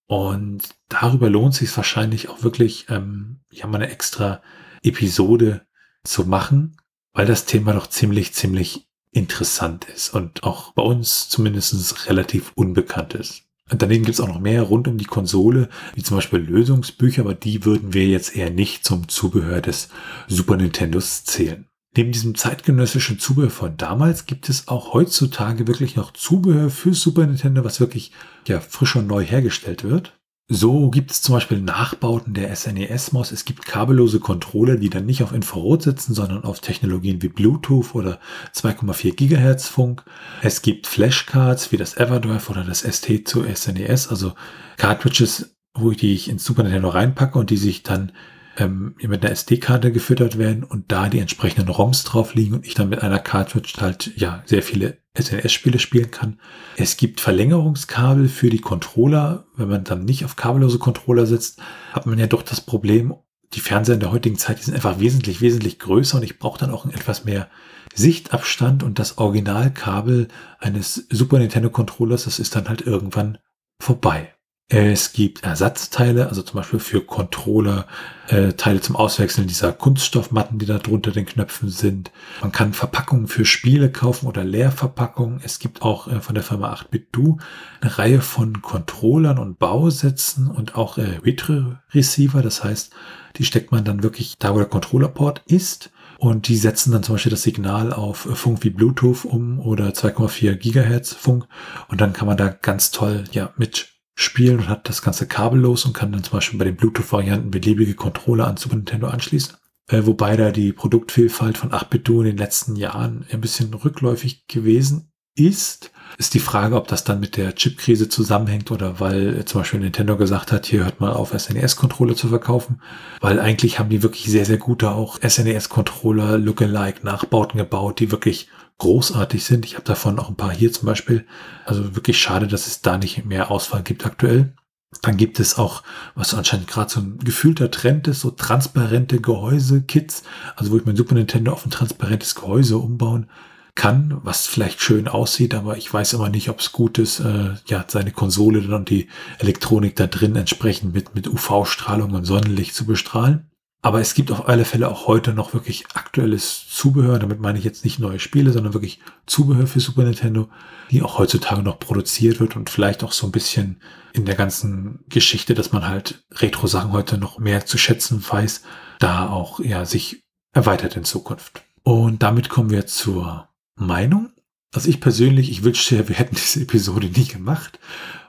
Und 0.08 0.68
darüber 0.90 1.30
lohnt 1.30 1.54
sich 1.54 1.74
wahrscheinlich 1.74 2.28
auch 2.28 2.42
wirklich, 2.42 2.84
ähm, 2.90 3.40
ja, 3.50 3.66
mal 3.66 3.80
eine 3.80 3.90
extra 3.90 4.42
Episode 4.82 5.66
zu 6.04 6.26
machen, 6.26 6.76
weil 7.14 7.24
das 7.24 7.46
Thema 7.46 7.72
doch 7.72 7.86
ziemlich, 7.86 8.34
ziemlich 8.34 8.85
interessant 9.16 9.86
ist 9.94 10.12
und 10.12 10.42
auch 10.44 10.72
bei 10.72 10.82
uns 10.82 11.28
zumindest 11.28 12.08
relativ 12.08 12.52
unbekannt 12.54 13.14
ist. 13.14 13.42
Und 13.70 13.82
daneben 13.82 14.04
gibt 14.04 14.14
es 14.14 14.20
auch 14.20 14.28
noch 14.28 14.38
mehr 14.38 14.62
rund 14.62 14.86
um 14.86 14.96
die 14.96 15.06
Konsole, 15.06 15.68
wie 15.94 16.02
zum 16.02 16.18
Beispiel 16.18 16.38
Lösungsbücher, 16.38 17.22
aber 17.22 17.34
die 17.34 17.64
würden 17.64 17.94
wir 17.94 18.06
jetzt 18.06 18.36
eher 18.36 18.50
nicht 18.50 18.84
zum 18.84 19.08
Zubehör 19.08 19.60
des 19.60 19.88
Super 20.28 20.56
Nintendos 20.56 21.24
zählen. 21.24 21.66
Neben 21.96 22.12
diesem 22.12 22.34
zeitgenössischen 22.34 23.18
Zubehör 23.18 23.50
von 23.50 23.76
damals 23.76 24.26
gibt 24.26 24.48
es 24.50 24.68
auch 24.68 24.92
heutzutage 24.92 25.66
wirklich 25.66 25.96
noch 25.96 26.12
Zubehör 26.12 26.70
für 26.70 26.94
Super 26.94 27.26
Nintendo, 27.26 27.64
was 27.64 27.80
wirklich 27.80 28.12
ja 28.46 28.60
frisch 28.60 28.94
und 28.94 29.06
neu 29.06 29.24
hergestellt 29.24 29.82
wird. 29.82 30.12
So 30.48 30.90
gibt 30.90 31.10
es 31.10 31.22
zum 31.22 31.34
Beispiel 31.34 31.60
Nachbauten 31.60 32.32
der 32.32 32.54
SNES-Maus. 32.54 33.32
Es 33.32 33.44
gibt 33.44 33.66
kabellose 33.66 34.20
Controller, 34.20 34.76
die 34.76 34.90
dann 34.90 35.04
nicht 35.04 35.24
auf 35.24 35.32
Infrarot 35.32 35.82
sitzen, 35.82 36.14
sondern 36.14 36.44
auf 36.44 36.60
Technologien 36.60 37.20
wie 37.20 37.28
Bluetooth 37.28 37.96
oder 37.96 38.20
2,4 38.54 39.16
Gigahertz 39.16 39.66
Funk. 39.66 40.04
Es 40.42 40.62
gibt 40.62 40.86
Flashcards 40.86 41.72
wie 41.72 41.76
das 41.76 41.96
Everdrive 41.96 42.48
oder 42.48 42.62
das 42.62 42.82
ST 42.82 43.26
zu 43.26 43.42
SNES, 43.42 44.06
also 44.06 44.34
Cartridges, 44.76 45.56
wo 45.74 45.90
ich 45.90 45.96
die 45.96 46.14
ich 46.14 46.28
ins 46.28 46.44
Super 46.44 46.62
Nintendo 46.62 46.90
reinpacke 46.90 47.36
und 47.36 47.50
die 47.50 47.56
sich 47.56 47.82
dann 47.82 48.12
ähm, 48.56 48.94
mit 49.00 49.22
einer 49.22 49.32
SD-Karte 49.32 49.92
gefüttert 49.92 50.38
werden 50.38 50.64
und 50.64 50.90
da 50.92 51.08
die 51.08 51.18
entsprechenden 51.18 51.68
ROMs 51.68 52.04
drauf 52.04 52.34
liegen 52.34 52.54
und 52.54 52.66
ich 52.66 52.74
dann 52.74 52.88
mit 52.88 53.02
einer 53.02 53.18
Cartridge 53.18 53.74
halt 53.80 54.12
ja 54.16 54.42
sehr 54.46 54.62
viele 54.62 54.98
SNS-Spiele 55.18 55.78
spielen 55.78 56.10
kann. 56.10 56.40
Es 56.76 56.96
gibt 56.96 57.20
Verlängerungskabel 57.20 58.28
für 58.28 58.50
die 58.50 58.60
Controller. 58.60 59.46
Wenn 59.56 59.68
man 59.68 59.84
dann 59.84 60.04
nicht 60.04 60.24
auf 60.24 60.36
kabellose 60.36 60.78
Controller 60.78 61.26
sitzt, 61.26 61.60
hat 61.92 62.06
man 62.06 62.18
ja 62.18 62.26
doch 62.26 62.42
das 62.42 62.60
Problem, 62.60 63.14
die 63.54 63.60
Fernseher 63.60 63.94
in 63.94 64.00
der 64.00 64.12
heutigen 64.12 64.36
Zeit, 64.36 64.58
die 64.58 64.64
sind 64.64 64.74
einfach 64.74 65.00
wesentlich, 65.00 65.40
wesentlich 65.40 65.78
größer 65.78 66.18
und 66.18 66.24
ich 66.24 66.38
brauche 66.38 66.58
dann 66.58 66.70
auch 66.70 66.86
etwas 66.86 67.24
mehr 67.24 67.48
Sichtabstand 67.94 68.82
und 68.82 68.98
das 68.98 69.18
Originalkabel 69.18 70.28
eines 70.58 71.06
Super 71.10 71.38
Nintendo 71.38 71.70
Controllers, 71.70 72.24
das 72.24 72.38
ist 72.38 72.54
dann 72.54 72.68
halt 72.68 72.82
irgendwann 72.82 73.38
vorbei. 73.80 74.35
Es 74.68 75.12
gibt 75.12 75.44
Ersatzteile, 75.44 76.26
also 76.28 76.42
zum 76.42 76.56
Beispiel 76.56 76.80
für 76.80 77.00
Controller, 77.00 77.86
äh, 78.26 78.54
Teile 78.54 78.80
zum 78.80 78.96
Auswechseln 78.96 79.46
dieser 79.46 79.72
Kunststoffmatten, 79.72 80.58
die 80.58 80.66
da 80.66 80.78
drunter 80.78 81.12
den 81.12 81.24
Knöpfen 81.24 81.68
sind. 81.68 82.10
Man 82.40 82.50
kann 82.50 82.72
Verpackungen 82.72 83.28
für 83.28 83.44
Spiele 83.44 83.92
kaufen 83.92 84.26
oder 84.26 84.42
Leerverpackungen. 84.42 85.40
Es 85.44 85.60
gibt 85.60 85.82
auch 85.82 86.08
äh, 86.08 86.20
von 86.20 86.34
der 86.34 86.42
Firma 86.42 86.74
8BitDo 86.74 87.38
eine 87.80 87.96
Reihe 87.96 88.20
von 88.20 88.60
Controllern 88.60 89.38
und 89.38 89.60
Bausätzen 89.60 90.50
und 90.50 90.74
auch 90.74 90.98
äh, 90.98 91.20
Retro-Receiver. 91.24 92.42
Das 92.42 92.64
heißt, 92.64 92.92
die 93.36 93.44
steckt 93.44 93.70
man 93.70 93.84
dann 93.84 94.02
wirklich 94.02 94.34
da, 94.36 94.52
wo 94.52 94.58
der 94.58 94.66
Controllerport 94.66 95.42
ist. 95.46 95.92
Und 96.18 96.48
die 96.48 96.56
setzen 96.56 96.90
dann 96.90 97.04
zum 97.04 97.14
Beispiel 97.14 97.30
das 97.30 97.42
Signal 97.42 97.92
auf 97.92 98.28
Funk 98.34 98.64
wie 98.64 98.70
Bluetooth 98.70 99.24
um 99.26 99.60
oder 99.60 99.90
2,4 99.90 100.54
Gigahertz 100.56 101.12
Funk. 101.12 101.46
Und 101.86 102.00
dann 102.00 102.14
kann 102.14 102.26
man 102.26 102.36
da 102.36 102.48
ganz 102.48 102.90
toll 102.90 103.24
ja 103.30 103.52
mit 103.56 103.95
spielen 104.16 104.58
und 104.60 104.68
hat 104.68 104.88
das 104.88 105.02
ganze 105.02 105.28
kabellos 105.28 105.84
und 105.84 105.92
kann 105.92 106.10
dann 106.10 106.24
zum 106.24 106.32
Beispiel 106.32 106.58
bei 106.58 106.64
den 106.64 106.76
Bluetooth-Varianten 106.76 107.50
beliebige 107.50 107.94
Controller 107.94 108.48
an 108.48 108.56
Super 108.56 108.76
Nintendo 108.76 109.08
anschließen. 109.08 109.54
Äh, 109.88 110.06
wobei 110.06 110.36
da 110.36 110.50
die 110.50 110.72
Produktvielfalt 110.72 111.58
von 111.58 111.70
8-Bit-Do 111.70 112.22
in 112.22 112.26
den 112.26 112.36
letzten 112.38 112.76
Jahren 112.76 113.26
ein 113.30 113.42
bisschen 113.42 113.72
rückläufig 113.72 114.48
gewesen 114.48 115.12
ist. 115.36 115.92
Ist 116.16 116.32
die 116.32 116.40
Frage, 116.40 116.76
ob 116.76 116.88
das 116.88 117.04
dann 117.04 117.20
mit 117.20 117.36
der 117.36 117.54
Chipkrise 117.54 118.08
zusammenhängt 118.08 118.70
oder 118.70 119.00
weil 119.00 119.44
zum 119.44 119.60
Beispiel 119.60 119.80
Nintendo 119.80 120.16
gesagt 120.16 120.50
hat, 120.50 120.64
hier 120.64 120.84
hört 120.84 121.00
mal 121.00 121.12
auf, 121.12 121.38
SNES-Controller 121.38 122.16
zu 122.16 122.28
verkaufen. 122.28 122.80
Weil 123.20 123.38
eigentlich 123.38 123.78
haben 123.78 123.90
die 123.90 124.02
wirklich 124.02 124.24
sehr, 124.24 124.46
sehr 124.46 124.56
gute 124.56 124.92
auch 124.92 125.20
SNES-Controller 125.20 126.38
Lookalike 126.38 127.04
Nachbauten 127.04 127.58
gebaut, 127.58 128.00
die 128.00 128.10
wirklich 128.10 128.48
großartig 128.78 129.44
sind. 129.44 129.64
Ich 129.64 129.74
habe 129.74 129.84
davon 129.84 130.18
auch 130.18 130.28
ein 130.28 130.36
paar 130.36 130.52
hier 130.52 130.72
zum 130.72 130.86
Beispiel. 130.86 131.26
Also 131.64 131.96
wirklich 131.96 132.18
schade, 132.18 132.46
dass 132.46 132.66
es 132.66 132.82
da 132.82 132.98
nicht 132.98 133.24
mehr 133.24 133.50
Auswahl 133.50 133.82
gibt 133.82 134.04
aktuell. 134.04 134.54
Dann 135.02 135.16
gibt 135.16 135.40
es 135.40 135.58
auch, 135.58 135.82
was 136.14 136.34
anscheinend 136.34 136.68
gerade 136.68 136.90
so 136.90 137.00
ein 137.00 137.18
gefühlter 137.18 137.70
Trend 137.70 138.08
ist, 138.08 138.20
so 138.20 138.30
transparente 138.30 139.20
Gehäuse-Kits. 139.20 140.22
Also 140.56 140.72
wo 140.72 140.76
ich 140.76 140.86
mein 140.86 140.96
Super 140.96 141.14
Nintendo 141.14 141.52
auf 141.52 141.66
ein 141.66 141.70
transparentes 141.70 142.34
Gehäuse 142.34 142.78
umbauen 142.78 143.28
kann, 143.74 144.18
was 144.22 144.46
vielleicht 144.46 144.80
schön 144.80 145.06
aussieht, 145.06 145.54
aber 145.54 145.76
ich 145.76 145.92
weiß 145.92 146.14
immer 146.14 146.30
nicht, 146.30 146.48
ob 146.48 146.60
es 146.60 146.72
gut 146.72 146.98
ist, 146.98 147.20
äh, 147.20 147.54
ja, 147.66 147.84
seine 147.86 148.10
Konsole 148.10 148.62
dann 148.62 148.72
und 148.72 148.90
die 148.90 149.08
Elektronik 149.38 149.94
da 149.96 150.06
drin 150.06 150.34
entsprechend 150.34 150.94
mit, 150.94 151.14
mit 151.14 151.28
UV-Strahlung 151.28 152.12
und 152.14 152.24
Sonnenlicht 152.24 152.74
zu 152.74 152.86
bestrahlen. 152.86 153.50
Aber 153.82 154.00
es 154.00 154.14
gibt 154.14 154.32
auf 154.32 154.48
alle 154.48 154.64
Fälle 154.64 154.88
auch 154.88 155.06
heute 155.06 155.32
noch 155.32 155.54
wirklich 155.54 155.84
aktuelles 155.94 156.66
Zubehör. 156.68 157.18
Damit 157.18 157.40
meine 157.40 157.58
ich 157.58 157.64
jetzt 157.64 157.84
nicht 157.84 157.98
neue 157.98 158.18
Spiele, 158.18 158.52
sondern 158.52 158.74
wirklich 158.74 159.00
Zubehör 159.26 159.66
für 159.66 159.80
Super 159.80 160.02
Nintendo, 160.02 160.48
die 160.90 161.02
auch 161.02 161.18
heutzutage 161.18 161.62
noch 161.62 161.78
produziert 161.78 162.40
wird 162.40 162.56
und 162.56 162.70
vielleicht 162.70 163.04
auch 163.04 163.12
so 163.12 163.26
ein 163.26 163.32
bisschen 163.32 163.80
in 164.12 164.24
der 164.24 164.34
ganzen 164.34 165.04
Geschichte, 165.08 165.54
dass 165.54 165.72
man 165.72 165.86
halt 165.86 166.24
Retro-Sachen 166.32 166.92
heute 166.92 167.18
noch 167.18 167.38
mehr 167.38 167.66
zu 167.66 167.78
schätzen 167.78 168.24
weiß, 168.28 168.62
da 168.98 169.28
auch 169.28 169.60
ja 169.60 169.84
sich 169.84 170.24
erweitert 170.52 170.96
in 170.96 171.04
Zukunft. 171.04 171.62
Und 171.82 172.22
damit 172.22 172.48
kommen 172.48 172.70
wir 172.70 172.86
zur 172.86 173.48
Meinung. 173.76 174.32
Also 174.74 174.88
ich 174.88 175.00
persönlich, 175.00 175.50
ich 175.50 175.62
wünschte, 175.62 176.08
wir 176.08 176.16
hätten 176.16 176.34
diese 176.36 176.62
Episode 176.62 177.06
nie 177.06 177.26
gemacht, 177.26 177.78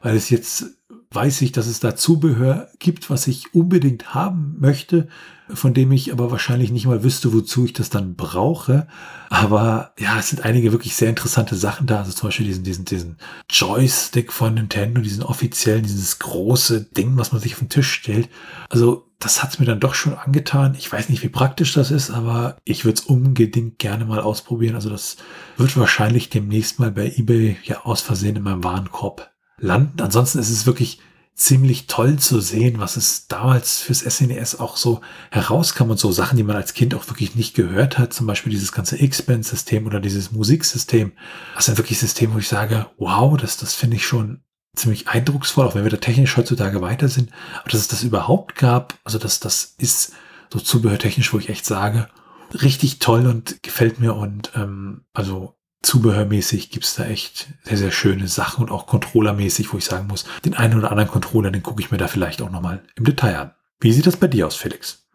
weil 0.02 0.16
es 0.16 0.30
jetzt 0.30 0.78
weiß 1.12 1.42
ich, 1.42 1.52
dass 1.52 1.68
es 1.68 1.80
da 1.80 1.96
Zubehör 1.96 2.70
gibt, 2.80 3.10
was 3.10 3.28
ich 3.28 3.54
unbedingt 3.54 4.14
haben 4.14 4.56
möchte, 4.60 5.08
von 5.54 5.74
dem 5.74 5.92
ich 5.94 6.12
aber 6.12 6.32
wahrscheinlich 6.32 6.72
nicht 6.72 6.86
mal 6.86 7.04
wüsste, 7.04 7.32
wozu 7.32 7.66
ich 7.66 7.74
das 7.74 7.90
dann 7.90 8.16
brauche. 8.16 8.88
Aber 9.30 9.94
ja, 9.98 10.20
es 10.20 10.30
sind 10.30 10.44
einige 10.44 10.74
wirklich 10.74 10.96
sehr 10.96 11.10
interessante 11.10 11.56
Sachen 11.56 11.88
da. 11.88 12.00
Also 12.00 12.12
zum 12.12 12.28
Beispiel 12.28 12.48
diesen, 12.48 12.66
diesen, 12.66 12.86
diesen 12.86 13.18
Joystick 13.50 14.34
von 14.34 14.56
Nintendo, 14.56 15.00
diesen 15.00 15.24
offiziellen, 15.24 15.84
dieses 15.84 16.20
große 16.20 16.82
Ding, 16.82 17.18
was 17.18 17.32
man 17.32 17.42
sich 17.42 17.54
auf 17.54 17.60
den 17.60 17.70
Tisch 17.70 17.92
stellt. 17.92 18.30
Also 18.70 19.10
das 19.20 19.42
hat's 19.42 19.60
mir 19.60 19.66
dann 19.66 19.80
doch 19.80 19.96
schon 19.96 20.14
angetan. 20.14 20.76
Ich 20.78 20.92
weiß 20.92 21.08
nicht, 21.08 21.24
wie 21.24 21.30
praktisch 21.30 21.74
das 21.74 21.90
ist, 21.90 22.12
aber 22.12 22.58
ich 22.66 22.84
würde 22.84 23.00
es 23.00 23.06
unbedingt 23.06 23.80
gerne 23.80 24.06
mal 24.06 24.20
ausprobieren. 24.20 24.76
Also 24.76 24.90
das 24.90 25.16
wird 25.56 25.78
wahrscheinlich 25.78 26.30
demnächst 26.30 26.80
mal 26.80 26.92
bei 26.92 27.14
eBay 27.16 27.58
ja 27.64 27.86
aus 27.86 28.02
Versehen 28.02 28.36
in 28.36 28.44
meinem 28.44 28.66
Warenkorb 28.66 29.32
landen. 29.60 30.02
Ansonsten 30.02 30.40
ist 30.40 30.50
es 30.50 30.66
wirklich 30.66 31.00
ziemlich 31.38 31.86
toll 31.86 32.18
zu 32.18 32.42
sehen, 32.42 32.80
was 32.80 32.98
es 32.98 33.28
damals 33.28 33.80
fürs 33.80 34.00
SNES 34.00 34.56
e 34.56 34.58
auch 34.58 34.76
so 34.76 35.02
herauskam 35.30 35.92
und 35.92 36.00
so 36.00 36.12
Sachen, 36.12 36.36
die 36.36 36.44
man 36.44 36.56
als 36.56 36.74
Kind 36.74 36.96
auch 36.96 37.08
wirklich 37.10 37.36
nicht 37.36 37.54
gehört 37.54 38.00
hat. 38.00 38.12
Zum 38.12 38.26
Beispiel 38.26 38.52
dieses 38.52 38.72
ganze 38.72 39.02
X-Band-System 39.02 39.86
oder 39.86 40.00
dieses 40.00 40.32
Musiksystem. 40.32 41.12
Das 41.56 41.66
sind 41.66 41.78
wirklich 41.78 42.00
Systeme, 42.00 42.34
wo 42.34 42.40
ich 42.40 42.48
sage, 42.48 42.88
wow, 42.98 43.38
das, 43.38 43.58
das 43.58 43.76
finde 43.76 43.98
ich 43.98 44.08
schon 44.08 44.42
ziemlich 44.76 45.08
eindrucksvoll, 45.10 45.68
auch 45.68 45.76
wenn 45.76 45.84
wir 45.84 45.92
da 45.92 45.98
technisch 45.98 46.38
heutzutage 46.38 46.82
weiter 46.82 47.08
sind. 47.08 47.32
Aber 47.60 47.70
dass 47.70 47.82
es 47.82 47.88
das 47.88 48.04
überhaupt 48.04 48.56
gab, 48.56 48.96
also 49.04 49.20
das, 49.20 49.40
das 49.40 49.76
ist 49.78 50.14
so 50.52 50.60
zubehörtechnisch, 50.60 51.34
wo 51.34 51.38
ich 51.38 51.50
echt 51.50 51.66
sage, 51.66 52.10
richtig 52.54 52.98
toll 52.98 53.28
und 53.28 53.62
gefällt 53.62 54.00
mir 54.00 54.16
und 54.16 54.52
ähm, 54.56 55.06
also 55.14 55.57
zubehörmäßig 55.82 56.72
gibt's 56.72 56.96
da 56.96 57.06
echt 57.06 57.48
sehr, 57.64 57.78
sehr 57.78 57.92
schöne 57.92 58.28
Sachen 58.28 58.64
und 58.64 58.72
auch 58.72 58.88
controllermäßig, 58.88 59.72
wo 59.74 59.78
ich 59.78 59.86
sagen 59.86 60.08
muss, 60.08 60.26
den 60.44 60.54
einen 60.54 60.78
oder 60.78 60.92
anderen 60.92 61.10
Controller, 61.10 61.52
den 61.52 61.64
gucke 61.64 61.82
ich 61.82 61.92
mir 61.92 61.98
da 61.98 62.08
vielleicht 62.08 62.42
auch 62.42 62.50
nochmal 62.50 62.84
im 62.96 63.06
Detail 63.06 63.38
an. 63.38 63.52
Wie 63.80 63.92
sieht 63.92 64.08
das 64.08 64.18
bei 64.18 64.28
dir 64.28 64.48
aus, 64.48 64.56
Felix? 64.56 65.08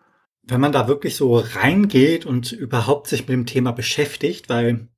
Wenn 0.45 0.61
man 0.61 0.73
da 0.73 0.89
wirklich 0.89 1.17
so 1.17 1.39
reingeht 1.39 2.27
und 2.27 2.53
überhaupt 2.53 3.09
sich 3.09 3.21
mit 3.21 3.31
dem 3.31 3.47
Thema 3.47 3.73
beschäftigt, 3.73 4.49
weil 4.49 4.89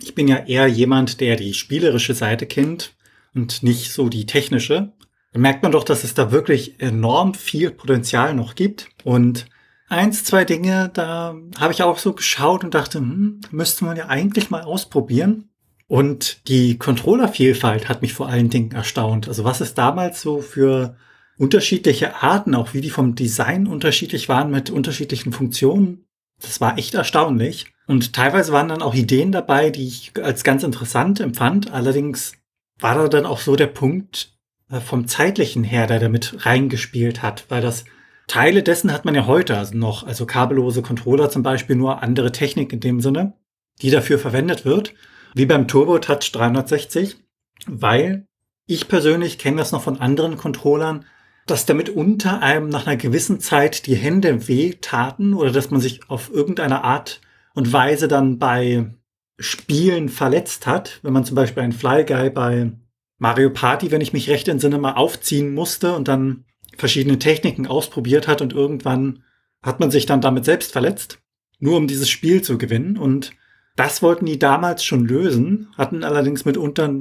ich 0.00 0.14
bin 0.14 0.28
ja 0.28 0.36
eher 0.36 0.66
jemand, 0.66 1.20
der 1.20 1.36
die 1.36 1.54
spielerische 1.54 2.14
Seite 2.14 2.46
kennt 2.46 2.94
und 3.34 3.62
nicht 3.62 3.92
so 3.92 4.08
die 4.08 4.26
technische, 4.26 4.92
dann 5.32 5.42
merkt 5.42 5.62
man 5.62 5.72
doch, 5.72 5.84
dass 5.84 6.04
es 6.04 6.14
da 6.14 6.30
wirklich 6.30 6.80
enorm 6.80 7.34
viel 7.34 7.70
Potenzial 7.70 8.34
noch 8.34 8.54
gibt 8.54 8.88
und 9.04 9.46
eins, 9.92 10.24
zwei 10.24 10.44
Dinge, 10.44 10.90
da 10.92 11.36
habe 11.58 11.72
ich 11.72 11.82
auch 11.82 11.98
so 11.98 12.12
geschaut 12.12 12.64
und 12.64 12.74
dachte, 12.74 12.98
hm, 12.98 13.40
müsste 13.50 13.84
man 13.84 13.96
ja 13.96 14.08
eigentlich 14.08 14.50
mal 14.50 14.62
ausprobieren. 14.62 15.50
Und 15.86 16.48
die 16.48 16.78
Controllervielfalt 16.78 17.88
hat 17.88 18.02
mich 18.02 18.14
vor 18.14 18.28
allen 18.28 18.48
Dingen 18.48 18.72
erstaunt. 18.72 19.28
Also 19.28 19.44
was 19.44 19.60
es 19.60 19.74
damals 19.74 20.22
so 20.22 20.40
für 20.40 20.96
unterschiedliche 21.36 22.22
Arten, 22.22 22.54
auch 22.54 22.72
wie 22.72 22.80
die 22.80 22.90
vom 22.90 23.14
Design 23.14 23.66
unterschiedlich 23.66 24.28
waren 24.28 24.50
mit 24.50 24.70
unterschiedlichen 24.70 25.32
Funktionen, 25.32 26.06
das 26.40 26.60
war 26.60 26.78
echt 26.78 26.94
erstaunlich. 26.94 27.66
Und 27.86 28.14
teilweise 28.14 28.52
waren 28.52 28.68
dann 28.68 28.82
auch 28.82 28.94
Ideen 28.94 29.32
dabei, 29.32 29.70
die 29.70 29.86
ich 29.86 30.12
als 30.22 30.44
ganz 30.44 30.62
interessant 30.62 31.20
empfand. 31.20 31.72
Allerdings 31.72 32.32
war 32.78 32.94
da 32.94 33.08
dann 33.08 33.26
auch 33.26 33.38
so 33.38 33.54
der 33.54 33.66
Punkt 33.66 34.36
äh, 34.70 34.80
vom 34.80 35.06
zeitlichen 35.08 35.64
her, 35.64 35.86
der 35.86 36.00
damit 36.00 36.46
reingespielt 36.46 37.22
hat, 37.22 37.44
weil 37.48 37.60
das 37.60 37.84
Teile 38.32 38.62
dessen 38.62 38.90
hat 38.94 39.04
man 39.04 39.14
ja 39.14 39.26
heute 39.26 39.62
noch, 39.74 40.06
also 40.06 40.24
kabellose 40.24 40.80
Controller 40.80 41.28
zum 41.28 41.42
Beispiel, 41.42 41.76
nur 41.76 42.02
andere 42.02 42.32
Technik 42.32 42.72
in 42.72 42.80
dem 42.80 43.02
Sinne, 43.02 43.34
die 43.82 43.90
dafür 43.90 44.18
verwendet 44.18 44.64
wird, 44.64 44.94
wie 45.34 45.44
beim 45.44 45.68
Turbo 45.68 45.98
Touch 45.98 46.32
360, 46.32 47.18
weil 47.66 48.24
ich 48.66 48.88
persönlich 48.88 49.36
kenne 49.36 49.58
das 49.58 49.70
noch 49.70 49.82
von 49.82 50.00
anderen 50.00 50.38
Controllern, 50.38 51.04
dass 51.46 51.66
damit 51.66 51.90
unter 51.90 52.40
einem 52.40 52.70
nach 52.70 52.86
einer 52.86 52.96
gewissen 52.96 53.38
Zeit 53.38 53.84
die 53.84 53.96
Hände 53.96 54.48
wehtaten 54.48 55.34
oder 55.34 55.50
dass 55.50 55.70
man 55.70 55.82
sich 55.82 56.08
auf 56.08 56.32
irgendeine 56.32 56.84
Art 56.84 57.20
und 57.52 57.70
Weise 57.74 58.08
dann 58.08 58.38
bei 58.38 58.94
Spielen 59.38 60.08
verletzt 60.08 60.66
hat. 60.66 61.00
Wenn 61.02 61.12
man 61.12 61.26
zum 61.26 61.34
Beispiel 61.34 61.64
einen 61.64 61.74
Fly 61.74 62.06
Guy 62.06 62.30
bei 62.30 62.72
Mario 63.18 63.50
Party, 63.50 63.90
wenn 63.90 64.00
ich 64.00 64.14
mich 64.14 64.30
recht 64.30 64.48
entsinne, 64.48 64.78
mal 64.78 64.94
aufziehen 64.94 65.52
musste 65.52 65.94
und 65.94 66.08
dann 66.08 66.46
verschiedene 66.76 67.18
Techniken 67.18 67.66
ausprobiert 67.66 68.28
hat 68.28 68.40
und 68.42 68.52
irgendwann 68.52 69.22
hat 69.62 69.80
man 69.80 69.90
sich 69.90 70.06
dann 70.06 70.20
damit 70.20 70.44
selbst 70.44 70.72
verletzt, 70.72 71.18
nur 71.58 71.76
um 71.76 71.86
dieses 71.86 72.10
Spiel 72.10 72.42
zu 72.42 72.58
gewinnen. 72.58 72.96
Und 72.96 73.32
das 73.76 74.02
wollten 74.02 74.26
die 74.26 74.38
damals 74.38 74.84
schon 74.84 75.06
lösen, 75.06 75.68
hatten 75.76 76.04
allerdings 76.04 76.44
mitunter 76.44 76.92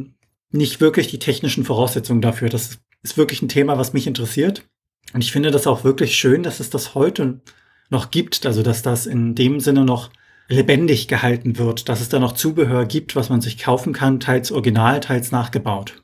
nicht 0.52 0.82
wirklich 0.82 1.08
die 1.08 1.20
technischen 1.20 1.64
Voraussetzungen 1.64 2.22
dafür. 2.22 2.50
Das 2.50 2.80
ist 3.04 3.18
wirklich 3.18 3.42
ein 3.42 3.50
Thema, 3.50 3.78
was 3.78 3.94
mich 3.94 4.08
interessiert. 4.08 4.68
Und 5.14 5.24
ich 5.24 5.32
finde 5.32 5.52
das 5.52 5.68
auch 5.68 5.84
wirklich 5.84 6.16
schön, 6.16 6.44
dass 6.44 6.60
es 6.60 6.70
das 6.70 6.94
heute 6.94 7.42
noch 7.90 8.12
gibt, 8.12 8.46
also 8.46 8.64
dass 8.64 8.82
das 8.82 9.06
in 9.08 9.36
dem 9.36 9.60
Sinne 9.60 9.84
noch 9.84 10.12
lebendig 10.48 11.08
gehalten 11.08 11.58
wird, 11.58 11.90
dass 11.90 12.02
es 12.02 12.10
da 12.10 12.20
noch 12.20 12.34
Zubehör 12.34 12.86
gibt, 12.86 13.16
was 13.16 13.30
man 13.30 13.42
sich 13.42 13.58
kaufen 13.58 13.94
kann, 13.94 14.20
teils 14.20 14.52
original, 14.52 15.00
teils 15.00 15.32
nachgebaut. 15.32 16.01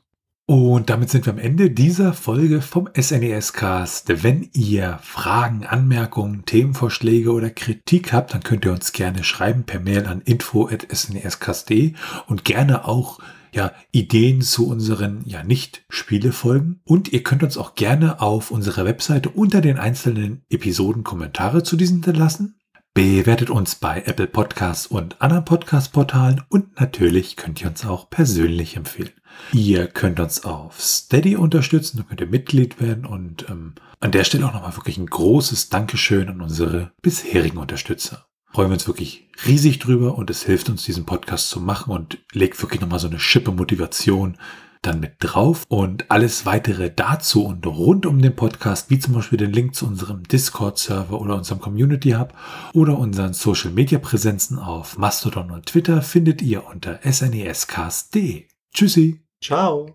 Und 0.50 0.88
damit 0.88 1.10
sind 1.10 1.26
wir 1.26 1.34
am 1.34 1.38
Ende 1.38 1.70
dieser 1.70 2.14
Folge 2.14 2.62
vom 2.62 2.88
SNES 2.98 3.52
Cast. 3.52 4.24
Wenn 4.24 4.48
ihr 4.54 4.98
Fragen, 5.02 5.66
Anmerkungen, 5.66 6.46
Themenvorschläge 6.46 7.32
oder 7.32 7.50
Kritik 7.50 8.14
habt, 8.14 8.32
dann 8.32 8.42
könnt 8.42 8.64
ihr 8.64 8.72
uns 8.72 8.92
gerne 8.92 9.24
schreiben 9.24 9.64
per 9.64 9.78
Mail 9.78 10.06
an 10.06 10.22
info@snescast.de 10.22 11.92
und 12.28 12.46
gerne 12.46 12.88
auch 12.88 13.18
ja, 13.52 13.72
Ideen 13.92 14.40
zu 14.40 14.66
unseren 14.66 15.20
ja 15.26 15.44
nicht 15.44 15.84
Spielefolgen 15.90 16.80
und 16.84 17.12
ihr 17.12 17.22
könnt 17.22 17.42
uns 17.42 17.58
auch 17.58 17.74
gerne 17.74 18.22
auf 18.22 18.50
unserer 18.50 18.86
Webseite 18.86 19.28
unter 19.28 19.60
den 19.60 19.78
einzelnen 19.78 20.46
Episoden 20.48 21.04
Kommentare 21.04 21.62
zu 21.62 21.76
diesen 21.76 21.96
hinterlassen. 21.96 22.58
Bewertet 22.94 23.50
uns 23.50 23.74
bei 23.74 24.02
Apple 24.06 24.26
Podcasts 24.26 24.86
und 24.86 25.20
anderen 25.20 25.44
Podcast-Portalen 25.44 26.40
und 26.48 26.80
natürlich 26.80 27.36
könnt 27.36 27.60
ihr 27.60 27.68
uns 27.68 27.84
auch 27.84 28.08
persönlich 28.08 28.76
empfehlen. 28.76 29.10
Ihr 29.52 29.86
könnt 29.86 30.20
uns 30.20 30.44
auf 30.44 30.80
Steady 30.80 31.36
unterstützen, 31.36 31.98
da 31.98 32.02
könnt 32.02 32.20
ihr 32.20 32.26
Mitglied 32.26 32.80
werden 32.80 33.06
und 33.06 33.48
ähm, 33.48 33.74
an 34.00 34.12
der 34.12 34.24
Stelle 34.24 34.46
auch 34.46 34.52
nochmal 34.52 34.76
wirklich 34.76 34.98
ein 34.98 35.06
großes 35.06 35.70
Dankeschön 35.70 36.28
an 36.28 36.40
unsere 36.40 36.92
bisherigen 37.02 37.58
Unterstützer. 37.58 38.26
Freuen 38.50 38.70
wir 38.70 38.74
uns 38.74 38.86
wirklich 38.86 39.28
riesig 39.46 39.78
drüber 39.78 40.16
und 40.16 40.30
es 40.30 40.42
hilft 40.42 40.68
uns, 40.70 40.84
diesen 40.84 41.04
Podcast 41.04 41.50
zu 41.50 41.60
machen 41.60 41.92
und 41.92 42.18
legt 42.32 42.60
wirklich 42.62 42.80
nochmal 42.80 42.98
so 42.98 43.08
eine 43.08 43.20
Schippe 43.20 43.52
Motivation 43.52 44.38
dann 44.82 45.00
mit 45.00 45.16
drauf 45.18 45.64
und 45.68 46.10
alles 46.10 46.46
weitere 46.46 46.90
dazu 46.90 47.44
und 47.44 47.66
rund 47.66 48.06
um 48.06 48.22
den 48.22 48.36
Podcast, 48.36 48.90
wie 48.90 48.98
zum 48.98 49.14
Beispiel 49.14 49.38
den 49.38 49.52
Link 49.52 49.74
zu 49.74 49.86
unserem 49.86 50.22
Discord-Server 50.22 51.20
oder 51.20 51.34
unserem 51.34 51.60
Community 51.60 52.10
Hub 52.12 52.32
oder 52.72 52.98
unseren 52.98 53.32
Social 53.32 53.70
Media 53.70 53.98
Präsenzen 53.98 54.58
auf 54.58 54.96
Mastodon 54.98 55.50
und 55.50 55.66
Twitter 55.66 56.02
findet 56.02 56.42
ihr 56.42 56.66
unter 56.66 57.00
snescast.de. 57.02 58.46
Tschüssi. 58.72 59.27
Ciao. 59.40 59.86